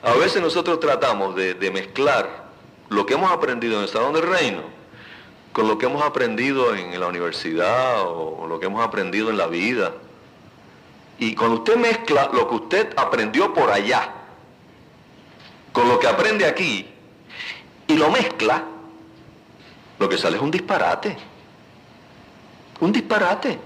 a 0.02 0.12
veces 0.14 0.40
nosotros 0.40 0.80
tratamos 0.80 1.34
de, 1.34 1.70
mezclar 1.72 2.48
lo 2.88 3.04
que 3.04 3.14
hemos 3.14 3.30
aprendido 3.30 3.76
en 3.76 3.82
el 3.82 3.88
Salón 3.88 4.14
del 4.14 4.22
Reino 4.22 4.62
con 5.52 5.66
lo 5.66 5.76
que 5.76 5.86
hemos 5.86 6.02
aprendido 6.02 6.74
en 6.74 6.98
la 7.00 7.06
universidad 7.06 8.02
o 8.02 8.46
lo 8.46 8.60
que 8.60 8.66
hemos 8.66 8.84
aprendido 8.84 9.30
en 9.30 9.38
la 9.38 9.48
vida. 9.48 9.92
Y 11.18 11.34
cuando 11.34 11.56
usted 11.56 11.76
mezcla 11.76 12.30
lo 12.32 12.48
que 12.48 12.54
usted 12.54 12.94
aprendió 12.96 13.52
por 13.52 13.70
allá 13.70 14.12
con 15.72 15.88
lo 15.88 15.98
que 15.98 16.06
aprende 16.06 16.46
aquí 16.46 16.86
y 17.88 17.96
lo 17.96 18.10
mezcla, 18.10 18.64
lo 19.98 20.08
que 20.08 20.16
sale 20.16 20.36
es 20.36 20.42
un 20.42 20.50
disparate. 20.50 21.16
Un 22.80 22.92
disparate. 22.92 23.58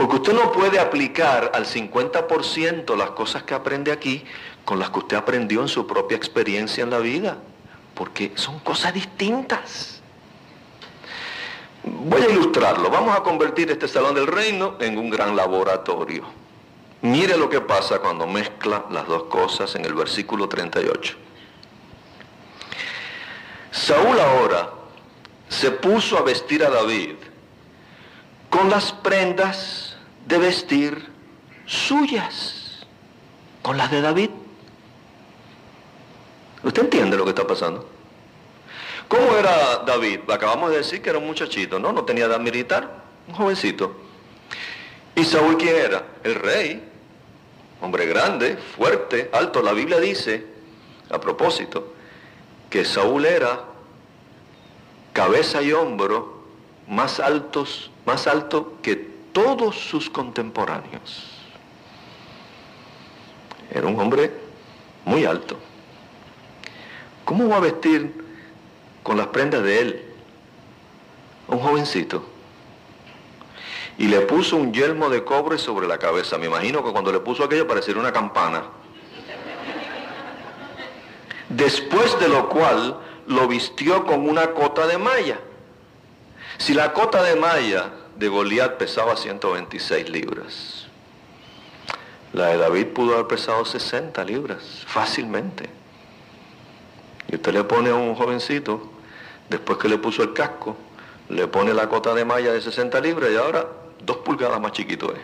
Porque 0.00 0.16
usted 0.16 0.32
no 0.32 0.50
puede 0.50 0.80
aplicar 0.80 1.52
al 1.54 1.66
50% 1.66 2.96
las 2.96 3.10
cosas 3.10 3.42
que 3.42 3.52
aprende 3.52 3.92
aquí 3.92 4.24
con 4.64 4.78
las 4.78 4.88
que 4.88 5.00
usted 5.00 5.14
aprendió 5.18 5.60
en 5.60 5.68
su 5.68 5.86
propia 5.86 6.16
experiencia 6.16 6.82
en 6.82 6.88
la 6.88 7.00
vida. 7.00 7.36
Porque 7.94 8.32
son 8.34 8.60
cosas 8.60 8.94
distintas. 8.94 10.00
Voy 11.84 12.22
a 12.22 12.30
ilustrarlo. 12.30 12.88
Vamos 12.88 13.14
a 13.14 13.22
convertir 13.22 13.70
este 13.70 13.86
salón 13.88 14.14
del 14.14 14.26
reino 14.26 14.76
en 14.80 14.96
un 14.96 15.10
gran 15.10 15.36
laboratorio. 15.36 16.24
Mire 17.02 17.36
lo 17.36 17.50
que 17.50 17.60
pasa 17.60 17.98
cuando 17.98 18.26
mezcla 18.26 18.86
las 18.90 19.06
dos 19.06 19.24
cosas 19.24 19.74
en 19.74 19.84
el 19.84 19.92
versículo 19.92 20.48
38. 20.48 21.14
Saúl 23.70 24.18
ahora 24.18 24.70
se 25.50 25.70
puso 25.72 26.16
a 26.16 26.22
vestir 26.22 26.64
a 26.64 26.70
David 26.70 27.16
con 28.48 28.68
las 28.68 28.92
prendas 28.92 29.89
de 30.26 30.38
vestir 30.38 31.08
suyas 31.66 32.86
con 33.62 33.76
las 33.76 33.90
de 33.90 34.00
David. 34.00 34.30
¿Usted 36.62 36.82
entiende 36.82 37.16
lo 37.16 37.24
que 37.24 37.30
está 37.30 37.46
pasando? 37.46 37.88
¿Cómo 39.08 39.36
era 39.36 39.78
David? 39.86 40.20
Acabamos 40.30 40.70
de 40.70 40.78
decir 40.78 41.02
que 41.02 41.10
era 41.10 41.18
un 41.18 41.26
muchachito, 41.26 41.78
¿no? 41.78 41.92
No 41.92 42.04
tenía 42.04 42.26
edad 42.26 42.38
militar, 42.38 43.02
un 43.26 43.34
jovencito. 43.34 43.96
¿Y 45.16 45.24
Saúl 45.24 45.56
quién 45.56 45.76
era? 45.76 46.04
El 46.22 46.36
rey, 46.36 46.82
hombre 47.80 48.06
grande, 48.06 48.56
fuerte, 48.56 49.30
alto. 49.32 49.62
La 49.62 49.72
Biblia 49.72 49.98
dice, 49.98 50.46
a 51.10 51.18
propósito, 51.20 51.92
que 52.68 52.84
Saúl 52.84 53.26
era 53.26 53.64
cabeza 55.12 55.60
y 55.62 55.72
hombro 55.72 56.44
más 56.86 57.20
altos, 57.20 57.90
más 58.06 58.26
alto 58.26 58.74
que 58.82 59.09
todos 59.32 59.76
sus 59.76 60.10
contemporáneos. 60.10 61.30
Era 63.70 63.86
un 63.86 63.98
hombre 64.00 64.32
muy 65.04 65.24
alto. 65.24 65.56
¿Cómo 67.24 67.48
va 67.48 67.56
a 67.56 67.60
vestir 67.60 68.12
con 69.02 69.16
las 69.16 69.28
prendas 69.28 69.62
de 69.62 69.80
él? 69.80 70.04
Un 71.46 71.58
jovencito. 71.58 72.24
Y 73.98 74.08
le 74.08 74.20
puso 74.22 74.56
un 74.56 74.72
yelmo 74.72 75.10
de 75.10 75.24
cobre 75.24 75.58
sobre 75.58 75.86
la 75.86 75.98
cabeza. 75.98 76.38
Me 76.38 76.46
imagino 76.46 76.82
que 76.84 76.90
cuando 76.90 77.12
le 77.12 77.20
puso 77.20 77.44
aquello 77.44 77.68
pareciera 77.68 78.00
una 78.00 78.12
campana. 78.12 78.64
Después 81.48 82.18
de 82.18 82.28
lo 82.28 82.48
cual 82.48 82.98
lo 83.26 83.46
vistió 83.46 84.04
con 84.04 84.28
una 84.28 84.52
cota 84.52 84.86
de 84.86 84.98
malla. 84.98 85.38
Si 86.58 86.74
la 86.74 86.92
cota 86.92 87.22
de 87.22 87.36
malla 87.36 87.90
de 88.20 88.28
Goliat 88.28 88.76
pesaba 88.76 89.16
126 89.16 90.10
libras. 90.10 90.86
La 92.34 92.48
de 92.48 92.58
David 92.58 92.88
pudo 92.88 93.14
haber 93.14 93.26
pesado 93.28 93.64
60 93.64 94.22
libras, 94.24 94.84
fácilmente. 94.86 95.70
Y 97.28 97.36
usted 97.36 97.54
le 97.54 97.64
pone 97.64 97.88
a 97.88 97.94
un 97.94 98.14
jovencito, 98.14 98.90
después 99.48 99.78
que 99.78 99.88
le 99.88 99.96
puso 99.96 100.22
el 100.22 100.34
casco, 100.34 100.76
le 101.30 101.48
pone 101.48 101.72
la 101.72 101.88
cota 101.88 102.12
de 102.12 102.26
malla 102.26 102.52
de 102.52 102.60
60 102.60 103.00
libras 103.00 103.30
y 103.32 103.36
ahora 103.36 103.66
dos 104.04 104.18
pulgadas 104.18 104.60
más 104.60 104.72
chiquito 104.72 105.14
es. 105.14 105.20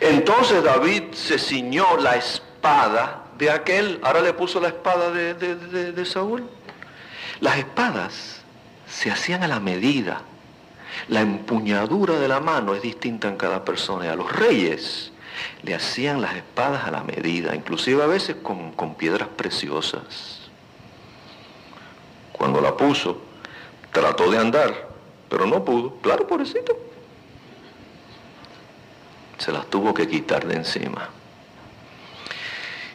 Entonces 0.00 0.64
David 0.64 1.12
se 1.12 1.38
ciñó 1.38 1.98
la 1.98 2.16
espada 2.16 3.26
de 3.36 3.50
aquel, 3.50 4.00
ahora 4.02 4.22
le 4.22 4.32
puso 4.32 4.60
la 4.60 4.68
espada 4.68 5.10
de, 5.10 5.34
de 5.34 6.06
Saúl. 6.06 6.48
Las 7.40 7.58
espadas 7.58 8.40
se 8.88 9.10
hacían 9.10 9.42
a 9.42 9.48
la 9.48 9.60
medida 9.60 10.22
la 11.08 11.20
empuñadura 11.20 12.18
de 12.18 12.28
la 12.28 12.40
mano 12.40 12.74
es 12.74 12.82
distinta 12.82 13.28
en 13.28 13.36
cada 13.36 13.64
persona. 13.64 14.06
Y 14.06 14.08
a 14.08 14.16
los 14.16 14.30
reyes 14.32 15.12
le 15.62 15.74
hacían 15.74 16.20
las 16.20 16.34
espadas 16.34 16.84
a 16.84 16.90
la 16.90 17.02
medida, 17.02 17.54
inclusive 17.54 18.02
a 18.02 18.06
veces 18.06 18.36
con, 18.42 18.72
con 18.72 18.94
piedras 18.94 19.28
preciosas. 19.28 20.40
Cuando 22.32 22.60
la 22.60 22.76
puso, 22.76 23.20
trató 23.92 24.30
de 24.30 24.38
andar, 24.38 24.88
pero 25.28 25.46
no 25.46 25.64
pudo. 25.64 25.94
Claro, 26.02 26.26
pobrecito. 26.26 26.76
Se 29.38 29.52
las 29.52 29.66
tuvo 29.66 29.94
que 29.94 30.08
quitar 30.08 30.46
de 30.46 30.56
encima. 30.56 31.10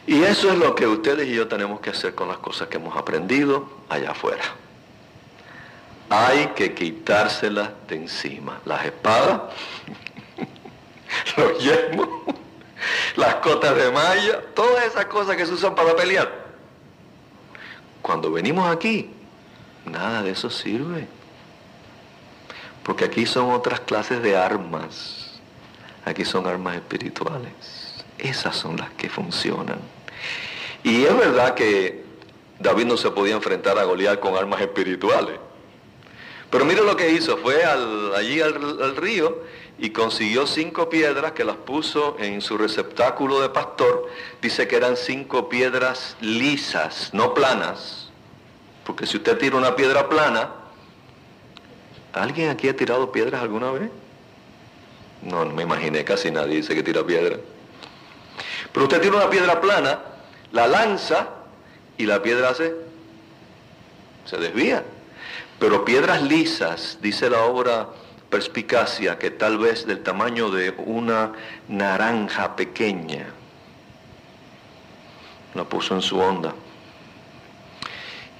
Y 0.06 0.22
eso 0.22 0.50
es 0.50 0.58
lo 0.58 0.74
que 0.74 0.86
ustedes 0.86 1.28
y 1.28 1.34
yo 1.34 1.46
tenemos 1.46 1.80
que 1.80 1.90
hacer 1.90 2.14
con 2.14 2.26
las 2.28 2.38
cosas 2.38 2.68
que 2.68 2.76
hemos 2.76 2.96
aprendido 2.96 3.68
allá 3.88 4.10
afuera 4.10 4.42
hay 6.12 6.48
que 6.48 6.74
quitárselas 6.74 7.70
de 7.88 7.96
encima. 7.96 8.60
Las 8.66 8.84
espadas, 8.84 9.40
los 11.38 11.58
yelmos, 11.58 12.08
las 13.16 13.36
cotas 13.36 13.74
de 13.74 13.90
malla, 13.90 14.42
todas 14.54 14.84
esas 14.84 15.06
cosas 15.06 15.36
que 15.36 15.46
se 15.46 15.54
usan 15.54 15.74
para 15.74 15.96
pelear. 15.96 16.30
Cuando 18.02 18.30
venimos 18.30 18.70
aquí, 18.70 19.10
nada 19.86 20.22
de 20.22 20.32
eso 20.32 20.50
sirve. 20.50 21.06
Porque 22.82 23.06
aquí 23.06 23.24
son 23.24 23.50
otras 23.50 23.80
clases 23.80 24.22
de 24.22 24.36
armas. 24.36 25.40
Aquí 26.04 26.26
son 26.26 26.46
armas 26.46 26.74
espirituales. 26.74 28.04
Esas 28.18 28.54
son 28.54 28.76
las 28.76 28.90
que 28.90 29.08
funcionan. 29.08 29.78
Y 30.82 31.04
es 31.04 31.16
verdad 31.16 31.54
que 31.54 32.04
David 32.58 32.84
no 32.84 32.96
se 32.98 33.10
podía 33.12 33.34
enfrentar 33.34 33.78
a 33.78 33.84
Goliat 33.84 34.20
con 34.20 34.36
armas 34.36 34.60
espirituales. 34.60 35.38
Pero 36.52 36.66
mire 36.66 36.82
lo 36.82 36.94
que 36.98 37.10
hizo, 37.10 37.38
fue 37.38 37.64
allí 37.64 38.42
al, 38.42 38.94
río 38.94 39.42
y 39.78 39.88
consiguió 39.88 40.46
cinco 40.46 40.90
piedras 40.90 41.32
que 41.32 41.44
las 41.44 41.56
puso 41.56 42.14
en 42.18 42.42
su 42.42 42.58
receptáculo 42.58 43.40
de 43.40 43.48
pastor. 43.48 44.06
Dice 44.42 44.68
que 44.68 44.76
eran 44.76 44.98
cinco 44.98 45.48
piedras 45.48 46.14
lisas, 46.20 47.08
no 47.14 47.32
planas. 47.32 48.10
Porque 48.84 49.06
si 49.06 49.16
usted 49.16 49.38
tira 49.38 49.56
una 49.56 49.74
piedra 49.74 50.10
plana, 50.10 50.50
¿alguien 52.12 52.50
aquí 52.50 52.68
ha 52.68 52.76
tirado 52.76 53.10
piedras 53.10 53.40
alguna 53.40 53.70
vez? 53.70 53.90
No, 55.22 55.46
no 55.46 55.54
me 55.54 55.62
imaginé, 55.62 56.04
casi 56.04 56.30
nadie 56.30 56.56
dice 56.56 56.74
que 56.74 56.82
tira 56.82 57.02
piedra. 57.02 57.38
Pero 58.74 58.84
usted 58.84 59.00
tira 59.00 59.16
una 59.16 59.30
piedra 59.30 59.58
plana, 59.58 60.00
la 60.52 60.66
lanza 60.66 61.30
y 61.96 62.04
la 62.04 62.22
piedra 62.22 62.50
hace, 62.50 62.74
se 64.26 64.36
desvía. 64.36 64.84
Pero 65.62 65.84
piedras 65.84 66.20
lisas, 66.22 66.98
dice 67.00 67.30
la 67.30 67.44
obra 67.44 67.86
perspicacia, 68.28 69.16
que 69.16 69.30
tal 69.30 69.58
vez 69.58 69.86
del 69.86 70.02
tamaño 70.02 70.50
de 70.50 70.74
una 70.76 71.34
naranja 71.68 72.56
pequeña, 72.56 73.26
la 75.54 75.62
puso 75.62 75.94
en 75.94 76.02
su 76.02 76.18
onda. 76.18 76.52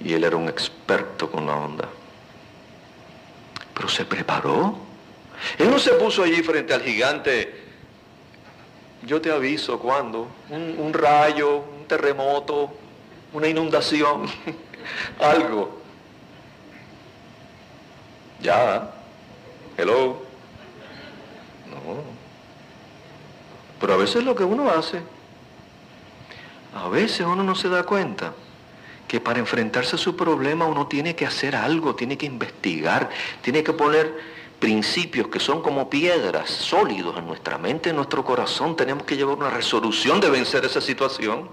Y 0.01 0.13
él 0.15 0.25
era 0.25 0.35
un 0.35 0.49
experto 0.49 1.31
con 1.31 1.47
la 1.47 1.55
onda. 1.55 1.89
Pero 3.73 3.89
se 3.89 4.05
preparó. 4.05 4.79
Él 5.59 5.71
no 5.71 5.79
se 5.79 5.93
puso 5.93 6.25
allí 6.25 6.43
frente 6.43 6.75
al 6.75 6.83
gigante. 6.83 7.55
Yo 9.07 9.21
te 9.21 9.31
aviso 9.31 9.79
cuando. 9.79 10.27
Un, 10.51 10.75
un 10.77 10.93
rayo, 10.93 11.59
un 11.79 11.87
terremoto, 11.87 12.73
una 13.33 13.47
inundación, 13.47 14.27
algo. 15.21 15.82
Ya. 18.43 18.91
Hello. 19.77 20.21
No. 21.71 22.03
Pero 23.81 23.95
a 23.95 23.97
veces 23.97 24.25
lo 24.25 24.35
que 24.35 24.45
uno 24.45 24.69
hace, 24.71 25.01
a 26.75 26.89
veces 26.89 27.27
uno 27.27 27.43
no 27.43 27.55
se 27.55 27.69
da 27.69 27.85
cuenta 27.85 28.35
que 29.09 29.21
para 29.21 29.39
enfrentarse 29.39 29.97
a 29.97 29.99
su 29.99 30.17
problema 30.17 30.67
uno 30.67 30.87
tiene 30.87 31.15
que 31.15 31.27
hacer 31.27 31.55
algo, 31.55 31.95
tiene 31.95 32.17
que 32.17 32.27
investigar, 32.27 33.11
tiene 33.43 33.63
que 33.63 33.73
poner 33.73 34.15
principios 34.59 35.29
que 35.29 35.41
son 35.41 35.63
como 35.63 35.91
piedras 35.91 36.49
sólidos 36.51 37.19
en 37.19 37.27
nuestra 37.27 37.59
mente, 37.59 37.91
en 37.91 37.97
nuestro 37.97 38.25
corazón. 38.25 38.77
Tenemos 38.77 39.05
que 39.05 39.17
llevar 39.17 39.37
una 39.37 39.51
resolución 39.51 40.21
de 40.21 40.31
vencer 40.31 40.65
esa 40.65 40.81
situación 40.81 41.49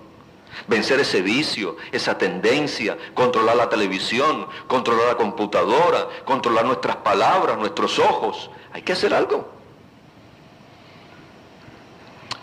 vencer 0.68 1.00
ese 1.00 1.22
vicio, 1.22 1.78
esa 1.92 2.18
tendencia, 2.18 2.98
controlar 3.14 3.56
la 3.56 3.70
televisión, 3.70 4.48
controlar 4.68 5.08
la 5.08 5.18
computadora, 5.18 6.08
controlar 6.26 6.66
nuestras 6.66 6.98
palabras, 6.98 7.58
nuestros 7.58 8.00
ojos. 8.00 8.50
Hay 8.72 8.82
que 8.82 8.94
hacer 8.94 9.14
algo. 9.14 9.50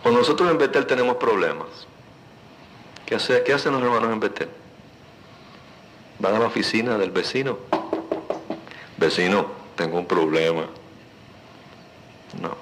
O 0.04 0.10
nosotros 0.10 0.50
en 0.50 0.58
Betel 0.58 0.86
tenemos 0.86 1.16
problemas. 1.16 1.66
¿Qué, 3.04 3.14
hace, 3.14 3.42
¿Qué 3.42 3.52
hacen 3.52 3.72
los 3.72 3.82
hermanos 3.82 4.12
en 4.12 4.20
Betel? 4.20 4.48
Van 6.18 6.34
a 6.34 6.38
la 6.38 6.46
oficina 6.46 6.96
del 6.96 7.10
vecino. 7.10 7.58
Vecino, 8.96 9.46
tengo 9.74 9.98
un 9.98 10.06
problema. 10.06 10.66
No. 12.40 12.56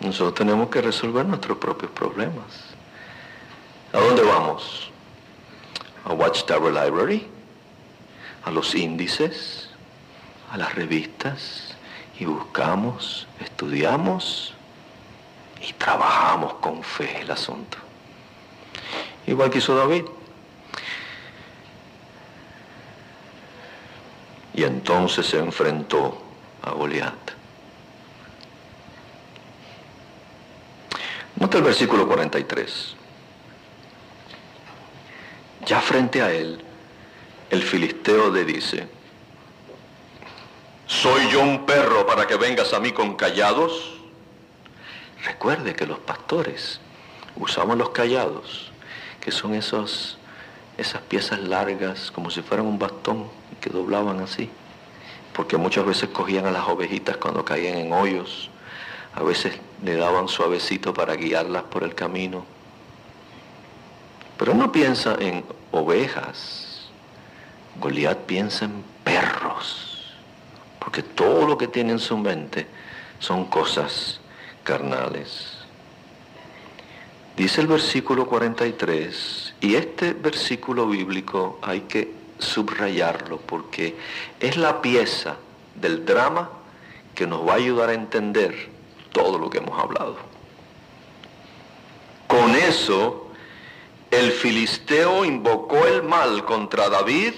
Nosotros 0.00 0.34
tenemos 0.34 0.68
que 0.68 0.82
resolver 0.82 1.24
nuestros 1.24 1.58
propios 1.58 1.90
problemas. 1.92 2.65
¿A 3.96 3.98
dónde 3.98 4.22
vamos? 4.22 4.90
¿A 6.04 6.12
Watchtower 6.12 6.70
Library? 6.70 7.26
¿A 8.44 8.50
los 8.50 8.74
índices? 8.74 9.70
¿A 10.50 10.58
las 10.58 10.74
revistas? 10.74 11.74
Y 12.20 12.26
buscamos, 12.26 13.26
estudiamos 13.40 14.52
y 15.66 15.72
trabajamos 15.72 16.54
con 16.54 16.82
fe 16.82 17.22
el 17.22 17.30
asunto. 17.30 17.78
Igual 19.26 19.48
que 19.48 19.58
hizo 19.58 19.74
David. 19.74 20.04
Y 24.52 24.64
entonces 24.64 25.24
se 25.24 25.38
enfrentó 25.38 26.20
a 26.60 26.72
Goliat. 26.72 27.14
Nota 31.36 31.56
el 31.56 31.64
versículo 31.64 32.06
43. 32.06 32.95
Ya 35.66 35.80
frente 35.80 36.22
a 36.22 36.32
él, 36.32 36.60
el 37.50 37.60
filisteo 37.60 38.30
le 38.30 38.44
dice, 38.44 38.86
¿soy 40.86 41.28
yo 41.28 41.42
un 41.42 41.66
perro 41.66 42.06
para 42.06 42.24
que 42.28 42.36
vengas 42.36 42.72
a 42.72 42.78
mí 42.78 42.92
con 42.92 43.16
callados? 43.16 43.98
Recuerde 45.24 45.74
que 45.74 45.84
los 45.84 45.98
pastores 45.98 46.78
usaban 47.34 47.78
los 47.78 47.90
callados, 47.90 48.70
que 49.20 49.32
son 49.32 49.54
esos, 49.54 50.18
esas 50.78 51.02
piezas 51.02 51.40
largas, 51.40 52.12
como 52.12 52.30
si 52.30 52.42
fueran 52.42 52.66
un 52.66 52.78
bastón, 52.78 53.28
que 53.60 53.68
doblaban 53.68 54.20
así, 54.20 54.48
porque 55.32 55.56
muchas 55.56 55.84
veces 55.84 56.10
cogían 56.10 56.46
a 56.46 56.52
las 56.52 56.68
ovejitas 56.68 57.16
cuando 57.16 57.44
caían 57.44 57.76
en 57.78 57.92
hoyos, 57.92 58.50
a 59.16 59.24
veces 59.24 59.58
le 59.82 59.96
daban 59.96 60.28
suavecito 60.28 60.94
para 60.94 61.16
guiarlas 61.16 61.64
por 61.64 61.82
el 61.82 61.96
camino. 61.96 62.55
Pero 64.38 64.54
no 64.54 64.70
piensa 64.70 65.16
en 65.18 65.44
ovejas, 65.72 66.88
Goliat 67.80 68.18
piensa 68.20 68.66
en 68.66 68.82
perros, 69.04 70.14
porque 70.78 71.02
todo 71.02 71.46
lo 71.46 71.56
que 71.56 71.68
tiene 71.68 71.92
en 71.92 71.98
su 71.98 72.16
mente 72.16 72.66
son 73.18 73.46
cosas 73.46 74.20
carnales. 74.64 75.52
Dice 77.36 77.60
el 77.60 77.66
versículo 77.66 78.26
43, 78.26 79.54
y 79.60 79.74
este 79.74 80.12
versículo 80.12 80.86
bíblico 80.86 81.58
hay 81.62 81.82
que 81.82 82.12
subrayarlo 82.38 83.38
porque 83.38 83.96
es 84.40 84.56
la 84.56 84.80
pieza 84.82 85.36
del 85.74 86.04
drama 86.04 86.50
que 87.14 87.26
nos 87.26 87.46
va 87.46 87.54
a 87.54 87.56
ayudar 87.56 87.90
a 87.90 87.94
entender 87.94 88.68
todo 89.12 89.38
lo 89.38 89.50
que 89.50 89.58
hemos 89.58 89.78
hablado. 89.78 90.16
Con 92.26 92.54
eso, 92.54 93.25
el 94.10 94.32
filisteo 94.32 95.24
invocó 95.24 95.86
el 95.86 96.02
mal 96.02 96.44
contra 96.44 96.88
David 96.88 97.34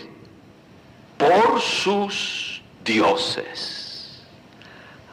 por 1.16 1.60
sus 1.60 2.62
dioses. 2.84 4.22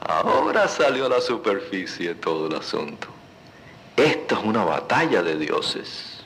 Ahora 0.02 0.68
salió 0.68 1.08
a 1.08 1.10
la 1.10 1.22
superficie 1.22 2.14
todo 2.16 2.48
el 2.48 2.56
asunto. 2.56 3.08
Esto 3.96 4.36
es 4.36 4.44
una 4.44 4.64
batalla 4.64 5.24
de 5.24 5.38
dioses. 5.38 6.24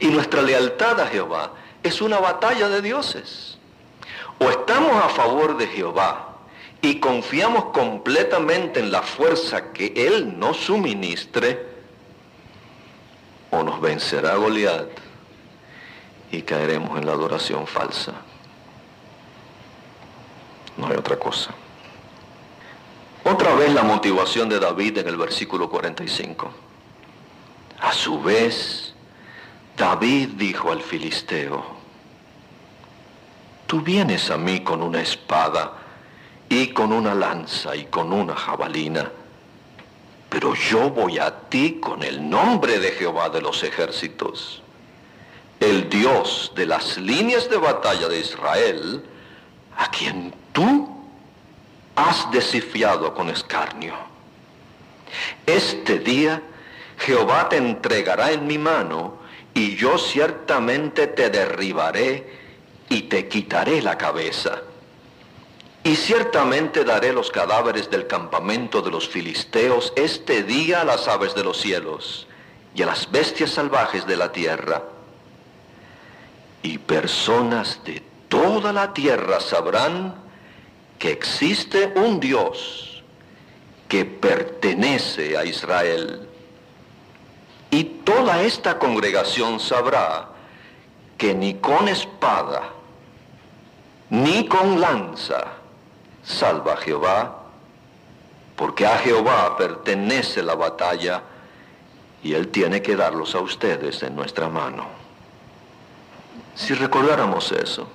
Y 0.00 0.06
nuestra 0.08 0.42
lealtad 0.42 1.00
a 1.00 1.06
Jehová 1.06 1.52
es 1.82 2.00
una 2.00 2.18
batalla 2.18 2.68
de 2.68 2.82
dioses. 2.82 3.58
O 4.38 4.50
estamos 4.50 4.96
a 5.04 5.08
favor 5.10 5.56
de 5.56 5.66
Jehová 5.68 6.34
y 6.82 6.98
confiamos 6.98 7.66
completamente 7.66 8.80
en 8.80 8.90
la 8.90 9.02
fuerza 9.02 9.72
que 9.72 9.92
Él 9.96 10.38
nos 10.38 10.56
suministre, 10.56 11.73
o 13.54 13.62
nos 13.62 13.80
vencerá 13.80 14.34
Goliat 14.34 14.88
y 16.32 16.42
caeremos 16.42 16.98
en 16.98 17.06
la 17.06 17.12
adoración 17.12 17.66
falsa. 17.66 18.12
No 20.76 20.88
hay 20.88 20.96
otra 20.96 21.16
cosa. 21.18 21.54
Otra 23.22 23.54
vez 23.54 23.72
la 23.72 23.84
motivación 23.84 24.48
de 24.48 24.58
David 24.58 24.98
en 24.98 25.08
el 25.08 25.16
versículo 25.16 25.70
45. 25.70 26.50
A 27.80 27.92
su 27.92 28.20
vez, 28.20 28.94
David 29.76 30.30
dijo 30.36 30.72
al 30.72 30.82
filisteo, 30.82 31.64
tú 33.66 33.80
vienes 33.80 34.30
a 34.30 34.36
mí 34.36 34.60
con 34.60 34.82
una 34.82 35.00
espada 35.00 35.72
y 36.48 36.68
con 36.68 36.92
una 36.92 37.14
lanza 37.14 37.76
y 37.76 37.86
con 37.86 38.12
una 38.12 38.34
jabalina. 38.34 39.10
Pero 40.34 40.52
yo 40.56 40.90
voy 40.90 41.20
a 41.20 41.32
ti 41.48 41.78
con 41.80 42.02
el 42.02 42.28
nombre 42.28 42.80
de 42.80 42.90
Jehová 42.90 43.28
de 43.28 43.40
los 43.40 43.62
ejércitos, 43.62 44.60
el 45.60 45.88
Dios 45.88 46.50
de 46.56 46.66
las 46.66 46.98
líneas 46.98 47.48
de 47.48 47.56
batalla 47.56 48.08
de 48.08 48.18
Israel, 48.18 49.04
a 49.76 49.88
quien 49.92 50.34
tú 50.52 50.88
has 51.94 52.28
desfiado 52.32 53.14
con 53.14 53.30
escarnio. 53.30 53.94
Este 55.46 56.00
día 56.00 56.42
Jehová 56.98 57.48
te 57.48 57.58
entregará 57.58 58.32
en 58.32 58.44
mi 58.48 58.58
mano 58.58 59.18
y 59.54 59.76
yo 59.76 59.98
ciertamente 59.98 61.06
te 61.06 61.30
derribaré 61.30 62.40
y 62.88 63.02
te 63.02 63.28
quitaré 63.28 63.80
la 63.80 63.96
cabeza. 63.96 64.62
Y 65.84 65.96
ciertamente 65.96 66.82
daré 66.82 67.12
los 67.12 67.30
cadáveres 67.30 67.90
del 67.90 68.06
campamento 68.06 68.80
de 68.80 68.90
los 68.90 69.06
filisteos 69.06 69.92
este 69.96 70.42
día 70.42 70.80
a 70.80 70.84
las 70.84 71.06
aves 71.08 71.34
de 71.34 71.44
los 71.44 71.60
cielos 71.60 72.26
y 72.74 72.80
a 72.80 72.86
las 72.86 73.10
bestias 73.10 73.50
salvajes 73.50 74.06
de 74.06 74.16
la 74.16 74.32
tierra. 74.32 74.82
Y 76.62 76.78
personas 76.78 77.80
de 77.84 78.02
toda 78.30 78.72
la 78.72 78.94
tierra 78.94 79.40
sabrán 79.40 80.14
que 80.98 81.10
existe 81.10 81.92
un 81.96 82.18
Dios 82.18 83.02
que 83.86 84.06
pertenece 84.06 85.36
a 85.36 85.44
Israel. 85.44 86.26
Y 87.70 87.84
toda 87.84 88.42
esta 88.42 88.78
congregación 88.78 89.60
sabrá 89.60 90.30
que 91.18 91.34
ni 91.34 91.56
con 91.56 91.88
espada, 91.88 92.70
ni 94.08 94.46
con 94.46 94.80
lanza, 94.80 95.63
salva 96.24 96.74
a 96.74 96.76
Jehová, 96.76 97.42
porque 98.56 98.86
a 98.86 98.98
Jehová 98.98 99.56
pertenece 99.56 100.42
la 100.42 100.54
batalla 100.54 101.22
y 102.22 102.34
Él 102.34 102.48
tiene 102.48 102.80
que 102.80 102.96
darlos 102.96 103.34
a 103.34 103.40
ustedes 103.40 104.02
en 104.02 104.16
nuestra 104.16 104.48
mano. 104.48 104.86
Si 106.54 106.72
recordáramos 106.72 107.52
eso, 107.52 107.88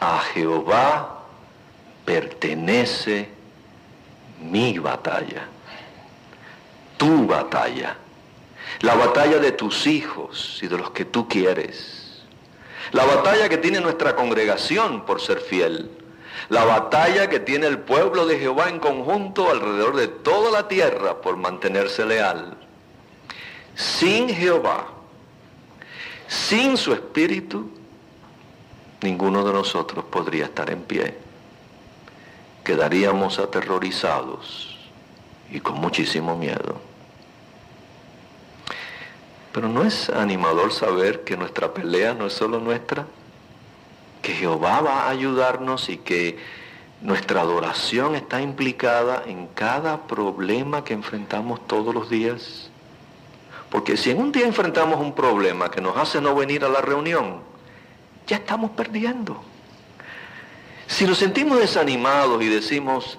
a 0.00 0.20
Jehová 0.20 1.24
pertenece 2.04 3.28
mi 4.40 4.78
batalla, 4.78 5.48
tu 6.96 7.26
batalla, 7.26 7.96
la 8.80 8.94
batalla 8.94 9.38
de 9.38 9.52
tus 9.52 9.86
hijos 9.86 10.60
y 10.62 10.68
de 10.68 10.78
los 10.78 10.90
que 10.90 11.04
tú 11.04 11.28
quieres, 11.28 12.22
la 12.92 13.04
batalla 13.04 13.48
que 13.48 13.58
tiene 13.58 13.80
nuestra 13.80 14.14
congregación 14.14 15.04
por 15.04 15.20
ser 15.20 15.40
fiel 15.40 16.03
la 16.48 16.64
batalla 16.64 17.28
que 17.28 17.40
tiene 17.40 17.66
el 17.66 17.78
pueblo 17.78 18.26
de 18.26 18.38
Jehová 18.38 18.68
en 18.68 18.78
conjunto 18.78 19.50
alrededor 19.50 19.96
de 19.96 20.08
toda 20.08 20.50
la 20.50 20.68
tierra 20.68 21.20
por 21.20 21.36
mantenerse 21.36 22.04
leal. 22.04 22.56
Sin 23.74 24.28
Jehová, 24.28 24.86
sin 26.28 26.76
su 26.76 26.92
espíritu, 26.92 27.70
ninguno 29.02 29.44
de 29.44 29.52
nosotros 29.52 30.04
podría 30.04 30.44
estar 30.44 30.70
en 30.70 30.82
pie. 30.82 31.16
Quedaríamos 32.62 33.38
aterrorizados 33.38 34.78
y 35.50 35.60
con 35.60 35.76
muchísimo 35.76 36.36
miedo. 36.36 36.80
Pero 39.52 39.68
no 39.68 39.84
es 39.84 40.10
animador 40.10 40.72
saber 40.72 41.22
que 41.24 41.36
nuestra 41.36 41.72
pelea 41.72 42.14
no 42.14 42.26
es 42.26 42.32
solo 42.32 42.58
nuestra 42.58 43.06
que 44.24 44.32
Jehová 44.32 44.80
va 44.80 45.02
a 45.02 45.10
ayudarnos 45.10 45.90
y 45.90 45.98
que 45.98 46.38
nuestra 47.02 47.42
adoración 47.42 48.16
está 48.16 48.40
implicada 48.40 49.22
en 49.26 49.46
cada 49.48 50.06
problema 50.06 50.82
que 50.82 50.94
enfrentamos 50.94 51.64
todos 51.66 51.94
los 51.94 52.08
días. 52.08 52.70
Porque 53.70 53.98
si 53.98 54.10
en 54.10 54.18
un 54.18 54.32
día 54.32 54.46
enfrentamos 54.46 54.98
un 54.98 55.14
problema 55.14 55.70
que 55.70 55.82
nos 55.82 55.96
hace 55.98 56.22
no 56.22 56.34
venir 56.34 56.64
a 56.64 56.70
la 56.70 56.80
reunión, 56.80 57.42
ya 58.26 58.36
estamos 58.36 58.70
perdiendo. 58.70 59.42
Si 60.86 61.04
nos 61.04 61.18
sentimos 61.18 61.58
desanimados 61.58 62.42
y 62.42 62.48
decimos, 62.48 63.18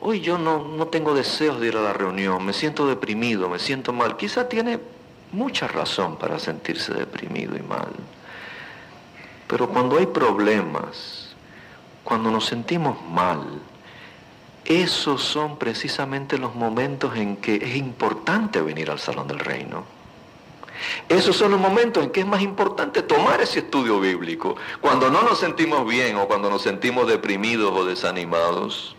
hoy 0.00 0.20
yo 0.20 0.36
no, 0.36 0.64
no 0.64 0.88
tengo 0.88 1.14
deseos 1.14 1.60
de 1.60 1.68
ir 1.68 1.76
a 1.76 1.82
la 1.82 1.92
reunión, 1.92 2.44
me 2.44 2.52
siento 2.52 2.88
deprimido, 2.88 3.48
me 3.48 3.60
siento 3.60 3.92
mal, 3.92 4.16
quizá 4.16 4.48
tiene 4.48 4.80
mucha 5.30 5.68
razón 5.68 6.16
para 6.16 6.40
sentirse 6.40 6.92
deprimido 6.92 7.56
y 7.56 7.62
mal. 7.62 7.90
Pero 9.50 9.68
cuando 9.68 9.98
hay 9.98 10.06
problemas, 10.06 11.34
cuando 12.04 12.30
nos 12.30 12.46
sentimos 12.46 13.02
mal, 13.10 13.60
esos 14.64 15.24
son 15.24 15.58
precisamente 15.58 16.38
los 16.38 16.54
momentos 16.54 17.16
en 17.16 17.36
que 17.36 17.56
es 17.56 17.74
importante 17.74 18.60
venir 18.62 18.92
al 18.92 19.00
Salón 19.00 19.26
del 19.26 19.40
Reino. 19.40 19.84
Esos 21.08 21.34
son 21.34 21.50
los 21.50 21.58
momentos 21.58 22.04
en 22.04 22.10
que 22.10 22.20
es 22.20 22.26
más 22.26 22.42
importante 22.42 23.02
tomar 23.02 23.40
ese 23.40 23.58
estudio 23.58 23.98
bíblico. 23.98 24.54
Cuando 24.80 25.10
no 25.10 25.22
nos 25.22 25.40
sentimos 25.40 25.84
bien 25.84 26.14
o 26.14 26.28
cuando 26.28 26.48
nos 26.48 26.62
sentimos 26.62 27.08
deprimidos 27.08 27.72
o 27.76 27.84
desanimados. 27.84 28.94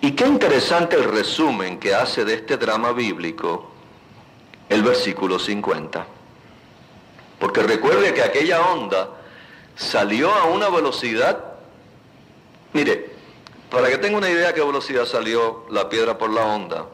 Y 0.00 0.10
qué 0.10 0.26
interesante 0.26 0.96
el 0.96 1.04
resumen 1.04 1.78
que 1.78 1.94
hace 1.94 2.24
de 2.24 2.34
este 2.34 2.56
drama 2.56 2.90
bíblico 2.90 3.70
el 4.68 4.82
versículo 4.82 5.38
50. 5.38 6.16
Porque 7.38 7.62
recuerde 7.62 8.14
que 8.14 8.22
aquella 8.22 8.60
onda 8.62 9.10
salió 9.76 10.32
a 10.32 10.44
una 10.44 10.68
velocidad, 10.68 11.38
mire, 12.72 13.14
para 13.70 13.88
que 13.88 13.98
tenga 13.98 14.18
una 14.18 14.30
idea 14.30 14.54
qué 14.54 14.62
velocidad 14.62 15.04
salió 15.04 15.66
la 15.70 15.88
piedra 15.88 16.16
por 16.16 16.30
la 16.30 16.46
onda, 16.46 16.86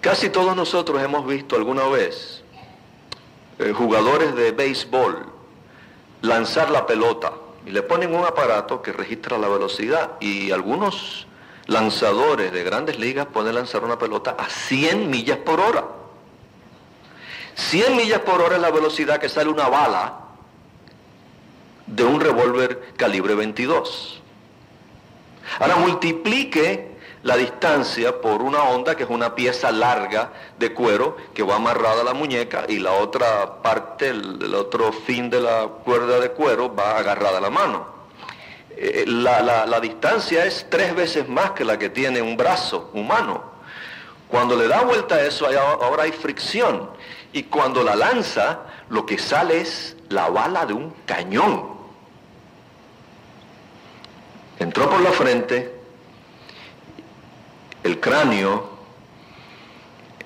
casi 0.00 0.28
todos 0.28 0.54
nosotros 0.54 1.02
hemos 1.02 1.26
visto 1.26 1.56
alguna 1.56 1.86
vez 1.86 2.42
eh, 3.58 3.72
jugadores 3.72 4.34
de 4.34 4.52
béisbol 4.52 5.26
lanzar 6.22 6.70
la 6.70 6.86
pelota 6.86 7.32
y 7.66 7.70
le 7.70 7.82
ponen 7.82 8.14
un 8.14 8.24
aparato 8.24 8.82
que 8.82 8.92
registra 8.92 9.38
la 9.38 9.48
velocidad 9.48 10.12
y 10.20 10.50
algunos 10.50 11.26
lanzadores 11.66 12.52
de 12.52 12.64
grandes 12.64 12.98
ligas 12.98 13.26
pueden 13.26 13.54
lanzar 13.54 13.84
una 13.84 13.98
pelota 13.98 14.34
a 14.38 14.48
100 14.48 15.08
millas 15.08 15.38
por 15.38 15.60
hora. 15.60 15.84
100 17.60 17.94
millas 17.94 18.20
por 18.20 18.40
hora 18.40 18.56
es 18.56 18.62
la 18.62 18.70
velocidad 18.70 19.18
que 19.18 19.28
sale 19.28 19.50
una 19.50 19.68
bala 19.68 20.14
de 21.86 22.04
un 22.04 22.20
revólver 22.20 22.94
calibre 22.96 23.34
22. 23.34 24.20
Ahora 25.58 25.76
multiplique 25.76 26.90
la 27.22 27.36
distancia 27.36 28.18
por 28.20 28.40
una 28.40 28.62
onda 28.62 28.96
que 28.96 29.02
es 29.02 29.10
una 29.10 29.34
pieza 29.34 29.70
larga 29.70 30.32
de 30.58 30.72
cuero 30.72 31.16
que 31.34 31.42
va 31.42 31.56
amarrada 31.56 32.00
a 32.00 32.04
la 32.04 32.14
muñeca 32.14 32.64
y 32.66 32.78
la 32.78 32.92
otra 32.92 33.62
parte, 33.62 34.08
el, 34.08 34.54
otro 34.54 34.90
fin 34.92 35.28
de 35.28 35.40
la 35.40 35.66
cuerda 35.84 36.18
de 36.18 36.30
cuero 36.30 36.74
va 36.74 36.96
agarrada 36.96 37.38
a 37.38 37.40
la 37.42 37.50
mano. 37.50 37.86
Eh, 38.74 39.04
la, 39.06 39.66
la 39.66 39.80
distancia 39.80 40.46
es 40.46 40.66
tres 40.70 40.94
veces 40.94 41.28
más 41.28 41.50
que 41.50 41.64
la 41.64 41.78
que 41.78 41.90
tiene 41.90 42.22
un 42.22 42.38
brazo 42.38 42.90
humano. 42.94 43.50
Cuando 44.28 44.56
le 44.56 44.68
da 44.68 44.82
vuelta 44.82 45.16
a 45.16 45.22
eso, 45.22 45.46
ahora 45.46 46.04
hay 46.04 46.12
fricción. 46.12 46.88
Y 47.32 47.44
cuando 47.44 47.82
la 47.82 47.94
lanza, 47.94 48.60
lo 48.88 49.06
que 49.06 49.18
sale 49.18 49.60
es 49.60 49.96
la 50.08 50.28
bala 50.28 50.66
de 50.66 50.72
un 50.72 50.90
cañón. 51.06 51.70
Entró 54.58 54.90
por 54.90 55.00
la 55.00 55.12
frente, 55.12 55.74
el 57.82 58.00
cráneo 58.00 58.68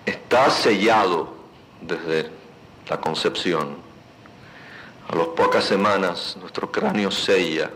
está 0.07 0.51
sellado 0.51 1.35
desde 1.81 2.31
la 2.89 3.01
concepción. 3.01 3.77
A 5.09 5.17
las 5.17 5.29
pocas 5.29 5.65
semanas 5.65 6.37
nuestro 6.41 6.73
cráneo 6.73 7.11
sella. 7.11 7.71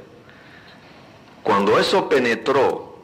Cuando 1.43 1.79
eso 1.79 2.09
penetró 2.09 2.99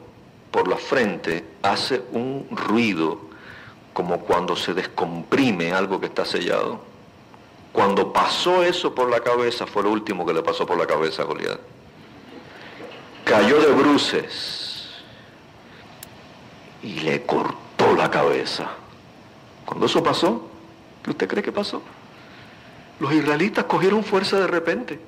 por 0.51 0.67
la 0.67 0.77
frente 0.77 1.45
hace 1.61 2.03
un 2.11 2.47
ruido 2.51 3.24
como 3.95 4.19
cuando 4.19 4.57
se 4.57 4.73
descomprime 4.73 5.71
algo 5.71 6.01
que 6.01 6.07
está 6.07 6.25
sellado. 6.25 6.81
Cuando 7.71 8.11
pasó 8.11 8.61
eso 8.61 8.93
por 8.93 9.09
la 9.09 9.21
cabeza 9.21 9.65
fue 9.65 9.83
lo 9.83 9.91
último 9.91 10.25
que 10.25 10.33
le 10.33 10.43
pasó 10.43 10.65
por 10.65 10.77
la 10.77 10.85
cabeza 10.85 11.21
a 11.21 11.25
Goliat. 11.25 11.59
Cayó 13.23 13.61
de 13.61 13.71
bruces 13.71 14.89
y 16.83 16.99
le 16.99 17.23
cortó 17.23 17.95
la 17.95 18.11
cabeza. 18.11 18.69
Cuando 19.65 19.85
eso 19.85 20.03
pasó, 20.03 20.49
¿qué 21.01 21.11
usted 21.11 21.27
cree 21.29 21.41
que 21.41 21.53
pasó? 21.53 21.81
Los 22.99 23.13
israelitas 23.13 23.63
cogieron 23.63 24.03
fuerza 24.03 24.37
de 24.37 24.47
repente 24.47 24.99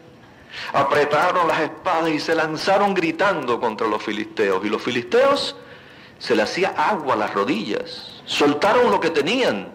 apretaron 0.74 1.48
las 1.48 1.60
espadas 1.60 2.10
y 2.10 2.20
se 2.20 2.36
lanzaron 2.36 2.94
gritando 2.94 3.60
contra 3.60 3.86
los 3.88 4.02
filisteos. 4.02 4.64
Y 4.66 4.70
los 4.70 4.82
filisteos 4.82 5.56
se 6.20 6.36
le 6.36 6.44
hacía 6.44 6.70
agua 6.70 7.14
a 7.14 7.18
las 7.18 7.34
rodillas, 7.34 8.17
soltaron 8.28 8.92
lo 8.92 9.00
que 9.00 9.10
tenían 9.10 9.70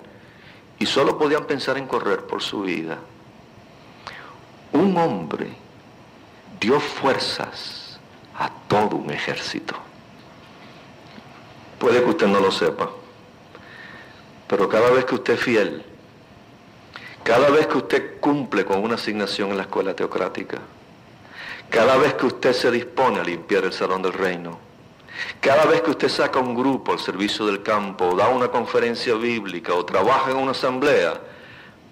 y 0.79 0.87
solo 0.87 1.19
podían 1.19 1.47
pensar 1.47 1.79
en 1.79 1.87
correr 1.87 2.27
por 2.27 2.43
su 2.43 2.63
vida. 2.63 2.99
Un 4.73 4.97
hombre 4.97 5.49
dio 6.61 6.79
fuerzas 6.79 7.99
a 8.39 8.51
todo 8.69 8.97
un 8.97 9.11
ejército. 9.11 9.75
Puede 11.79 12.03
que 12.05 12.11
usted 12.11 12.29
no 12.29 12.39
lo 12.39 12.53
sepa, 12.53 12.91
pero 14.47 14.69
cada 14.69 14.91
vez 14.91 15.05
que 15.05 15.17
usted 15.17 15.35
es 15.35 15.41
fiel, 15.41 15.85
cada 17.25 17.51
vez 17.51 17.67
que 17.67 17.79
usted 17.79 18.21
cumple 18.21 18.65
con 18.65 18.83
una 18.83 18.95
asignación 18.95 19.51
en 19.51 19.57
la 19.57 19.63
escuela 19.65 19.95
teocrática, 19.95 20.59
cada 21.71 21.97
vez 21.97 22.15
que 22.15 22.27
usted 22.27 22.53
se 22.53 22.71
dispone 22.71 23.21
a 23.21 23.25
limpiar 23.25 23.65
el 23.65 23.73
salón 23.73 24.03
del 24.03 24.13
reino, 24.13 24.59
cada 25.41 25.65
vez 25.67 25.83
que 25.83 25.91
usted 25.91 26.09
saca 26.09 26.39
un 26.39 26.55
grupo 26.55 26.93
al 26.93 26.99
servicio 26.99 27.47
del 27.47 27.63
campo, 27.63 28.07
o 28.07 28.17
da 28.17 28.29
una 28.29 28.49
conferencia 28.49 29.15
bíblica, 29.15 29.75
o 29.75 29.85
trabaja 29.85 30.31
en 30.31 30.37
una 30.37 30.53
asamblea, 30.53 31.21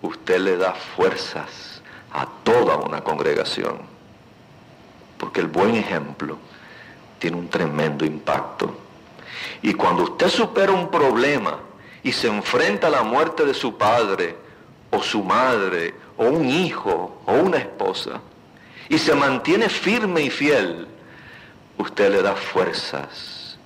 usted 0.03 0.39
le 0.39 0.57
da 0.57 0.73
fuerzas 0.73 1.83
a 2.13 2.27
toda 2.43 2.77
una 2.77 3.03
congregación. 3.03 3.79
Porque 5.19 5.41
el 5.41 5.49
buen 5.49 5.75
ejemplo 5.75 6.39
tiene 7.19 7.37
un 7.37 7.49
tremendo 7.49 8.05
impacto. 8.05 8.75
Y 9.63 9.75
cuando 9.75 10.05
usted 10.05 10.29
supera 10.29 10.73
un 10.73 10.91
problema 10.91 11.59
y 12.03 12.13
se 12.13 12.29
enfrenta 12.29 12.87
a 12.87 12.91
la 12.91 13.03
muerte 13.03 13.45
de 13.45 13.55
su 13.55 13.77
padre, 13.77 14.37
o 14.91 15.03
su 15.03 15.23
madre, 15.23 15.95
o 16.17 16.25
un 16.25 16.49
hijo, 16.49 17.21
o 17.27 17.33
una 17.33 17.59
esposa, 17.59 18.21
y 18.89 18.99
se 18.99 19.15
mantiene 19.15 19.69
firme 19.69 20.23
y 20.23 20.31
fiel, 20.31 20.89
usted 21.81 22.11
le 22.11 22.23
da 22.23 22.35
fuerzas 22.35 23.59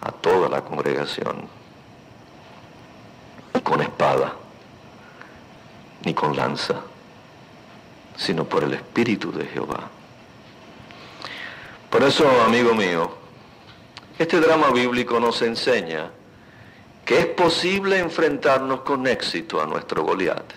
a 0.00 0.12
toda 0.12 0.48
la 0.48 0.62
congregación. 0.62 1.48
Con 3.62 3.80
espada, 3.80 4.34
ni 6.04 6.14
con 6.14 6.36
lanza, 6.36 6.76
sino 8.16 8.44
por 8.44 8.64
el 8.64 8.74
Espíritu 8.74 9.32
de 9.32 9.46
Jehová. 9.46 9.88
Por 11.90 12.02
eso, 12.02 12.28
amigo 12.42 12.74
mío, 12.74 13.14
este 14.18 14.40
drama 14.40 14.70
bíblico 14.70 15.20
nos 15.20 15.42
enseña 15.42 16.10
que 17.04 17.18
es 17.18 17.26
posible 17.26 17.98
enfrentarnos 17.98 18.80
con 18.80 19.06
éxito 19.06 19.60
a 19.60 19.66
nuestro 19.66 20.02
Goliat 20.02 20.52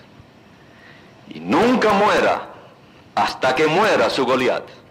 y 1.30 1.40
nunca 1.40 1.92
muera 1.94 2.50
hasta 3.16 3.56
que 3.56 3.68
muera 3.68 4.10
su 4.10 4.26
Goliat. 4.26 4.85